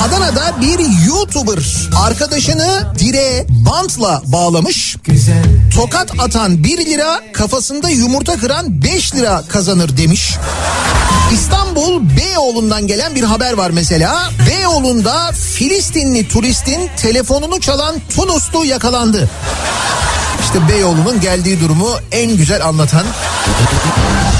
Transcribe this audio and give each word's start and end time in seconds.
Adana'da 0.00 0.60
bir 0.60 1.06
YouTuber 1.06 1.58
arkadaşını 2.04 2.92
direğe 2.98 3.46
bantla 3.48 4.22
bağlamış. 4.26 4.96
Tokat 5.74 6.20
atan 6.20 6.64
1 6.64 6.86
lira, 6.86 7.20
kafasında 7.32 7.90
yumurta 7.90 8.36
kıran 8.36 8.82
5 8.82 9.14
lira 9.14 9.42
kazanır 9.48 9.96
demiş. 9.96 10.34
İstanbul 11.32 12.02
Beyoğlu'ndan 12.16 12.86
gelen 12.86 13.14
bir 13.14 13.22
haber 13.22 13.52
var 13.52 13.70
mesela. 13.70 14.30
Beyoğlu'nda 14.50 15.32
Filistinli 15.32 16.28
turistin 16.28 16.90
telefonunu 16.96 17.60
çalan 17.60 17.94
Tunuslu 18.16 18.64
yakalandı. 18.64 19.30
İşte 20.44 20.68
Beyoğlu'nun 20.68 21.20
geldiği 21.20 21.60
durumu 21.60 21.88
en 22.12 22.36
güzel 22.36 22.66
anlatan 22.66 23.04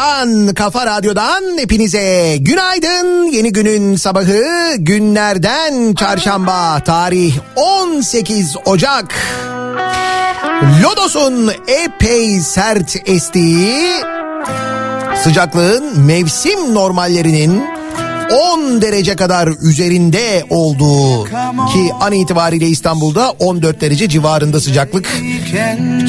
Radyosu'ndan, 0.00 0.54
Kafa 0.54 0.86
Radyo'dan 0.86 1.58
hepinize 1.58 2.36
günaydın. 2.40 3.24
Yeni 3.24 3.52
günün 3.52 3.96
sabahı 3.96 4.74
günlerden 4.76 5.94
çarşamba 5.94 6.80
tarih 6.84 7.38
18 7.56 8.56
Ocak. 8.64 9.14
Lodos'un 10.82 11.52
epey 11.66 12.40
sert 12.40 12.96
estiği 13.08 13.94
sıcaklığın 15.24 16.00
mevsim 16.00 16.74
normallerinin 16.74 17.62
10 18.30 18.82
derece 18.82 19.16
kadar 19.16 19.48
üzerinde 19.62 20.44
olduğu 20.50 21.24
ki 21.72 21.90
an 22.00 22.12
itibariyle 22.12 22.66
İstanbul'da 22.66 23.30
14 23.30 23.80
derece 23.80 24.08
civarında 24.08 24.60
sıcaklık 24.60 25.22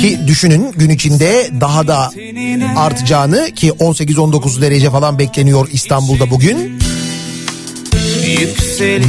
ki 0.02 0.20
düşünün 0.28 0.72
gün 0.72 0.90
içinde 0.90 1.50
daha 1.62 1.88
da 1.88 2.12
artacağını 2.78 3.52
ki 3.56 3.70
18-19 3.70 4.62
derece 4.62 4.90
falan 4.90 5.20
bekleniyor 5.20 5.68
İstanbul'da 5.72 6.30
bugün. 6.32 6.80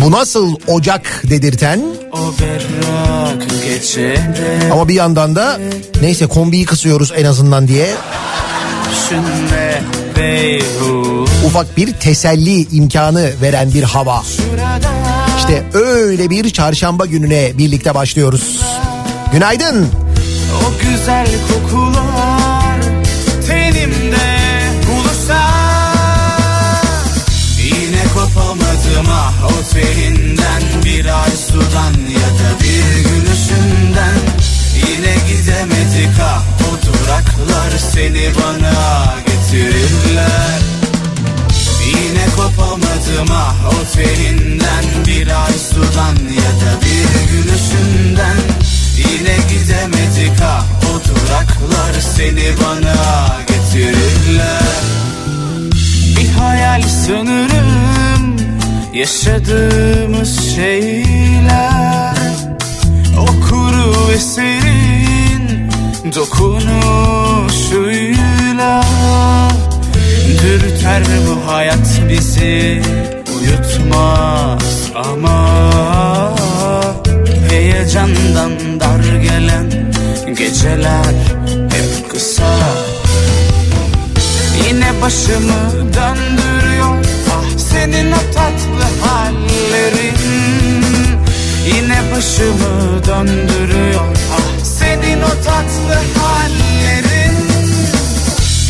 Bu 0.05 0.13
nasıl 0.13 0.57
Ocak 0.67 1.23
dedirten? 1.31 1.81
Ama 4.73 4.89
bir 4.89 4.95
yandan 4.95 5.37
da 5.37 5.59
neyse 6.03 6.27
kombiyi 6.27 6.65
kısıyoruz 6.65 7.13
en 7.17 7.25
azından 7.25 7.69
diye 7.69 7.91
ufak 11.47 11.77
bir 11.77 11.93
teselli 11.93 12.77
imkanı 12.77 13.31
veren 13.43 13.75
bir 13.75 13.83
hava. 13.83 14.23
İşte 15.39 15.65
öyle 15.75 16.31
bir 16.31 16.51
çarşamba 16.51 17.07
gününe 17.07 17.59
birlikte 17.59 17.95
başlıyoruz. 17.95 18.61
Günaydın. 19.33 19.89
O 20.59 20.73
güzel 20.83 21.27
kokular 21.49 22.81
tenimde 23.47 24.39
buluşsa 24.89 25.49
Yine 27.59 28.03
kopamadım 28.15 29.07
ah 29.11 29.35
o 29.47 29.75
teninden 29.75 30.63
bir 30.85 31.05
ay 31.23 31.31
sudan 31.49 31.93
ya 31.93 32.29
da 32.39 32.61
bir 32.63 33.03
gün 33.05 33.33
ışığından 33.33 34.17
Yine 34.77 35.15
gidemedik 35.29 36.21
ah 36.23 36.43
o 36.61 36.87
duraklar 36.87 37.79
seni 37.93 38.31
bana 38.37 39.15
getirirler 39.27 40.82
Yine 41.93 42.27
kopamadım 42.37 43.31
ah 43.33 43.55
o 43.69 43.71
teninden 43.97 44.85
bir 45.07 45.27
ay 45.45 45.53
sudan 45.53 46.17
ya 46.17 46.53
da 46.61 46.71
bir 46.83 47.09
gün 47.33 47.47
ışığından 47.55 48.39
Yine 48.97 49.37
gidemedik 49.51 50.41
ah 50.43 50.65
o 50.91 50.93
duraklar 51.09 51.95
seni 52.01 52.49
bana 52.61 52.97
getirirler. 53.49 54.83
Bir 56.17 56.29
hayal 56.29 56.83
sanırım 56.83 58.37
yaşadığımız 58.93 60.55
şeyler. 60.57 62.17
O 63.19 63.27
kuru 63.27 64.09
ve 64.09 64.19
serin 64.19 65.71
dokunuşuyla 66.15 68.85
Dürter 70.43 71.03
bu 71.27 71.53
hayat 71.53 72.01
bizi 72.09 72.83
uyutmaz 73.39 74.91
ama 74.95 75.63
Heyecandan 77.51 78.81
dar 78.81 79.21
gelen 79.23 79.71
geceler 80.39 81.15
hep 81.47 82.11
kısa. 82.11 82.59
Yine 84.67 85.01
başımı 85.03 85.71
döndürüyor 85.95 87.05
ah 87.31 87.59
senin 87.59 88.13
o 88.13 88.17
tatlı 88.35 89.07
hallerin. 89.07 90.17
Yine 91.67 91.99
başımı 92.17 93.05
döndürüyor 93.07 94.17
ah 94.33 94.65
senin 94.65 95.23
o 95.23 95.31
tatlı 95.45 95.95
hallerin. 96.21 97.37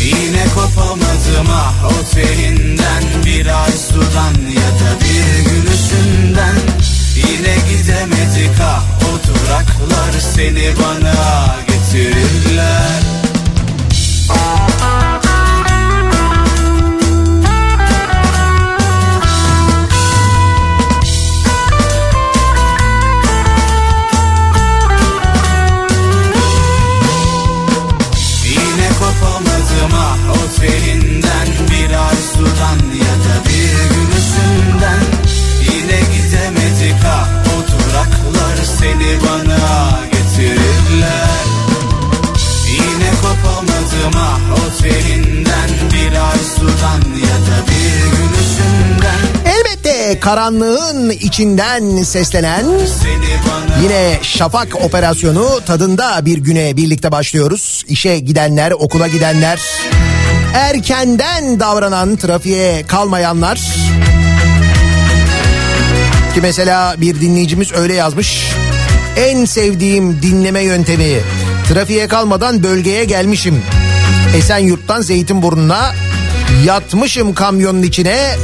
Yine 0.04 0.44
kopamadım 0.54 1.01
ah 1.50 1.74
o 1.86 2.14
telinden 2.14 3.04
bir 3.24 3.46
ay 3.46 3.72
sudan 3.72 4.34
ya 4.34 4.70
da 4.80 4.90
bir 5.00 5.50
gün 5.50 5.72
ışığından 5.72 6.56
Yine 7.16 7.54
gidemedik 7.68 8.60
ah 8.60 8.84
o 9.02 9.12
duraklar 9.28 10.12
seni 10.34 10.72
bana 10.78 11.56
getirirler 11.68 13.11
karanlığın 50.32 51.10
içinden 51.10 52.02
seslenen 52.02 52.64
Yine 53.82 54.18
şafak 54.22 54.84
operasyonu 54.84 55.60
tadında 55.66 56.26
bir 56.26 56.38
güne 56.38 56.76
birlikte 56.76 57.12
başlıyoruz. 57.12 57.84
İşe 57.88 58.18
gidenler, 58.18 58.70
okula 58.70 59.08
gidenler, 59.08 59.60
erkenden 60.54 61.60
davranan, 61.60 62.16
trafiğe 62.16 62.82
kalmayanlar. 62.86 63.56
Ki 66.34 66.40
mesela 66.42 66.94
bir 67.00 67.20
dinleyicimiz 67.20 67.72
öyle 67.72 67.94
yazmış. 67.94 68.52
En 69.16 69.44
sevdiğim 69.44 70.22
dinleme 70.22 70.62
yöntemi 70.62 71.20
trafiğe 71.68 72.08
kalmadan 72.08 72.62
bölgeye 72.62 73.04
gelmişim. 73.04 73.62
Esenyurt'tan 74.36 75.00
Zeytinburnu'na 75.00 75.94
yatmışım 76.64 77.34
kamyonun 77.34 77.82
içine. 77.82 78.36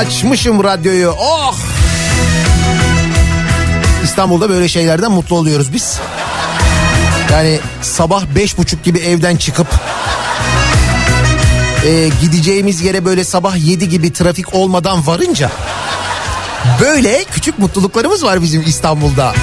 Açmışım 0.00 0.64
radyoyu. 0.64 1.14
Oh! 1.18 1.58
İstanbul'da 4.04 4.50
böyle 4.50 4.68
şeylerden 4.68 5.12
mutlu 5.12 5.36
oluyoruz 5.36 5.72
biz. 5.72 5.98
Yani 7.32 7.58
sabah 7.82 8.24
beş 8.34 8.58
buçuk 8.58 8.84
gibi 8.84 8.98
evden 8.98 9.36
çıkıp 9.36 9.66
e, 11.86 12.08
gideceğimiz 12.20 12.82
yere 12.82 13.04
böyle 13.04 13.24
sabah 13.24 13.66
yedi 13.66 13.88
gibi 13.88 14.12
trafik 14.12 14.54
olmadan 14.54 15.06
varınca 15.06 15.50
böyle 16.80 17.24
küçük 17.24 17.58
mutluluklarımız 17.58 18.24
var 18.24 18.42
bizim 18.42 18.62
İstanbul'da. 18.66 19.34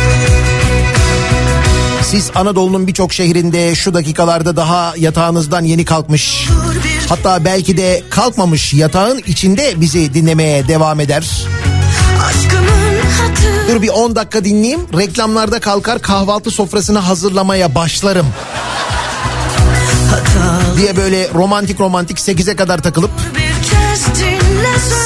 Siz 2.03 2.31
Anadolu'nun 2.35 2.87
birçok 2.87 3.13
şehrinde 3.13 3.75
şu 3.75 3.93
dakikalarda 3.93 4.55
daha 4.55 4.93
yatağınızdan 4.97 5.63
yeni 5.63 5.85
kalkmış. 5.85 6.47
Hatta 7.09 7.45
belki 7.45 7.77
de 7.77 8.03
kalkmamış 8.09 8.73
yatağın 8.73 9.17
içinde 9.27 9.81
bizi 9.81 10.13
dinlemeye 10.13 10.67
devam 10.67 10.99
eder. 10.99 11.27
Dur 13.71 13.81
bir 13.81 13.89
10 13.89 14.15
dakika 14.15 14.43
dinleyeyim. 14.45 14.81
Reklamlarda 14.97 15.59
kalkar 15.59 15.99
kahvaltı 16.01 16.51
sofrasını 16.51 16.99
hazırlamaya 16.99 17.75
başlarım. 17.75 18.27
Diye 20.77 20.97
böyle 20.97 21.29
romantik 21.33 21.79
romantik 21.79 22.17
8'e 22.17 22.55
kadar 22.55 22.83
takılıp 22.83 23.11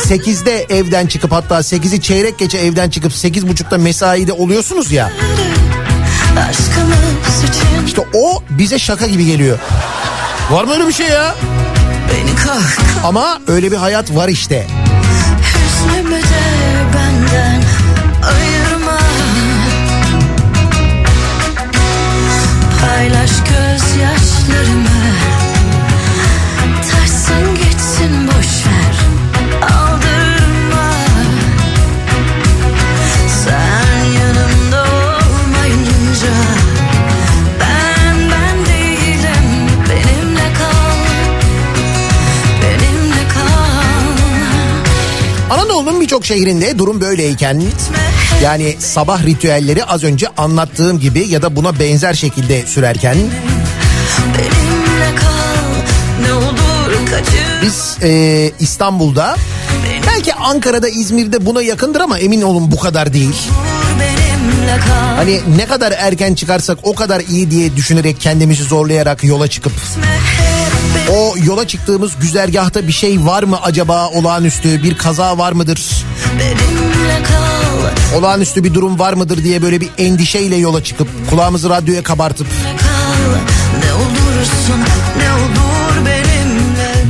8'de 0.10 0.66
evden 0.70 1.08
çıkıp 1.08 1.32
hatta 1.32 1.60
8'i 1.60 2.02
çeyrek 2.02 2.40
geçe 2.40 2.58
evden 2.58 2.90
çıkıp 2.90 3.12
8.30'da 3.12 3.78
mesaide 3.78 4.34
oluyorsunuz 4.34 4.92
ya. 4.92 5.12
İşte 7.88 8.02
o 8.14 8.44
bize 8.50 8.80
şaka 8.80 9.08
gibi 9.08 9.26
geliyor. 9.26 9.60
Var 10.52 10.64
mı 10.64 10.74
öyle 10.74 10.88
bir 10.88 10.94
şey 10.94 11.08
ya? 11.08 11.36
Ama 13.04 13.40
öyle 13.48 13.72
bir 13.72 13.78
hayat 13.78 14.16
var 14.16 14.28
işte. 14.28 14.68
Hüznümü 15.42 16.22
de 16.22 16.44
benden 16.96 17.62
ayırma. 18.24 18.98
Paylaş 22.82 23.32
gözyaşlarımı 23.32 25.02
Anadolu'nun 45.82 46.02
birçok 46.02 46.26
şehrinde. 46.26 46.78
Durum 46.78 47.02
böyleyken 47.02 47.64
yani 48.44 48.76
sabah 48.80 49.26
ritüelleri 49.26 49.86
az 49.86 50.04
önce 50.04 50.28
anlattığım 50.38 51.00
gibi 51.00 51.28
ya 51.28 51.42
da 51.42 51.56
buna 51.56 51.80
benzer 51.80 52.14
şekilde 52.14 52.66
sürerken 52.68 53.18
biz 57.62 57.98
e, 58.04 58.52
İstanbul'da 58.60 59.36
belki 60.08 60.34
Ankara'da 60.34 60.90
İzmir'de 60.90 61.46
buna 61.46 61.62
yakındır 61.62 62.02
ama 62.02 62.20
emin 62.20 62.42
olun 62.42 62.72
bu 62.72 62.80
kadar 62.80 63.14
değil. 63.14 63.36
Hani 65.16 65.42
ne 65.58 65.66
kadar 65.66 65.92
erken 65.98 66.36
çıkarsak 66.36 66.78
o 66.84 66.96
kadar 66.96 67.20
iyi 67.20 67.52
diye 67.52 67.76
düşünerek 67.76 68.22
kendimizi 68.22 68.64
zorlayarak 68.64 69.24
yola 69.24 69.48
çıkıp 69.48 69.74
o 71.10 71.36
yola 71.46 71.68
çıktığımız 71.68 72.12
güzergahta 72.20 72.88
bir 72.88 72.92
şey 72.92 73.26
var 73.26 73.44
mı 73.44 73.62
acaba 73.62 74.08
olağanüstü 74.08 74.84
bir 74.84 74.98
kaza 74.98 75.38
var 75.38 75.52
mıdır? 75.52 76.06
Olağanüstü 78.18 78.64
bir 78.64 78.74
durum 78.74 79.00
var 79.00 79.14
mıdır 79.14 79.44
diye 79.44 79.62
böyle 79.62 79.82
bir 79.82 79.90
endişeyle 79.98 80.56
yola 80.56 80.84
çıkıp 80.84 81.08
kulağımızı 81.30 81.70
radyoya 81.70 82.04
kabartıp 82.04 82.48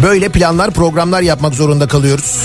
böyle 0.04 0.30
planlar 0.30 0.72
programlar 0.72 1.22
yapmak 1.22 1.54
zorunda 1.54 1.88
kalıyoruz. 1.88 2.36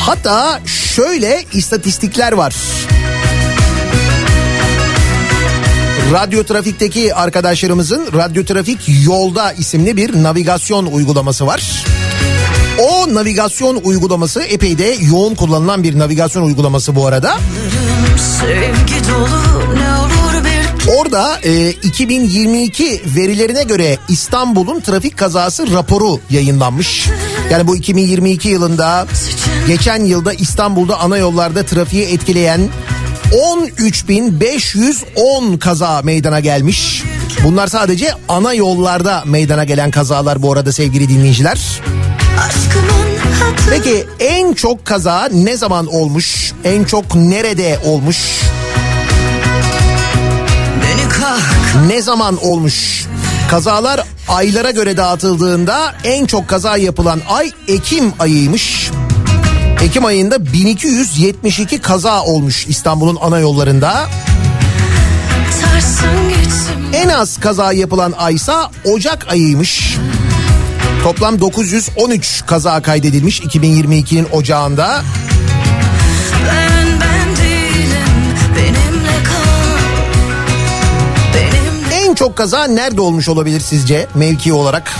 Hatta 0.00 0.60
şöyle 0.66 1.44
istatistikler 1.52 2.32
var. 2.32 2.54
Radyo 6.12 6.44
Trafik'teki 6.44 7.14
arkadaşlarımızın 7.14 8.08
Radyo 8.12 8.44
Trafik 8.44 8.80
Yolda 9.04 9.52
isimli 9.52 9.96
bir 9.96 10.22
navigasyon 10.22 10.86
uygulaması 10.86 11.46
var. 11.46 11.84
O 12.78 13.14
navigasyon 13.14 13.80
uygulaması 13.84 14.42
epey 14.42 14.78
de 14.78 14.96
yoğun 15.00 15.34
kullanılan 15.34 15.82
bir 15.82 15.98
navigasyon 15.98 16.42
uygulaması 16.42 16.96
bu 16.96 17.06
arada. 17.06 17.36
Orada 20.98 21.40
e, 21.42 21.70
2022 21.70 23.02
verilerine 23.16 23.62
göre 23.62 23.98
İstanbul'un 24.08 24.80
trafik 24.80 25.16
kazası 25.16 25.72
raporu 25.72 26.20
yayınlanmış. 26.30 27.08
Yani 27.50 27.66
bu 27.66 27.76
2022 27.76 28.48
yılında 28.48 29.06
geçen 29.66 30.04
yılda 30.04 30.32
İstanbul'da 30.32 31.00
ana 31.00 31.16
yollarda 31.16 31.62
trafiği 31.62 32.04
etkileyen 32.04 32.68
13.510 33.32 35.58
kaza 35.58 36.02
meydana 36.02 36.40
gelmiş. 36.40 37.02
Bunlar 37.44 37.66
sadece 37.66 38.12
ana 38.28 38.54
yollarda 38.54 39.22
meydana 39.26 39.64
gelen 39.64 39.90
kazalar 39.90 40.42
bu 40.42 40.52
arada 40.52 40.72
sevgili 40.72 41.08
dinleyiciler. 41.08 41.80
Peki 43.70 44.06
en 44.20 44.52
çok 44.52 44.84
kaza 44.84 45.28
ne 45.32 45.56
zaman 45.56 45.86
olmuş? 45.86 46.52
En 46.64 46.84
çok 46.84 47.14
nerede 47.14 47.78
olmuş? 47.84 48.40
ne 51.86 52.02
zaman 52.02 52.44
olmuş? 52.44 53.06
Kazalar 53.50 54.00
aylara 54.28 54.70
göre 54.70 54.96
dağıtıldığında 54.96 55.94
en 56.04 56.26
çok 56.26 56.48
kaza 56.48 56.76
yapılan 56.76 57.20
ay 57.28 57.50
Ekim 57.68 58.12
ayıymış. 58.18 58.90
Ekim 59.86 60.04
ayında 60.04 60.52
1272 60.52 61.78
kaza 61.78 62.22
olmuş 62.22 62.66
İstanbul'un 62.66 63.18
ana 63.20 63.38
yollarında. 63.38 64.06
En 66.92 67.08
az 67.08 67.40
kaza 67.40 67.72
yapılan 67.72 68.14
aysa 68.18 68.70
Ocak 68.84 69.26
ayıymış. 69.32 69.96
Toplam 71.02 71.40
913 71.40 72.44
kaza 72.46 72.82
kaydedilmiş 72.82 73.40
2022'nin 73.40 74.28
ocağında. 74.32 75.02
ben 76.46 76.86
ben 77.00 77.36
değilim 77.36 78.34
benimle 78.56 79.22
kal 79.24 79.78
benimle 81.34 81.94
En 81.94 82.14
çok 82.14 82.36
kaza 82.36 82.64
nerede 82.64 83.00
olmuş 83.00 83.28
olabilir 83.28 83.60
sizce 83.60 84.06
mevki 84.14 84.52
olarak? 84.52 84.92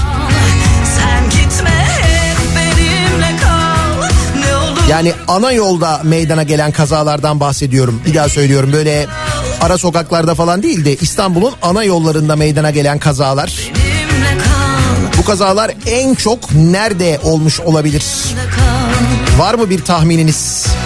Yani 4.89 5.13
ana 5.29 5.53
yolda 5.53 6.01
meydana 6.05 6.43
gelen 6.43 6.73
kazalardan 6.73 7.41
bahsediyorum. 7.41 8.03
Bir 8.07 8.15
daha 8.15 8.29
söylüyorum 8.29 8.73
böyle 8.73 9.07
ara 9.61 9.79
sokaklarda 9.79 10.35
falan 10.35 10.63
değil 10.63 10.85
de 10.85 10.97
İstanbul'un 10.97 11.53
ana 11.63 11.85
yollarında 11.85 12.37
meydana 12.37 12.71
gelen 12.71 12.99
kazalar. 12.99 13.71
Bu 15.19 15.25
kazalar 15.25 15.73
en 15.87 16.15
çok 16.15 16.55
nerede 16.55 17.21
olmuş 17.23 17.61
olabilir? 17.61 18.05
Var 19.39 19.55
mı 19.55 19.71
bir 19.71 19.85
tahmininiz? 19.85 20.37
Sen 20.37 20.86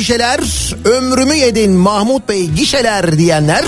şişeler, 0.00 0.40
ömrümü 0.84 1.34
yedin 1.34 1.72
Mahmut 1.72 2.28
Bey 2.28 2.46
gişeler 2.46 3.18
diyenler 3.18 3.64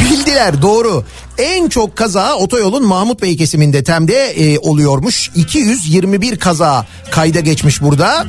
bildiler 0.00 0.62
doğru. 0.62 1.04
En 1.38 1.68
çok 1.68 1.96
kaza 1.96 2.34
otoyolun 2.34 2.86
Mahmut 2.86 3.22
Bey 3.22 3.36
kesiminde 3.36 3.84
Tem'de 3.84 4.30
e, 4.30 4.58
oluyormuş. 4.58 5.30
221 5.34 6.38
kaza 6.38 6.86
kayda 7.10 7.40
geçmiş 7.40 7.82
burada. 7.82 8.26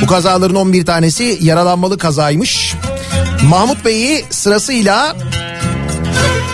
Bu 0.00 0.06
kazaların 0.06 0.54
11 0.54 0.86
tanesi 0.86 1.38
yaralanmalı 1.40 1.98
kazaymış. 1.98 2.74
Mahmut 3.48 3.84
Bey'i 3.84 4.24
sırasıyla 4.30 5.16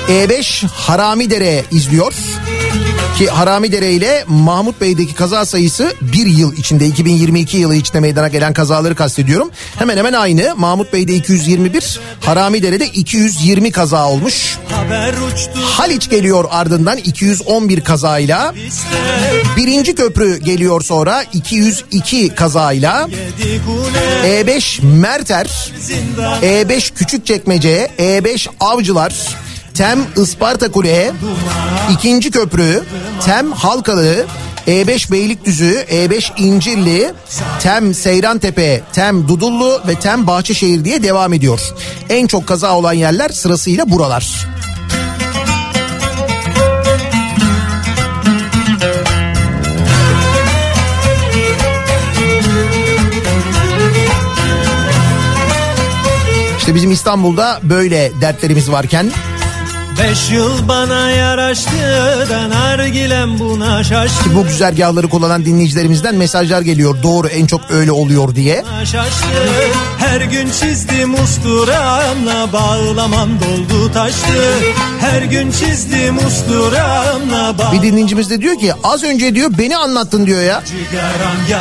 E5 0.09 0.67
Haramidere 0.67 1.65
izliyor. 1.71 2.15
Ki 3.19 3.29
Haramidere 3.29 3.93
ile 3.93 4.25
Mahmut 4.29 4.81
Bey'deki 4.81 5.15
kaza 5.15 5.45
sayısı 5.45 5.95
bir 6.01 6.27
yıl 6.27 6.57
içinde 6.57 6.87
2022 6.87 7.57
yılı 7.57 7.75
içinde 7.77 8.01
meydana 8.01 8.29
gelen 8.29 8.53
kazaları 8.53 8.95
kastediyorum. 8.95 9.51
Hemen 9.79 9.97
hemen 9.97 10.13
aynı. 10.13 10.55
Mahmut 10.57 10.93
Bey'de 10.93 11.15
221, 11.15 12.01
Haramidere'de 12.21 12.87
220 12.87 13.73
kaza 13.73 14.09
olmuş. 14.09 14.59
Haliç 15.63 16.11
geliyor 16.11 16.45
ardından 16.51 16.99
211 16.99 17.81
kazayla. 17.81 18.55
Birinci 19.57 19.95
köprü 19.95 20.37
geliyor 20.41 20.81
sonra 20.83 21.25
202 21.33 22.29
kazayla. 22.35 23.09
Yedi 23.11 23.61
kule 23.67 24.41
E5 24.43 24.85
Merter, 24.87 25.73
E5 26.43 26.95
Küçükçekmece, 26.95 27.91
E5 27.99 28.49
Avcılar, 28.61 29.15
Tem 29.75 30.07
Isparta 30.17 30.71
Kule, 30.71 31.13
ikinci 31.93 32.31
köprü, 32.31 32.85
Tem 33.25 33.53
Halkalı, 33.53 34.27
E5 34.67 35.13
Beylikdüzü, 35.13 35.85
E5 35.91 36.43
İncirli, 36.43 37.13
Tem 37.61 37.95
Seyrantepe, 37.95 38.83
Tem 38.93 39.29
Dudullu 39.29 39.81
ve 39.89 39.95
Tem 39.95 40.27
Bahçeşehir 40.27 40.85
diye 40.85 41.03
devam 41.03 41.33
ediyor. 41.33 41.61
En 42.09 42.27
çok 42.27 42.47
kaza 42.47 42.77
olan 42.77 42.93
yerler 42.93 43.29
sırasıyla 43.29 43.91
buralar. 43.91 44.47
İşte 56.59 56.75
bizim 56.75 56.93
İstanbul'da 56.93 57.61
böyle 57.63 58.13
dertlerimiz 58.21 58.71
varken 58.71 59.07
Beş 59.99 60.31
yıl 60.31 60.69
bana 60.69 61.11
yaraştı 61.11 61.71
da 62.31 62.51
nargilem 62.51 63.39
buna 63.39 63.85
şaştı 63.85 64.35
bu 64.35 64.45
güzergahları 64.45 65.09
kullanan 65.09 65.45
dinleyicilerimizden 65.45 66.15
mesajlar 66.15 66.61
geliyor. 66.63 67.03
Doğru 67.03 67.27
en 67.29 67.47
çok 67.47 67.61
öyle 67.71 67.93
oluyor 67.93 68.35
diye. 68.35 68.65
şaştı 68.85 69.27
Her 69.99 70.21
gün 70.21 70.51
çizdim 70.51 71.15
usturamla 71.15 72.53
bağlamam 72.53 73.29
doldu 73.41 73.93
taştı 73.93 74.55
Her 75.01 75.23
gün 75.23 75.51
çizdim 75.51 76.19
usturamla 76.27 77.55
Bir 77.55 77.59
bağlamam 77.59 77.83
dinleyicimiz 77.83 78.31
de 78.31 78.41
diyor 78.41 78.59
ki 78.59 78.73
az 78.85 79.05
önce 79.05 79.35
diyor 79.35 79.51
beni 79.59 79.77
anlattın 79.77 80.27
diyor 80.27 80.43
ya. 80.43 80.63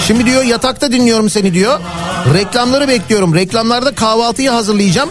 Şimdi 0.08 0.26
diyor 0.26 0.44
yatakta 0.44 0.92
dinliyorum 0.92 1.30
seni 1.30 1.54
diyor. 1.54 1.80
Reklamları 2.34 2.88
bekliyorum. 2.88 3.36
Reklamlarda 3.36 3.96
kahvaltıyı 3.96 4.50
hazırlayacağım. 4.50 5.10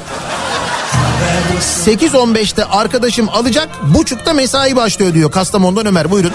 8.15'te 1.61 2.65
arkadaşım 2.65 3.29
alacak. 3.29 3.69
Buçukta 3.83 4.33
mesai 4.33 4.77
başlıyor 4.77 5.15
diyor. 5.15 5.31
Kastamonu'dan 5.31 5.87
Ömer 5.87 6.11
buyurun. 6.11 6.33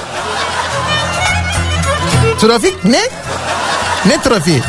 Trafik 2.39 2.85
ne? 2.85 3.01
Ne 4.05 4.21
trafiği? 4.21 4.61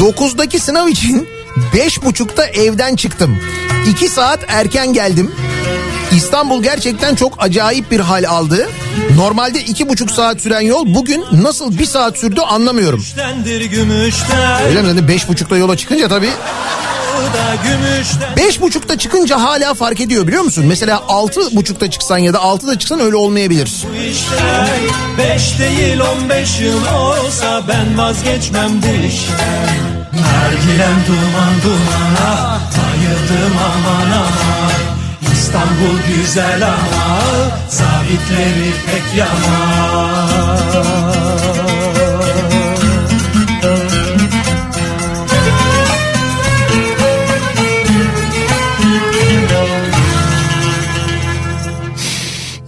9'daki 0.00 0.58
sınav 0.58 0.88
için 0.88 1.28
5.30'da 1.74 2.46
evden 2.46 2.96
çıktım. 2.96 3.38
2 3.90 4.08
saat 4.08 4.44
erken 4.48 4.92
geldim. 4.92 5.32
İstanbul 6.16 6.62
gerçekten 6.62 7.14
çok 7.14 7.34
acayip 7.38 7.90
bir 7.90 8.00
hal 8.00 8.24
aldı. 8.28 8.68
Normalde 9.16 9.60
iki 9.60 9.88
buçuk 9.88 10.10
saat 10.10 10.40
süren 10.40 10.60
yol 10.60 10.94
bugün 10.94 11.24
nasıl 11.32 11.78
bir 11.78 11.84
saat 11.84 12.18
sürdü 12.18 12.40
anlamıyorum. 12.40 13.04
Öyle 14.66 14.82
mi? 14.82 15.08
Beş 15.08 15.28
buçukta 15.28 15.56
yola 15.56 15.76
çıkınca 15.76 16.08
tabii. 16.08 16.30
Bu 17.20 17.24
da 17.38 17.54
gümüşten. 17.64 18.36
Beş 18.36 18.60
buçukta 18.60 18.98
çıkınca 18.98 19.40
hala 19.40 19.74
fark 19.74 20.00
ediyor 20.00 20.26
biliyor 20.26 20.42
musun? 20.42 20.64
Mesela 20.68 21.02
altı 21.08 21.56
buçukta 21.56 21.90
çıksan 21.90 22.18
ya 22.18 22.32
da 22.32 22.38
altıda 22.38 22.78
çıksan 22.78 23.00
öyle 23.00 23.16
olmayabilir. 23.16 23.72
Bu 23.90 23.96
işten 23.96 24.68
beş 25.18 25.58
değil 25.58 26.00
on 26.00 26.28
beş 26.28 26.60
yıl 26.60 26.82
olsa 26.94 27.62
ben 27.68 27.98
vazgeçmem 27.98 28.70
bu 28.82 29.06
işten. 29.06 29.76
Nargilem 30.12 31.04
duman 31.08 31.54
dumana 31.64 32.58
bayıldım 32.60 33.56
aman 33.64 34.10
aman. 34.10 34.70
İstanbul 35.32 35.98
güzel 36.16 36.62
ama 36.66 37.20
zabitleri 37.68 38.72
pek 38.86 39.18
yaman. 39.18 40.30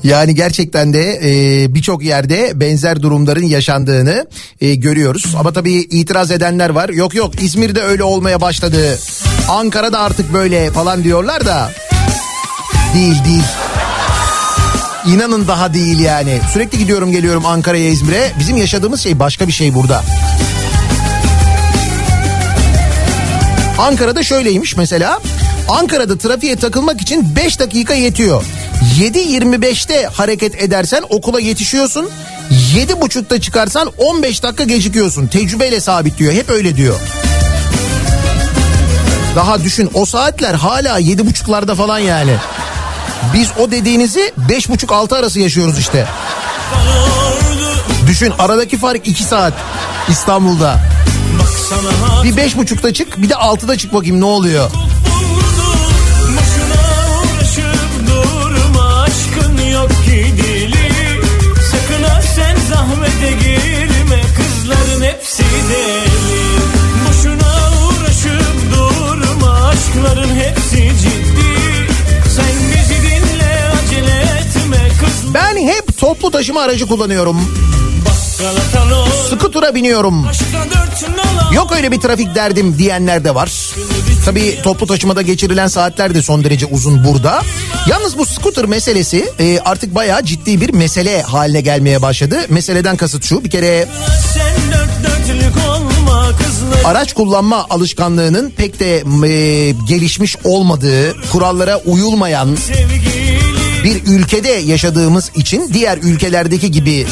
Yani 0.04 0.34
gerçekten 0.34 0.94
de 0.94 1.20
e, 1.24 1.74
birçok 1.74 2.04
yerde 2.04 2.60
benzer 2.60 3.02
durumların 3.02 3.46
yaşandığını 3.46 4.26
e, 4.60 4.74
görüyoruz. 4.74 5.34
Ama 5.38 5.52
tabii 5.52 5.72
itiraz 5.72 6.30
edenler 6.30 6.70
var. 6.70 6.88
Yok 6.88 7.14
yok 7.14 7.42
İzmir'de 7.42 7.82
öyle 7.82 8.04
olmaya 8.04 8.40
başladı. 8.40 8.98
Ankara'da 9.48 10.00
artık 10.00 10.32
böyle 10.32 10.70
falan 10.70 11.04
diyorlar 11.04 11.46
da. 11.46 11.70
Değil 12.94 13.24
değil. 13.24 13.44
İnanın 15.06 15.48
daha 15.48 15.74
değil 15.74 16.00
yani. 16.00 16.40
Sürekli 16.52 16.78
gidiyorum 16.78 17.12
geliyorum 17.12 17.46
Ankara'ya 17.46 17.88
İzmir'e. 17.88 18.32
Bizim 18.38 18.56
yaşadığımız 18.56 19.00
şey 19.00 19.18
başka 19.18 19.46
bir 19.46 19.52
şey 19.52 19.74
burada. 19.74 20.02
Ankara'da 23.78 24.22
şöyleymiş 24.22 24.76
mesela. 24.76 25.20
Ankara'da 25.68 26.18
trafiğe 26.18 26.56
takılmak 26.56 27.00
için 27.00 27.36
5 27.36 27.58
dakika 27.58 27.94
yetiyor. 27.94 28.44
7.25'te 29.00 30.06
hareket 30.06 30.62
edersen 30.62 31.02
okula 31.10 31.40
yetişiyorsun. 31.40 32.10
7.30'da 32.76 33.40
çıkarsan 33.40 33.92
15 33.98 34.42
dakika 34.42 34.64
gecikiyorsun. 34.64 35.26
Tecrübeyle 35.26 35.80
sabit 35.80 36.18
diyor. 36.18 36.32
Hep 36.32 36.50
öyle 36.50 36.76
diyor. 36.76 37.00
Daha 39.36 39.64
düşün 39.64 39.90
o 39.94 40.06
saatler 40.06 40.54
hala 40.54 41.00
7.30'larda 41.00 41.74
falan 41.74 41.98
yani. 41.98 42.36
Biz 43.34 43.48
o 43.58 43.70
dediğinizi 43.70 44.32
5.30-6 44.48 45.16
arası 45.18 45.40
yaşıyoruz 45.40 45.78
işte. 45.78 46.06
Düşün 48.06 48.32
aradaki 48.38 48.78
fark 48.78 49.08
2 49.08 49.22
saat 49.24 49.52
İstanbul'da. 50.08 50.80
Bir 52.24 52.36
beş 52.36 52.56
buçukta 52.56 52.92
çık 52.92 53.22
bir 53.22 53.28
de 53.28 53.36
altıda 53.36 53.78
çık 53.78 53.94
bakayım 53.94 54.20
ne 54.20 54.24
oluyor. 54.24 54.70
Deli 65.52 66.02
Boşuna 67.08 67.52
uğraşıp 67.86 68.56
durma 68.76 69.66
aşkların 69.66 70.34
hepsi 70.36 70.76
ciddi 70.76 71.52
Sen 72.36 72.54
bizi 72.70 73.02
dinle 73.02 73.70
acele 73.82 74.20
etme 74.20 74.88
kızlar 75.00 75.34
Ben 75.34 75.56
hep 75.56 75.98
toplu 75.98 76.30
taşıma 76.30 76.62
aracı 76.62 76.86
kullanıyorum. 76.86 77.36
Skutura 79.30 79.74
biniyorum. 79.74 80.26
Yok 81.54 81.72
öyle 81.72 81.92
bir 81.92 82.00
trafik 82.00 82.34
derdim 82.34 82.78
diyenler 82.78 83.24
de 83.24 83.34
var. 83.34 83.52
Tabii 84.24 84.58
toplu 84.62 84.86
taşımada 84.86 85.22
geçirilen 85.22 85.66
saatler 85.66 86.14
de 86.14 86.22
son 86.22 86.44
derece 86.44 86.66
uzun 86.66 87.04
burada. 87.04 87.42
Yalnız 87.88 88.18
bu 88.18 88.26
scooter 88.26 88.64
meselesi 88.64 89.32
e, 89.38 89.58
artık 89.64 89.94
bayağı 89.94 90.24
ciddi 90.24 90.60
bir 90.60 90.74
mesele 90.74 91.22
haline 91.22 91.60
gelmeye 91.60 92.02
başladı. 92.02 92.36
Meseleden 92.48 92.96
kasıt 92.96 93.24
şu 93.24 93.44
bir 93.44 93.50
kere 93.50 93.88
araç 96.84 97.12
kullanma 97.12 97.66
alışkanlığının 97.70 98.50
pek 98.50 98.80
de 98.80 98.96
e, 99.26 99.70
gelişmiş 99.88 100.36
olmadığı, 100.44 101.30
kurallara 101.32 101.78
uyulmayan 101.78 102.56
bir 103.84 104.06
ülkede 104.06 104.48
yaşadığımız 104.48 105.30
için 105.34 105.70
diğer 105.72 105.98
ülkelerdeki 105.98 106.70
gibi 106.70 107.06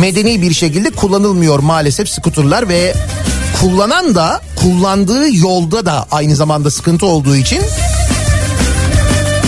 medeni 0.00 0.42
bir 0.42 0.52
şekilde 0.54 0.90
kullanılmıyor 0.90 1.58
maalesef 1.58 2.08
skuterlar 2.08 2.68
ve 2.68 2.94
kullanan 3.60 4.14
da 4.14 4.40
kullandığı 4.56 5.36
yolda 5.36 5.86
da 5.86 6.06
aynı 6.10 6.36
zamanda 6.36 6.70
sıkıntı 6.70 7.06
olduğu 7.06 7.36
için 7.36 7.60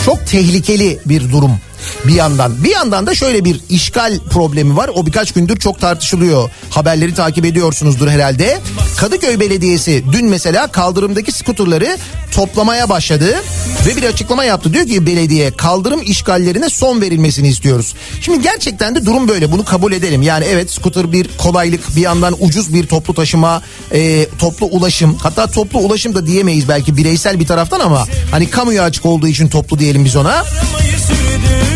çok 0.04 0.26
tehlikeli 0.26 0.98
bir 1.06 1.32
durum 1.32 1.58
bir 2.04 2.14
yandan. 2.14 2.64
Bir 2.64 2.70
yandan 2.70 3.06
da 3.06 3.14
şöyle 3.14 3.44
bir 3.44 3.60
işgal 3.70 4.18
problemi 4.30 4.76
var. 4.76 4.90
O 4.94 5.06
birkaç 5.06 5.32
gündür 5.32 5.56
çok 5.56 5.80
tartışılıyor. 5.80 6.50
Haberleri 6.70 7.14
takip 7.14 7.44
ediyorsunuzdur 7.44 8.08
herhalde. 8.08 8.60
Kadıköy 8.96 9.40
Belediyesi 9.40 10.04
dün 10.12 10.28
mesela 10.28 10.66
kaldırımdaki 10.66 11.32
skuterları 11.32 11.96
toplamaya 12.34 12.88
başladı 12.88 13.42
ve 13.86 13.96
bir 13.96 14.02
açıklama 14.02 14.44
yaptı. 14.44 14.72
Diyor 14.72 14.86
ki 14.86 15.06
belediye 15.06 15.50
kaldırım 15.50 16.02
işgallerine 16.02 16.68
son 16.68 17.00
verilmesini 17.00 17.48
istiyoruz. 17.48 17.94
Şimdi 18.20 18.42
gerçekten 18.42 18.94
de 18.94 19.06
durum 19.06 19.28
böyle. 19.28 19.52
Bunu 19.52 19.64
kabul 19.64 19.92
edelim. 19.92 20.22
Yani 20.22 20.44
evet 20.44 20.70
skuter 20.70 21.12
bir 21.12 21.28
kolaylık, 21.38 21.96
bir 21.96 22.00
yandan 22.00 22.36
ucuz 22.40 22.74
bir 22.74 22.86
toplu 22.86 23.14
taşıma, 23.14 23.62
e, 23.92 24.26
toplu 24.38 24.66
ulaşım. 24.66 25.16
Hatta 25.22 25.46
toplu 25.46 25.78
ulaşım 25.78 26.14
da 26.14 26.26
diyemeyiz 26.26 26.68
belki 26.68 26.96
bireysel 26.96 27.40
bir 27.40 27.46
taraftan 27.46 27.80
ama 27.80 28.06
hani 28.30 28.50
kamuya 28.50 28.82
açık 28.82 29.06
olduğu 29.06 29.28
için 29.28 29.48
toplu 29.48 29.78
diyelim 29.78 30.04
biz 30.04 30.16
ona. 30.16 30.30
Aramayı 30.30 30.98
sürdürme 30.98 31.64
kız 31.70 31.73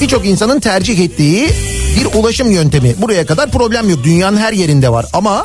birçok 0.00 0.26
insanın 0.26 0.60
tercih 0.60 0.98
ettiği 0.98 1.48
bir 1.96 2.18
ulaşım 2.18 2.50
yöntemi. 2.50 2.94
Buraya 2.98 3.26
kadar 3.26 3.50
problem 3.50 3.90
yok. 3.90 4.04
Dünyanın 4.04 4.36
her 4.36 4.52
yerinde 4.52 4.92
var 4.92 5.06
ama 5.12 5.44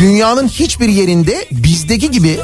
dünyanın 0.00 0.48
hiçbir 0.48 0.88
yerinde 0.88 1.46
bizdeki 1.52 2.10
gibi 2.10 2.38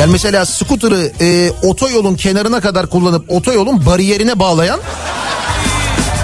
yani 0.00 0.12
mesela 0.12 0.46
scooter'ı 0.46 1.12
e, 1.20 1.50
otoyolun 1.62 2.14
kenarına 2.14 2.60
kadar 2.60 2.86
kullanıp 2.86 3.30
otoyolun 3.30 3.86
bariyerine 3.86 4.38
bağlayan 4.38 4.80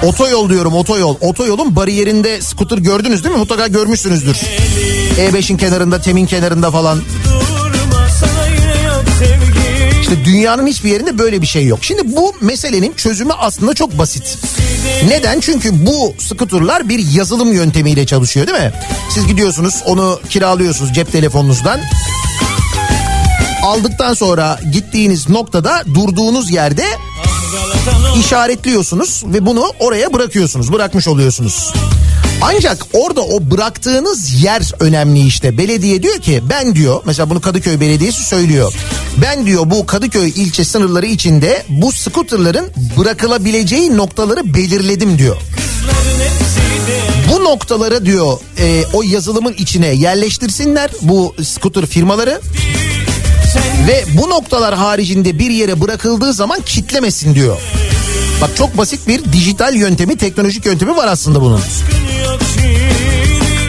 Otoyol 0.03 0.51
diyorum 0.51 0.75
otoyol. 0.75 1.17
Otoyolun 1.21 1.77
bariyerinde 1.77 2.41
scooter 2.41 2.79
gördünüz 2.79 3.25
değil 3.25 3.35
mi? 3.35 3.39
Mutlaka 3.39 3.67
görmüşsünüzdür. 3.67 4.37
E5'in 5.19 5.57
kenarında, 5.57 6.01
Temin 6.01 6.27
kenarında 6.27 6.71
falan. 6.71 6.99
İşte 10.09 10.25
dünyanın 10.25 10.67
hiçbir 10.67 10.91
yerinde 10.91 11.19
böyle 11.19 11.43
bir 11.43 11.47
şey 11.47 11.67
yok. 11.67 11.79
Şimdi 11.83 12.17
bu 12.17 12.35
meselenin 12.41 12.93
çözümü 12.93 13.33
aslında 13.33 13.75
çok 13.75 13.99
basit. 13.99 14.39
Neden? 15.09 15.41
Çünkü 15.41 15.87
bu 15.87 16.15
skuterlar 16.19 16.89
bir 16.89 17.13
yazılım 17.13 17.53
yöntemiyle 17.53 18.07
çalışıyor 18.07 18.47
değil 18.47 18.59
mi? 18.59 18.73
Siz 19.11 19.27
gidiyorsunuz 19.27 19.83
onu 19.87 20.21
kiralıyorsunuz 20.31 20.93
cep 20.93 21.13
telefonunuzdan. 21.13 21.81
Aldıktan 23.63 24.15
sonra 24.15 24.61
gittiğiniz 24.73 25.29
noktada 25.29 25.83
durduğunuz 25.95 26.51
yerde 26.51 26.85
işaretliyorsunuz 28.21 29.23
ve 29.27 29.47
bunu 29.47 29.73
oraya 29.81 30.13
bırakıyorsunuz. 30.13 30.73
Bırakmış 30.73 31.09
oluyorsunuz. 31.09 31.73
Ancak 32.43 32.87
orada 32.93 33.21
o 33.21 33.51
bıraktığınız 33.51 34.43
yer 34.43 34.73
önemli 34.81 35.27
işte. 35.27 35.59
Belediye 35.59 36.03
diyor 36.03 36.19
ki 36.19 36.43
ben 36.51 36.75
diyor 36.75 37.03
mesela 37.07 37.31
bunu 37.31 37.41
Kadıköy 37.41 37.81
Belediyesi 37.81 38.25
söylüyor. 38.25 38.75
Ben 39.23 39.47
diyor 39.47 39.71
bu 39.71 39.87
Kadıköy 39.87 40.29
ilçe 40.29 40.65
sınırları 40.65 41.07
içinde 41.07 41.63
bu 41.69 41.93
skuterların 41.93 42.67
bırakılabileceği 42.99 43.97
noktaları 43.97 44.55
belirledim 44.55 45.19
diyor. 45.19 45.37
Bu 47.33 47.45
noktaları 47.45 48.07
diyor 48.07 48.39
e, 48.59 48.85
o 48.93 49.03
yazılımın 49.03 49.53
içine 49.53 49.87
yerleştirsinler 49.87 50.91
bu 51.03 51.35
skuter 51.43 51.87
firmaları. 51.87 52.41
Ve 53.89 54.05
bu 54.19 54.31
noktalar 54.31 54.75
haricinde 54.75 55.39
bir 55.39 55.51
yere 55.51 55.81
bırakıldığı 55.81 56.33
zaman 56.33 56.61
kitlemesin 56.61 57.35
diyor. 57.35 57.57
Bak 58.41 58.51
çok 58.57 58.79
basit 58.79 59.09
bir 59.09 59.33
dijital 59.33 59.75
yöntemi, 59.75 60.17
teknolojik 60.17 60.67
yöntemi 60.67 60.97
var 60.97 61.09
aslında 61.09 61.41
bunun. 61.41 61.61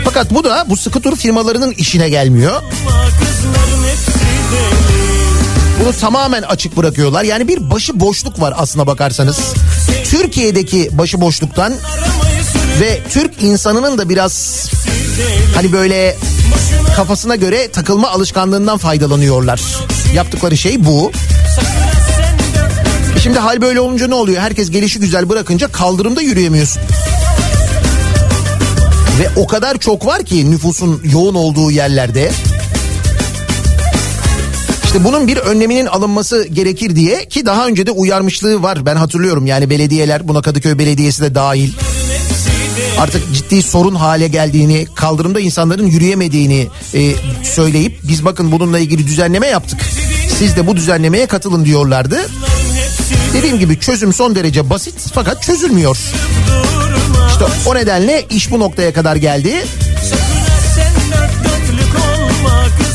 Fakat 0.07 0.33
bu 0.33 0.43
da 0.43 0.65
bu 0.69 0.77
skuter 0.77 1.15
firmalarının 1.15 1.71
işine 1.71 2.09
gelmiyor. 2.09 2.61
Bunu 5.81 5.93
tamamen 6.01 6.41
açık 6.41 6.77
bırakıyorlar. 6.77 7.23
Yani 7.23 7.47
bir 7.47 7.69
başı 7.69 7.99
boşluk 7.99 8.41
var 8.41 8.53
aslına 8.57 8.87
bakarsanız. 8.87 9.39
Türkiye'deki 10.03 10.89
başı 10.91 11.21
boşluktan 11.21 11.73
ve 12.79 12.99
Türk 13.09 13.43
insanının 13.43 13.97
da 13.97 14.09
biraz 14.09 14.67
Hani 15.55 15.71
böyle 15.71 16.17
kafasına 16.95 17.35
göre 17.35 17.71
takılma 17.71 18.09
alışkanlığından 18.09 18.77
faydalanıyorlar. 18.77 19.61
Yaptıkları 20.13 20.57
şey 20.57 20.85
bu. 20.85 21.11
E 23.17 23.19
şimdi 23.19 23.39
hal 23.39 23.61
böyle 23.61 23.79
olunca 23.79 24.07
ne 24.07 24.15
oluyor? 24.15 24.41
Herkes 24.41 24.71
gelişi 24.71 24.99
güzel 24.99 25.29
bırakınca 25.29 25.71
kaldırımda 25.71 26.21
yürüyemiyorsun. 26.21 26.81
Ve 29.19 29.29
o 29.35 29.47
kadar 29.47 29.77
çok 29.77 30.05
var 30.05 30.23
ki 30.23 30.51
nüfusun 30.51 31.01
yoğun 31.11 31.35
olduğu 31.35 31.71
yerlerde. 31.71 32.31
İşte 34.83 35.03
bunun 35.03 35.27
bir 35.27 35.37
önleminin 35.37 35.85
alınması 35.85 36.47
gerekir 36.47 36.95
diye 36.95 37.25
ki 37.25 37.45
daha 37.45 37.67
önce 37.67 37.85
de 37.87 37.91
uyarmışlığı 37.91 38.63
var. 38.63 38.85
Ben 38.85 38.95
hatırlıyorum 38.95 39.45
yani 39.45 39.69
belediyeler 39.69 40.27
buna 40.27 40.41
Kadıköy 40.41 40.77
Belediyesi 40.77 41.21
de 41.21 41.35
dahil. 41.35 41.71
Artık 42.99 43.33
ciddi 43.33 43.63
sorun 43.63 43.95
hale 43.95 44.27
geldiğini, 44.27 44.87
kaldırımda 44.95 45.39
insanların 45.39 45.85
yürüyemediğini 45.85 46.67
e, 46.93 47.13
söyleyip 47.43 47.99
biz 48.03 48.25
bakın 48.25 48.51
bununla 48.51 48.79
ilgili 48.79 49.07
düzenleme 49.07 49.47
yaptık. 49.47 49.79
Siz 50.39 50.55
de 50.55 50.67
bu 50.67 50.75
düzenlemeye 50.75 51.25
katılın 51.25 51.65
diyorlardı. 51.65 52.29
Dediğim 53.33 53.59
gibi 53.59 53.79
çözüm 53.79 54.13
son 54.13 54.35
derece 54.35 54.69
basit 54.69 54.95
fakat 55.13 55.43
çözülmüyor. 55.43 55.97
İşte 57.39 57.69
o 57.69 57.75
nedenle 57.75 58.25
iş 58.29 58.51
bu 58.51 58.59
noktaya 58.59 58.93
kadar 58.93 59.15
geldi. 59.15 59.65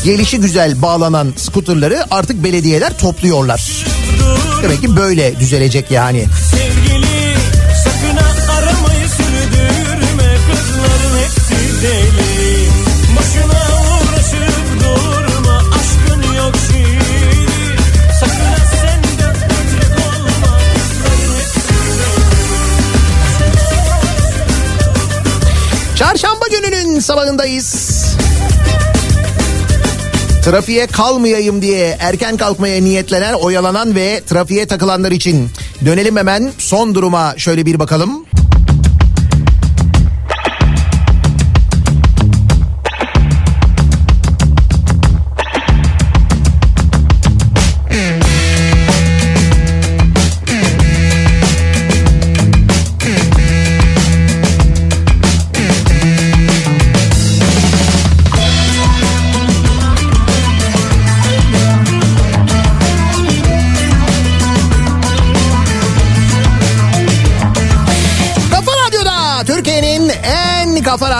Gelişi 0.03 0.39
güzel 0.39 0.81
bağlanan 0.81 1.33
skuterları 1.37 2.03
artık 2.11 2.43
belediyeler 2.43 2.97
topluyorlar. 2.97 3.85
Demek 4.63 4.81
ki 4.81 4.95
böyle 4.95 5.39
düzelecek 5.39 5.91
yani. 5.91 6.25
Sevgili 6.51 6.72
sabahındayız. 27.03 28.05
Trafiğe 30.43 30.87
kalmayayım 30.87 31.61
diye 31.61 31.97
erken 31.99 32.37
kalkmaya 32.37 32.81
niyetlenen, 32.81 33.33
oyalanan 33.33 33.95
ve 33.95 34.21
trafiğe 34.29 34.65
takılanlar 34.65 35.11
için 35.11 35.49
dönelim 35.85 36.17
hemen 36.17 36.51
son 36.57 36.95
duruma 36.95 37.33
şöyle 37.37 37.65
bir 37.65 37.79
bakalım. 37.79 38.25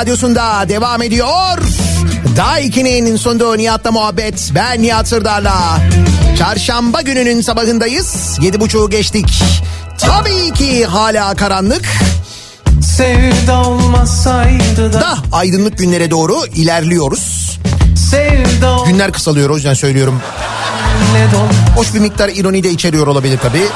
Radyosunda 0.03 0.69
devam 0.69 1.01
ediyor. 1.01 1.57
Daiki'nin 2.37 3.15
sunduğu 3.15 3.57
Nihat'la 3.57 3.91
muhabbet. 3.91 4.51
Ben 4.55 4.81
Nihat 4.81 5.07
Sırdar'la. 5.07 5.79
Çarşamba 6.39 7.01
gününün 7.01 7.41
sabahındayız. 7.41 8.37
Yedi 8.41 8.59
buçuğu 8.59 8.89
geçtik. 8.89 9.43
Tabii 9.97 10.53
ki 10.53 10.85
hala 10.85 11.35
karanlık. 11.35 11.85
Sevda 12.97 13.61
olmasaydı 13.61 14.93
da 14.93 15.01
Da 15.01 15.17
aydınlık 15.31 15.77
günlere 15.77 16.11
doğru 16.11 16.45
ilerliyoruz. 16.55 17.59
Sevda 18.11 18.77
Günler 18.87 19.11
kısalıyor 19.11 19.49
o 19.49 19.55
yüzden 19.55 19.73
söylüyorum. 19.73 20.21
Hoş 21.75 21.93
bir 21.93 21.99
miktar 21.99 22.29
ironi 22.29 22.63
de 22.63 22.69
içeriyor 22.69 23.07
olabilir 23.07 23.39
tabii. 23.41 23.67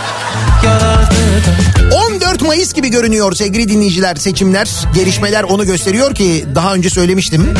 Da 2.39 2.43
14 2.43 2.47
Mayıs 2.47 2.73
gibi 2.73 2.89
görünüyor 2.89 3.34
sevgili 3.34 3.69
dinleyiciler 3.69 4.15
seçimler 4.15 4.69
gelişmeler 4.95 5.43
onu 5.43 5.65
gösteriyor 5.65 6.15
ki 6.15 6.45
daha 6.56 6.73
önce 6.73 6.89
söylemiştim 6.89 7.54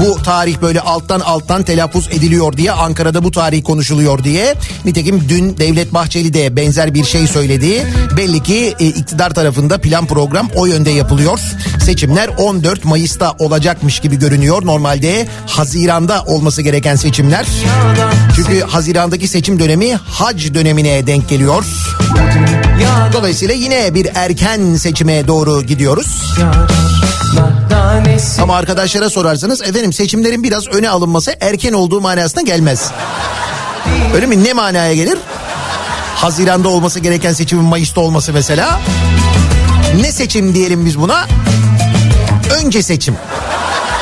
bu 0.00 0.22
tarih 0.22 0.62
böyle 0.62 0.80
alttan 0.80 1.20
alttan 1.20 1.62
telaffuz 1.62 2.08
ediliyor 2.08 2.56
diye 2.56 2.72
Ankara'da 2.72 3.24
bu 3.24 3.30
tarih 3.30 3.64
konuşuluyor 3.64 4.24
diye. 4.24 4.54
Nitekim 4.84 5.28
dün 5.28 5.56
Devlet 5.56 5.94
Bahçeli 5.94 6.34
de 6.34 6.56
benzer 6.56 6.94
bir 6.94 7.04
şey 7.04 7.26
söyledi. 7.26 7.86
Belli 8.16 8.42
ki 8.42 8.74
e, 8.80 8.86
iktidar 8.86 9.30
tarafında 9.30 9.78
plan 9.78 10.06
program 10.06 10.48
o 10.54 10.66
yönde 10.66 10.90
yapılıyor. 10.90 11.38
Seçimler 11.84 12.28
14 12.28 12.84
Mayıs'ta 12.84 13.32
olacakmış 13.38 14.00
gibi 14.00 14.18
görünüyor. 14.18 14.66
Normalde 14.66 15.28
Haziran'da 15.46 16.22
olması 16.22 16.62
gereken 16.62 16.96
seçimler. 16.96 17.46
Çünkü 18.36 18.60
Haziran'daki 18.60 19.28
seçim 19.28 19.58
dönemi 19.58 19.94
hac 19.94 20.54
dönemine 20.54 21.06
denk 21.06 21.28
geliyor. 21.28 21.64
Dolayısıyla 23.12 23.54
yine 23.54 23.94
bir 23.94 24.08
erken 24.14 24.74
seçime 24.74 25.26
doğru 25.28 25.62
gidiyoruz. 25.62 26.34
Ama 28.42 28.56
arkadaşlara 28.56 29.10
sorarsanız 29.10 29.62
efendim 29.62 29.92
seçimlerin 29.92 30.42
biraz 30.42 30.68
öne 30.68 30.90
alınması 30.90 31.34
erken 31.40 31.72
olduğu 31.72 32.00
manasına 32.00 32.42
gelmez. 32.42 32.90
Öyle 34.14 34.26
mi? 34.26 34.44
Ne 34.44 34.52
manaya 34.52 34.94
gelir? 34.94 35.18
Haziranda 36.14 36.68
olması 36.68 37.00
gereken 37.00 37.32
seçimin 37.32 37.64
Mayıs'ta 37.64 38.00
olması 38.00 38.32
mesela. 38.32 38.80
Ne 40.00 40.12
seçim 40.12 40.54
diyelim 40.54 40.86
biz 40.86 40.98
buna? 40.98 41.26
Önce 42.62 42.82
seçim. 42.82 43.16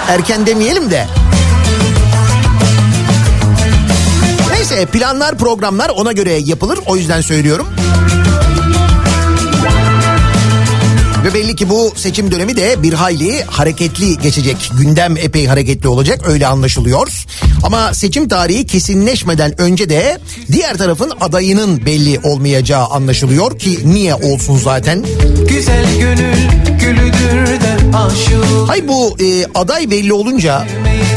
Erken 0.09 0.47
demeyelim 0.47 0.91
de. 0.91 1.07
Neyse 4.53 4.87
planlar 4.87 5.39
programlar 5.39 5.89
ona 5.89 6.13
göre 6.13 6.33
yapılır 6.33 6.79
o 6.87 6.97
yüzden 6.97 7.21
söylüyorum. 7.21 7.69
Ve 11.25 11.35
belli 11.35 11.57
ki 11.57 11.69
bu 11.69 11.93
seçim 11.97 12.31
dönemi 12.31 12.57
de 12.57 12.83
bir 12.83 12.93
hayli 12.93 13.43
hareketli 13.43 14.19
geçecek. 14.19 14.71
Gündem 14.79 15.17
epey 15.17 15.47
hareketli 15.47 15.89
olacak 15.89 16.21
öyle 16.29 16.47
anlaşılıyor. 16.47 17.25
Ama 17.65 17.95
seçim 17.95 18.29
tarihi 18.29 18.67
kesinleşmeden 18.67 19.61
önce 19.61 19.89
de 19.89 20.19
diğer 20.53 20.77
tarafın 20.77 21.13
adayının 21.21 21.87
belli 21.87 22.21
olmayacağı 22.25 22.87
anlaşılıyor 22.87 23.59
ki 23.59 23.79
niye 23.85 24.15
olsun 24.15 24.57
zaten. 24.57 25.05
Güzel 25.49 25.99
gönül 26.01 26.63
gülüdür 26.81 27.47
de 27.47 27.97
aşık 27.97 28.69
Hay 28.69 28.89
bu 28.89 29.17
e, 29.21 29.47
aday 29.55 29.91
belli 29.91 30.13
olunca 30.13 30.67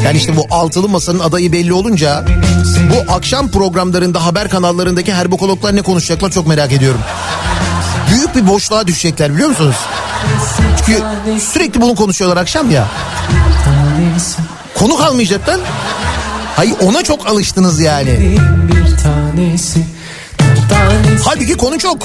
yani 0.05 0.17
işte 0.17 0.37
bu 0.37 0.45
altılı 0.51 0.89
masanın 0.89 1.19
adayı 1.19 1.51
belli 1.51 1.73
olunca 1.73 2.25
bu 2.89 3.13
akşam 3.13 3.51
programlarında 3.51 4.25
haber 4.25 4.49
kanallarındaki 4.49 5.13
herbokologlar 5.13 5.75
ne 5.75 5.81
konuşacaklar 5.81 6.31
çok 6.31 6.47
merak 6.47 6.71
ediyorum. 6.71 6.99
Büyük 8.15 8.36
bir 8.36 8.47
boşluğa 8.47 8.88
düşecekler 8.88 9.34
biliyor 9.34 9.49
musunuz? 9.49 9.75
Çünkü 10.86 11.04
sürekli 11.39 11.82
bunu 11.82 11.95
konuşuyorlar 11.95 12.38
akşam 12.38 12.71
ya. 12.71 12.88
Konu 14.75 14.97
kalmayacak 14.97 15.49
lan. 15.49 15.60
Hayır 16.56 16.75
ona 16.82 17.04
çok 17.04 17.28
alıştınız 17.28 17.80
yani. 17.80 18.38
Halbuki 21.25 21.58
konu 21.58 21.80
çok. 21.80 22.04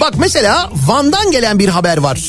Bak 0.00 0.14
mesela 0.18 0.70
Van'dan 0.86 1.30
gelen 1.30 1.58
bir 1.58 1.68
haber 1.68 1.98
var. 1.98 2.20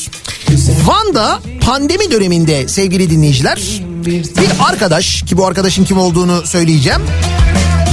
Van'da 0.86 1.40
pandemi 1.60 2.10
döneminde 2.10 2.68
sevgili 2.68 3.10
dinleyiciler 3.10 3.58
bir 4.06 4.50
arkadaş 4.68 5.22
ki 5.22 5.36
bu 5.36 5.46
arkadaşın 5.46 5.84
kim 5.84 5.98
olduğunu 5.98 6.46
söyleyeceğim. 6.46 7.02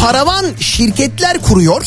Paravan 0.01 0.45
şirketler 0.59 1.41
kuruyor 1.41 1.85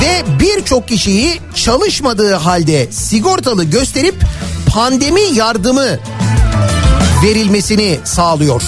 ve 0.00 0.40
birçok 0.40 0.88
kişiyi 0.88 1.40
çalışmadığı 1.54 2.34
halde 2.34 2.92
sigortalı 2.92 3.64
gösterip 3.64 4.14
pandemi 4.66 5.20
yardımı 5.34 5.98
verilmesini 7.24 7.98
sağlıyor. 8.04 8.62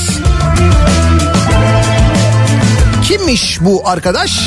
Kimmiş 3.08 3.58
bu 3.60 3.82
arkadaş? 3.88 4.40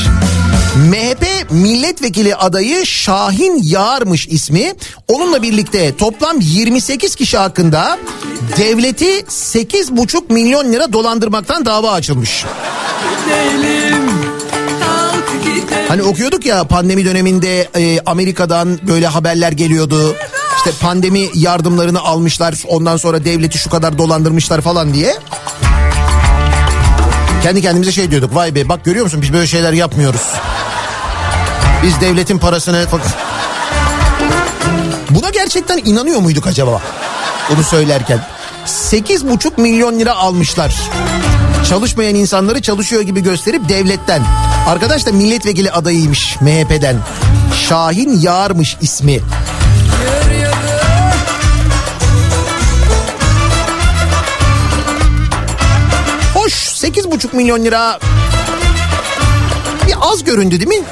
MHP 0.77 1.51
milletvekili 1.51 2.36
adayı 2.36 2.86
Şahin 2.86 3.60
Yağar'mış 3.63 4.27
ismi. 4.27 4.73
Onunla 5.08 5.41
birlikte 5.41 5.95
toplam 5.95 6.39
28 6.41 7.15
kişi 7.15 7.38
hakkında 7.38 7.97
devleti 8.58 9.19
8,5 9.19 10.34
milyon 10.34 10.71
lira 10.71 10.93
dolandırmaktan 10.93 11.65
dava 11.65 11.91
açılmış. 11.91 12.45
Hani 15.88 16.04
okuyorduk 16.04 16.45
ya 16.45 16.63
pandemi 16.63 17.06
döneminde 17.06 17.69
e, 17.76 18.00
Amerika'dan 18.06 18.80
böyle 18.88 19.08
haberler 19.08 19.52
geliyordu. 19.52 20.15
İşte 20.58 20.71
pandemi 20.82 21.30
yardımlarını 21.34 22.00
almışlar. 22.00 22.56
Ondan 22.67 22.97
sonra 22.97 23.26
devleti 23.26 23.58
şu 23.58 23.69
kadar 23.69 23.97
dolandırmışlar 23.97 24.62
falan 24.62 24.93
diye. 24.93 25.15
Kendi 27.43 27.62
kendimize 27.62 27.91
şey 27.91 28.12
diyorduk. 28.12 28.36
Vay 28.36 28.56
be 28.56 28.69
bak 28.69 28.86
görüyor 28.86 29.06
musun 29.06 29.21
biz 29.21 29.34
böyle 29.34 29.47
şeyler 29.47 29.73
yapmıyoruz. 29.73 30.21
Biz 31.84 32.02
devletin 32.02 32.38
parasını... 32.38 32.86
Buna 35.10 35.30
gerçekten 35.30 35.78
inanıyor 35.78 36.19
muyduk 36.19 36.47
acaba? 36.47 36.82
Bunu 37.50 37.63
söylerken. 37.63 38.19
8,5 38.65 39.62
milyon 39.62 40.00
lira 40.00 40.15
almışlar. 40.15 40.76
Çalışmayan 41.69 42.15
insanları 42.15 42.62
çalışıyor 42.62 43.01
gibi 43.01 43.23
gösterip 43.23 43.69
devletten. 43.69 44.23
Arkadaş 44.67 45.06
da 45.06 45.12
milletvekili 45.12 45.71
adayıymış 45.71 46.41
MHP'den. 46.41 46.97
Şahin 47.67 48.19
Yağar'mış 48.19 48.77
ismi. 48.82 49.19
Hoş 56.34 56.53
8,5 56.53 57.36
milyon 57.36 57.65
lira 57.65 57.99
bir 59.88 59.95
az 60.01 60.23
göründü 60.23 60.60
değil 60.60 60.82
mi? 60.82 60.86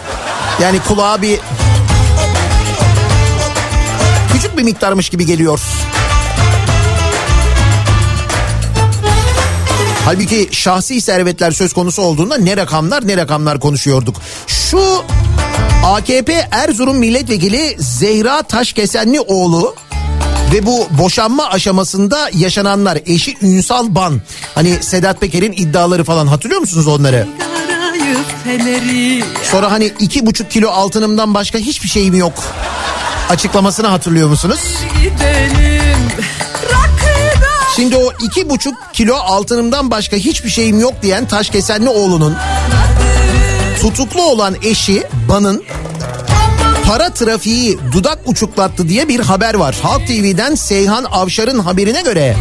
Yani 0.61 0.79
kulağa 0.79 1.21
bir 1.21 1.39
küçük 4.33 4.57
bir 4.57 4.63
miktarmış 4.63 5.09
gibi 5.09 5.25
geliyor. 5.25 5.59
Halbuki 10.05 10.49
şahsi 10.51 11.01
servetler 11.01 11.51
söz 11.51 11.73
konusu 11.73 12.01
olduğunda 12.01 12.37
ne 12.37 12.57
rakamlar 12.57 13.07
ne 13.07 13.17
rakamlar 13.17 13.59
konuşuyorduk. 13.59 14.15
Şu 14.47 15.03
AKP 15.85 16.47
Erzurum 16.51 16.97
Milletvekili 16.97 17.75
Zehra 17.79 18.43
Taşkesenlioğlu 18.43 19.75
ve 20.53 20.65
bu 20.65 20.87
boşanma 20.91 21.49
aşamasında 21.49 22.29
yaşananlar 22.33 22.97
eşi 23.05 23.37
Ünsal 23.41 23.95
Ban. 23.95 24.21
Hani 24.55 24.83
Sedat 24.83 25.21
Peker'in 25.21 25.51
iddiaları 25.51 26.03
falan 26.03 26.27
hatırlıyor 26.27 26.61
musunuz 26.61 26.87
onları? 26.87 27.27
Sonra 29.51 29.71
hani 29.71 29.91
iki 29.99 30.25
buçuk 30.25 30.51
kilo 30.51 30.69
altınımdan 30.69 31.33
başka 31.33 31.57
hiçbir 31.57 31.89
şeyim 31.89 32.15
yok 32.15 32.33
açıklamasını 33.29 33.87
hatırlıyor 33.87 34.29
musunuz? 34.29 34.59
Şimdi 37.75 37.97
o 37.97 38.11
iki 38.21 38.49
buçuk 38.49 38.75
kilo 38.93 39.15
altınımdan 39.15 39.91
başka 39.91 40.17
hiçbir 40.17 40.49
şeyim 40.49 40.79
yok 40.79 40.93
diyen 41.01 41.27
Taşkesenlioğlu'nun 41.27 42.35
tutuklu 43.81 44.21
olan 44.23 44.55
eşi 44.63 45.03
Ban'ın 45.29 45.63
para 46.87 47.09
trafiği 47.09 47.79
dudak 47.91 48.19
uçuklattı 48.25 48.89
diye 48.89 49.07
bir 49.07 49.19
haber 49.19 49.53
var. 49.53 49.75
Halk 49.81 50.07
TV'den 50.07 50.55
Seyhan 50.55 51.03
Avşar'ın 51.03 51.59
haberine 51.59 52.01
göre 52.01 52.35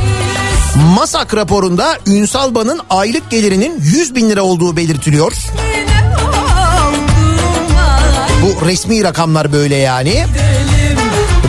Masak 0.97 1.35
raporunda 1.35 1.99
Ünsal 2.07 2.55
Ban'ın 2.55 2.81
aylık 2.91 3.31
gelirinin 3.31 3.81
100 3.81 4.15
bin 4.15 4.31
lira 4.31 4.43
olduğu 4.43 4.77
belirtiliyor. 4.77 5.33
Bu 8.43 8.67
resmi 8.67 9.05
rakamlar 9.05 9.53
böyle 9.53 9.77
yani. 9.77 10.27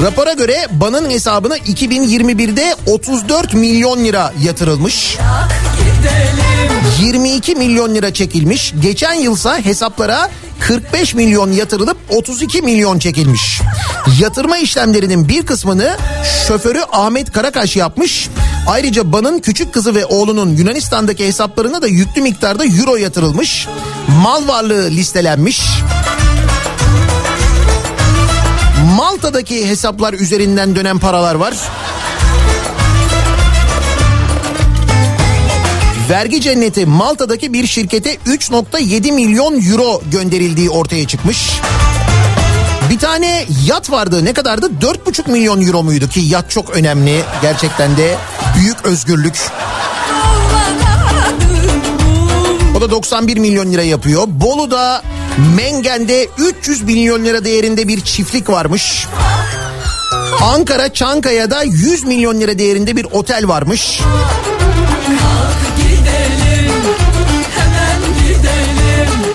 Rapora 0.01 0.33
göre 0.33 0.67
Ban'ın 0.71 1.09
hesabına 1.09 1.57
2021'de 1.57 2.75
34 2.85 3.53
milyon 3.53 4.05
lira 4.05 4.33
yatırılmış. 4.43 5.17
22 6.99 7.55
milyon 7.55 7.95
lira 7.95 8.13
çekilmiş. 8.13 8.73
Geçen 8.81 9.13
yılsa 9.13 9.59
hesaplara 9.59 10.29
45 10.59 11.15
milyon 11.15 11.51
yatırılıp 11.51 11.97
32 12.09 12.61
milyon 12.61 12.99
çekilmiş. 12.99 13.61
Yatırma 14.19 14.57
işlemlerinin 14.57 15.29
bir 15.29 15.45
kısmını 15.45 15.97
şoförü 16.47 16.81
Ahmet 16.91 17.31
Karakaş 17.31 17.75
yapmış. 17.75 18.29
Ayrıca 18.67 19.11
Ban'ın 19.11 19.39
küçük 19.39 19.73
kızı 19.73 19.95
ve 19.95 20.05
oğlunun 20.05 20.55
Yunanistan'daki 20.55 21.27
hesaplarına 21.27 21.81
da 21.81 21.87
yüklü 21.87 22.21
miktarda 22.21 22.65
euro 22.65 22.95
yatırılmış. 22.95 23.67
Mal 24.07 24.47
varlığı 24.47 24.89
listelenmiş. 24.89 25.61
Malta'daki 28.95 29.67
hesaplar 29.67 30.13
üzerinden 30.13 30.75
dönen 30.75 30.99
paralar 30.99 31.35
var. 31.35 31.53
Vergi 36.09 36.41
cenneti 36.41 36.85
Malta'daki 36.85 37.53
bir 37.53 37.67
şirkete 37.67 38.15
3.7 38.15 39.11
milyon 39.11 39.61
euro 39.71 40.01
gönderildiği 40.11 40.69
ortaya 40.69 41.07
çıkmış. 41.07 41.59
Bir 42.89 42.99
tane 42.99 43.45
yat 43.65 43.91
vardı 43.91 44.25
ne 44.25 44.33
kadardı 44.33 44.71
4.5 44.81 45.31
milyon 45.31 45.61
euro 45.61 45.83
muydu 45.83 46.09
ki 46.09 46.19
yat 46.19 46.49
çok 46.49 46.69
önemli 46.69 47.21
gerçekten 47.41 47.97
de 47.97 48.15
büyük 48.57 48.85
özgürlük. 48.85 49.51
O 52.75 52.81
da 52.81 52.91
91 52.91 53.37
milyon 53.37 53.73
lira 53.73 53.83
yapıyor. 53.83 54.23
Bolu'da 54.27 55.01
Mengen'de 55.55 56.27
300 56.37 56.81
milyon 56.81 57.25
lira 57.25 57.45
değerinde 57.45 57.87
bir 57.87 58.01
çiftlik 58.01 58.49
varmış. 58.49 59.07
Ankara 60.41 60.93
Çankaya'da 60.93 61.63
100 61.63 62.03
milyon 62.03 62.41
lira 62.41 62.59
değerinde 62.59 62.95
bir 62.95 63.07
otel 63.11 63.47
varmış. 63.47 64.01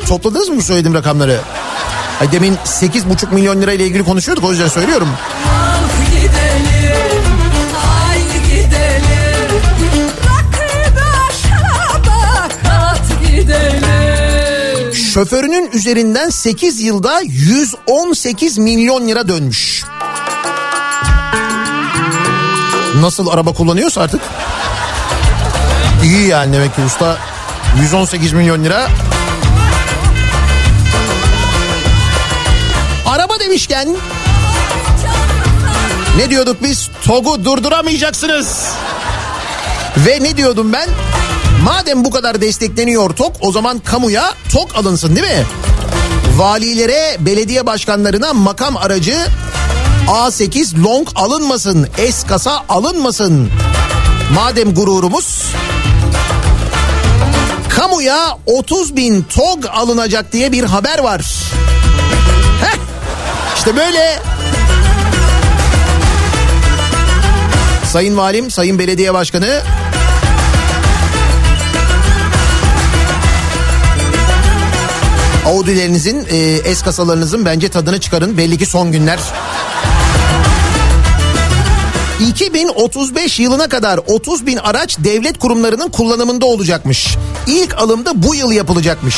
Topladınız 0.09 0.49
mı 0.49 0.63
söylediğim 0.63 0.95
rakamları? 0.95 1.41
Ay 2.21 2.33
demin 2.33 2.57
8,5 2.65 3.35
milyon 3.35 3.63
lira 3.63 3.73
ile 3.73 3.87
ilgili 3.87 4.05
konuşuyorduk 4.05 4.45
o 4.45 4.51
yüzden 4.51 4.69
söylüyorum. 4.69 5.09
Şoförünün 15.15 15.71
üzerinden 15.73 16.31
8 16.31 16.81
yılda 16.81 17.21
118 17.21 18.59
milyon 18.59 19.09
lira 19.09 19.29
dönmüş. 19.29 19.85
Nasıl 23.01 23.29
araba 23.29 23.53
kullanıyorsa 23.53 24.01
artık. 24.01 24.21
İyi 26.05 26.27
yani 26.27 26.53
demek 26.53 26.77
ki 26.77 26.83
usta 26.83 27.19
118 27.83 28.33
milyon 28.33 28.65
lira. 28.65 28.89
Araba 33.07 33.41
demişken 33.41 33.97
ne 36.17 36.31
diyorduk 36.31 36.63
biz? 36.63 36.91
TOG'u 37.05 37.45
durduramayacaksınız. 37.45 38.69
Ve 39.97 40.19
ne 40.23 40.37
diyordum 40.37 40.73
ben? 40.73 40.89
Madem 41.65 42.05
bu 42.05 42.11
kadar 42.11 42.41
destekleniyor 42.41 43.11
TOK 43.11 43.33
o 43.41 43.53
zaman 43.53 43.79
kamuya 43.79 44.35
TOK 44.53 44.77
alınsın 44.77 45.17
değil 45.17 45.27
mi? 45.27 45.45
Valilere, 46.37 47.17
belediye 47.21 47.67
başkanlarına 47.67 48.33
makam 48.33 48.77
aracı 48.77 49.17
A8 50.09 50.85
long 50.85 51.09
alınmasın, 51.15 51.89
S 52.11 52.27
kasa 52.27 52.65
alınmasın. 52.69 53.51
Madem 54.35 54.75
gururumuz 54.75 55.45
kamuya 57.69 58.39
30 58.47 58.97
bin 58.97 59.23
TOG 59.23 59.67
alınacak 59.73 60.33
diye 60.33 60.53
bir 60.53 60.65
haber 60.65 60.99
var. 60.99 61.21
Heh, 62.61 62.79
işte 63.57 63.77
böyle. 63.77 64.23
Sayın 67.93 68.17
Valim, 68.17 68.51
Sayın 68.51 68.79
Belediye 68.79 69.15
Başkanı 69.15 69.63
Audi'lerinizin, 75.51 76.27
e, 76.31 76.75
S 76.75 76.85
kasalarınızın 76.85 77.45
bence 77.45 77.69
tadını 77.69 78.01
çıkarın. 78.01 78.37
Belli 78.37 78.59
ki 78.59 78.67
son 78.67 78.93
günler. 78.93 79.19
2035 82.29 83.41
yılına 83.41 83.69
kadar 83.69 84.01
30 84.07 84.47
bin 84.47 84.57
araç 84.57 84.99
devlet 84.99 85.39
kurumlarının 85.39 85.91
kullanımında 85.91 86.47
olacakmış. 86.47 87.17
İlk 87.47 87.79
alımda 87.79 88.23
bu 88.23 88.35
yıl 88.35 88.53
yapılacakmış. 88.53 89.17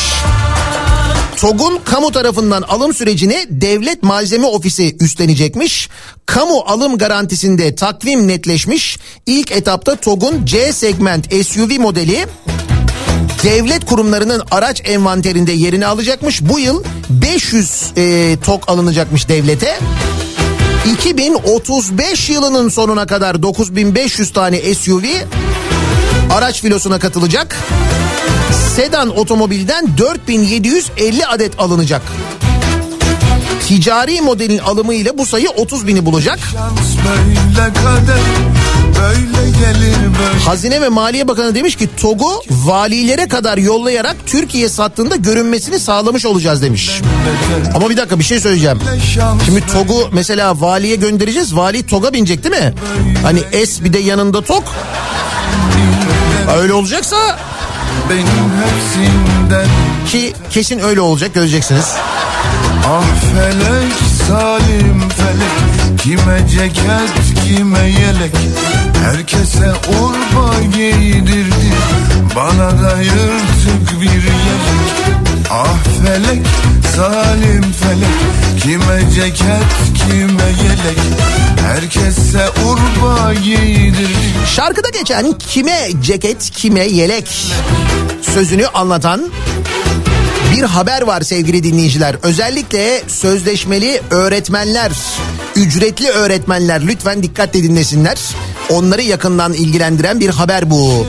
TOG'un 1.36 1.80
kamu 1.84 2.12
tarafından 2.12 2.62
alım 2.62 2.94
sürecini 2.94 3.46
devlet 3.50 4.02
malzeme 4.02 4.46
ofisi 4.46 4.96
üstlenecekmiş. 5.00 5.88
Kamu 6.26 6.60
alım 6.66 6.98
garantisinde 6.98 7.74
takvim 7.74 8.28
netleşmiş. 8.28 8.98
İlk 9.26 9.52
etapta 9.52 9.96
TOG'un 9.96 10.44
C 10.44 10.72
segment 10.72 11.34
SUV 11.46 11.80
modeli 11.80 12.26
devlet 13.42 13.84
kurumlarının 13.86 14.42
araç 14.50 14.82
envanterinde 14.84 15.52
yerini 15.52 15.86
alacakmış. 15.86 16.42
Bu 16.42 16.58
yıl 16.58 16.84
500 17.10 17.92
e, 17.96 18.36
TOG 18.44 18.62
alınacakmış 18.66 19.28
devlete. 19.28 19.78
2035 20.94 22.30
yılının 22.30 22.68
sonuna 22.68 23.06
kadar 23.06 23.42
9500 23.42 24.32
tane 24.32 24.74
SUV 24.74 25.04
araç 26.32 26.60
filosuna 26.60 26.98
katılacak. 26.98 27.56
Sedan 28.76 29.18
otomobilden 29.18 29.98
4750 29.98 31.26
adet 31.26 31.60
alınacak. 31.60 32.02
Ticari 33.68 34.20
modelin 34.20 34.58
alımı 34.58 34.94
ile 34.94 35.18
bu 35.18 35.26
sayı 35.26 35.50
30 35.50 35.86
bini 35.86 36.06
bulacak. 36.06 36.38
Kader 36.54 36.74
böyle 37.04 37.74
böyle 37.84 38.51
Hazine 40.46 40.80
ve 40.80 40.88
Maliye 40.88 41.28
Bakanı 41.28 41.54
demiş 41.54 41.76
ki 41.76 41.88
TOG'u 41.96 42.42
valilere 42.50 43.28
kadar 43.28 43.58
yollayarak 43.58 44.16
Türkiye 44.26 44.68
sattığında 44.68 45.16
görünmesini 45.16 45.78
sağlamış 45.78 46.26
olacağız 46.26 46.62
demiş. 46.62 47.00
Ama 47.74 47.90
bir 47.90 47.96
dakika 47.96 48.18
bir 48.18 48.24
şey 48.24 48.40
söyleyeceğim. 48.40 48.78
Şimdi 49.44 49.66
TOG'u 49.66 50.08
mesela 50.12 50.60
valiye 50.60 50.96
göndereceğiz. 50.96 51.56
Vali 51.56 51.86
TOG'a 51.86 52.12
binecek 52.12 52.44
değil 52.44 52.62
mi? 52.64 52.74
Hani 53.22 53.66
S 53.66 53.84
bir 53.84 53.92
de 53.92 53.98
yanında 53.98 54.42
TOG. 54.42 54.64
Öyle 56.58 56.72
olacaksa 56.72 57.16
ki 60.08 60.32
kesin 60.50 60.78
öyle 60.78 61.00
olacak 61.00 61.34
göreceksiniz. 61.34 61.86
Ah 62.86 63.02
felek 63.34 63.92
salim 64.28 65.08
felek 65.08 65.98
Kime 66.02 66.48
ceket 66.48 67.46
kime 67.46 67.78
yelek 67.78 68.34
Herkese 69.02 69.72
urba 70.00 70.62
giydirdi. 70.74 71.72
Bana 72.36 72.82
da 72.82 73.02
yırtık 73.02 74.00
bir 74.00 74.06
yelek 74.06 75.22
Ah 75.50 75.76
felek 76.04 76.46
salim 76.96 77.62
felek. 77.72 78.18
Kime 78.62 79.10
ceket 79.14 79.72
kime 79.94 80.44
yelek. 80.62 80.98
Herkese 81.66 82.48
urba 82.66 83.34
giydirdi. 83.34 84.18
Şarkıda 84.46 84.88
geçen 84.88 85.32
kime 85.38 85.88
ceket 86.02 86.50
kime 86.50 86.84
yelek 86.84 87.28
sözünü 88.34 88.66
anlatan 88.66 89.30
bir 90.56 90.62
haber 90.62 91.02
var 91.02 91.20
sevgili 91.20 91.64
dinleyiciler. 91.64 92.16
Özellikle 92.22 93.02
sözleşmeli 93.08 94.00
öğretmenler, 94.10 94.92
ücretli 95.56 96.08
öğretmenler 96.08 96.86
lütfen 96.86 97.22
dikkatle 97.22 97.62
dinlesinler. 97.62 98.18
Onları 98.70 99.02
yakından 99.02 99.52
ilgilendiren 99.52 100.20
bir 100.20 100.28
haber 100.28 100.70
bu. 100.70 101.06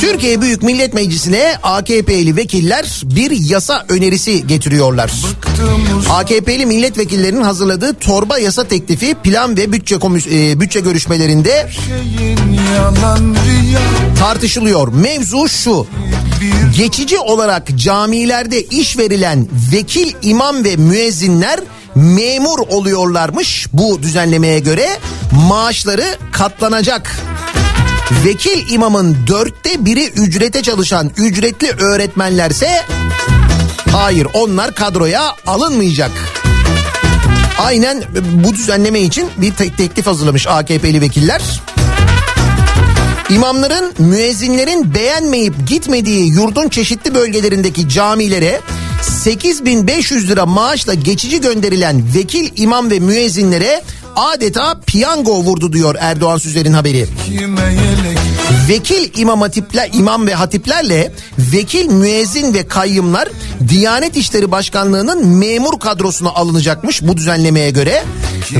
Türkiye 0.00 0.40
Büyük 0.40 0.62
Millet 0.62 0.94
Meclisi'ne 0.94 1.56
AKP'li 1.62 2.36
vekiller 2.36 3.00
bir 3.04 3.30
yasa 3.30 3.84
önerisi 3.88 4.46
getiriyorlar. 4.46 5.12
AKP'li 6.10 6.66
milletvekillerinin 6.66 7.42
hazırladığı 7.42 7.94
torba 7.94 8.38
yasa 8.38 8.64
teklifi 8.64 9.14
plan 9.14 9.56
ve 9.56 9.72
bütçe 9.72 9.94
komis- 9.94 10.52
e, 10.52 10.60
bütçe 10.60 10.80
görüşmelerinde 10.80 11.68
tartışılıyor. 14.18 14.88
Mevzu 14.92 15.48
şu. 15.48 15.86
Geçici 16.76 17.18
olarak 17.18 17.78
camilerde 17.78 18.62
iş 18.62 18.98
verilen 18.98 19.48
vekil, 19.72 20.12
imam 20.22 20.64
ve 20.64 20.76
müezzinler 20.76 21.60
memur 21.96 22.58
oluyorlarmış 22.58 23.66
bu 23.72 24.02
düzenlemeye 24.02 24.58
göre. 24.58 24.88
Maaşları 25.48 26.04
katlanacak. 26.32 27.16
Vekil 28.24 28.72
imamın 28.72 29.16
dörtte 29.26 29.84
biri 29.84 30.04
ücrete 30.06 30.62
çalışan 30.62 31.10
ücretli 31.16 31.70
öğretmenlerse 31.70 32.82
hayır 33.92 34.26
onlar 34.34 34.74
kadroya 34.74 35.34
alınmayacak. 35.46 36.10
Aynen 37.58 38.02
bu 38.32 38.54
düzenleme 38.54 39.00
için 39.00 39.28
bir 39.36 39.54
te- 39.54 39.72
teklif 39.72 40.06
hazırlamış 40.06 40.46
AKP'li 40.46 41.00
vekiller. 41.00 41.62
İmamların, 43.30 43.94
müezzinlerin 43.98 44.94
beğenmeyip 44.94 45.54
gitmediği 45.68 46.28
yurdun 46.28 46.68
çeşitli 46.68 47.14
bölgelerindeki 47.14 47.88
camilere 47.88 48.60
8500 49.02 50.28
lira 50.28 50.46
maaşla 50.46 50.94
geçici 50.94 51.40
gönderilen 51.40 52.02
vekil, 52.14 52.50
imam 52.56 52.90
ve 52.90 52.98
müezzinlere 52.98 53.82
adeta 54.16 54.80
piyango 54.86 55.42
vurdu 55.42 55.72
diyor 55.72 55.94
Erdoğan 56.00 56.38
Süzer'in 56.38 56.72
haberi. 56.72 57.06
kime 57.26 57.60
yelek 57.62 58.18
Vekil 58.68 59.20
imam 59.20 59.40
hatipler, 59.40 59.90
imam 59.92 60.26
ve 60.26 60.34
hatiplerle 60.34 61.12
vekil 61.38 61.86
müezzin 61.86 62.54
ve 62.54 62.68
kayyımlar 62.68 63.28
Diyanet 63.68 64.16
İşleri 64.16 64.50
Başkanlığı'nın 64.50 65.26
memur 65.26 65.80
kadrosuna 65.80 66.30
alınacakmış 66.30 67.02
bu 67.02 67.16
düzenlemeye 67.16 67.70
göre. 67.70 68.04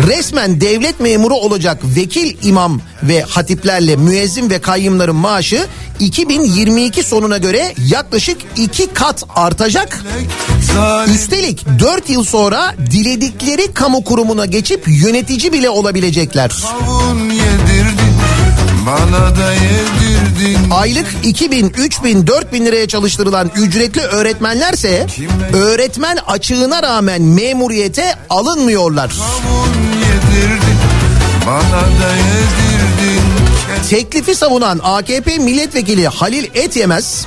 Resmen 0.07 0.61
devlet 0.61 1.01
memuru 1.01 1.35
olacak 1.35 1.79
vekil 1.85 2.37
imam 2.43 2.81
ve 3.03 3.23
hatiplerle 3.23 3.97
müezzin 3.97 4.51
ve 4.51 4.59
kayyımların 4.59 5.17
maaşı 5.17 5.67
2022 6.01 7.03
sonuna 7.03 7.39
göre 7.39 7.75
yaklaşık 7.89 8.39
iki 8.57 8.87
kat 8.87 9.25
artacak. 9.35 10.05
Üstelik 11.15 11.67
4 11.79 12.11
yıl 12.11 12.25
sonra 12.25 12.75
diledikleri 12.91 13.75
kamu 13.75 14.05
kurumuna 14.05 14.47
geçip 14.47 14.85
yönetici 14.87 15.53
bile 15.53 15.71
olabilecekler. 15.71 16.51
Bana 18.87 19.37
da 19.37 19.53
yedirdin. 19.53 20.71
Aylık 20.71 21.07
2000, 21.23 21.69
3000, 21.79 22.27
4000 22.27 22.67
liraya 22.67 22.89
çalıştırılan 22.89 23.51
ücretli 23.57 24.01
öğretmenlerse 24.01 25.07
öğretmen 25.53 26.19
açığına 26.27 26.83
rağmen 26.83 27.23
memuriyete 27.23 28.15
alınmıyorlar. 28.31 29.11
Yedirdin. 30.01 30.77
Bana 31.47 31.83
da 31.83 32.13
yedirdin. 32.17 33.23
Teklifi 33.91 34.35
savunan 34.35 34.81
AKP 34.83 35.39
milletvekili 35.39 36.09
Halil 36.09 36.45
Etyemez 36.55 37.27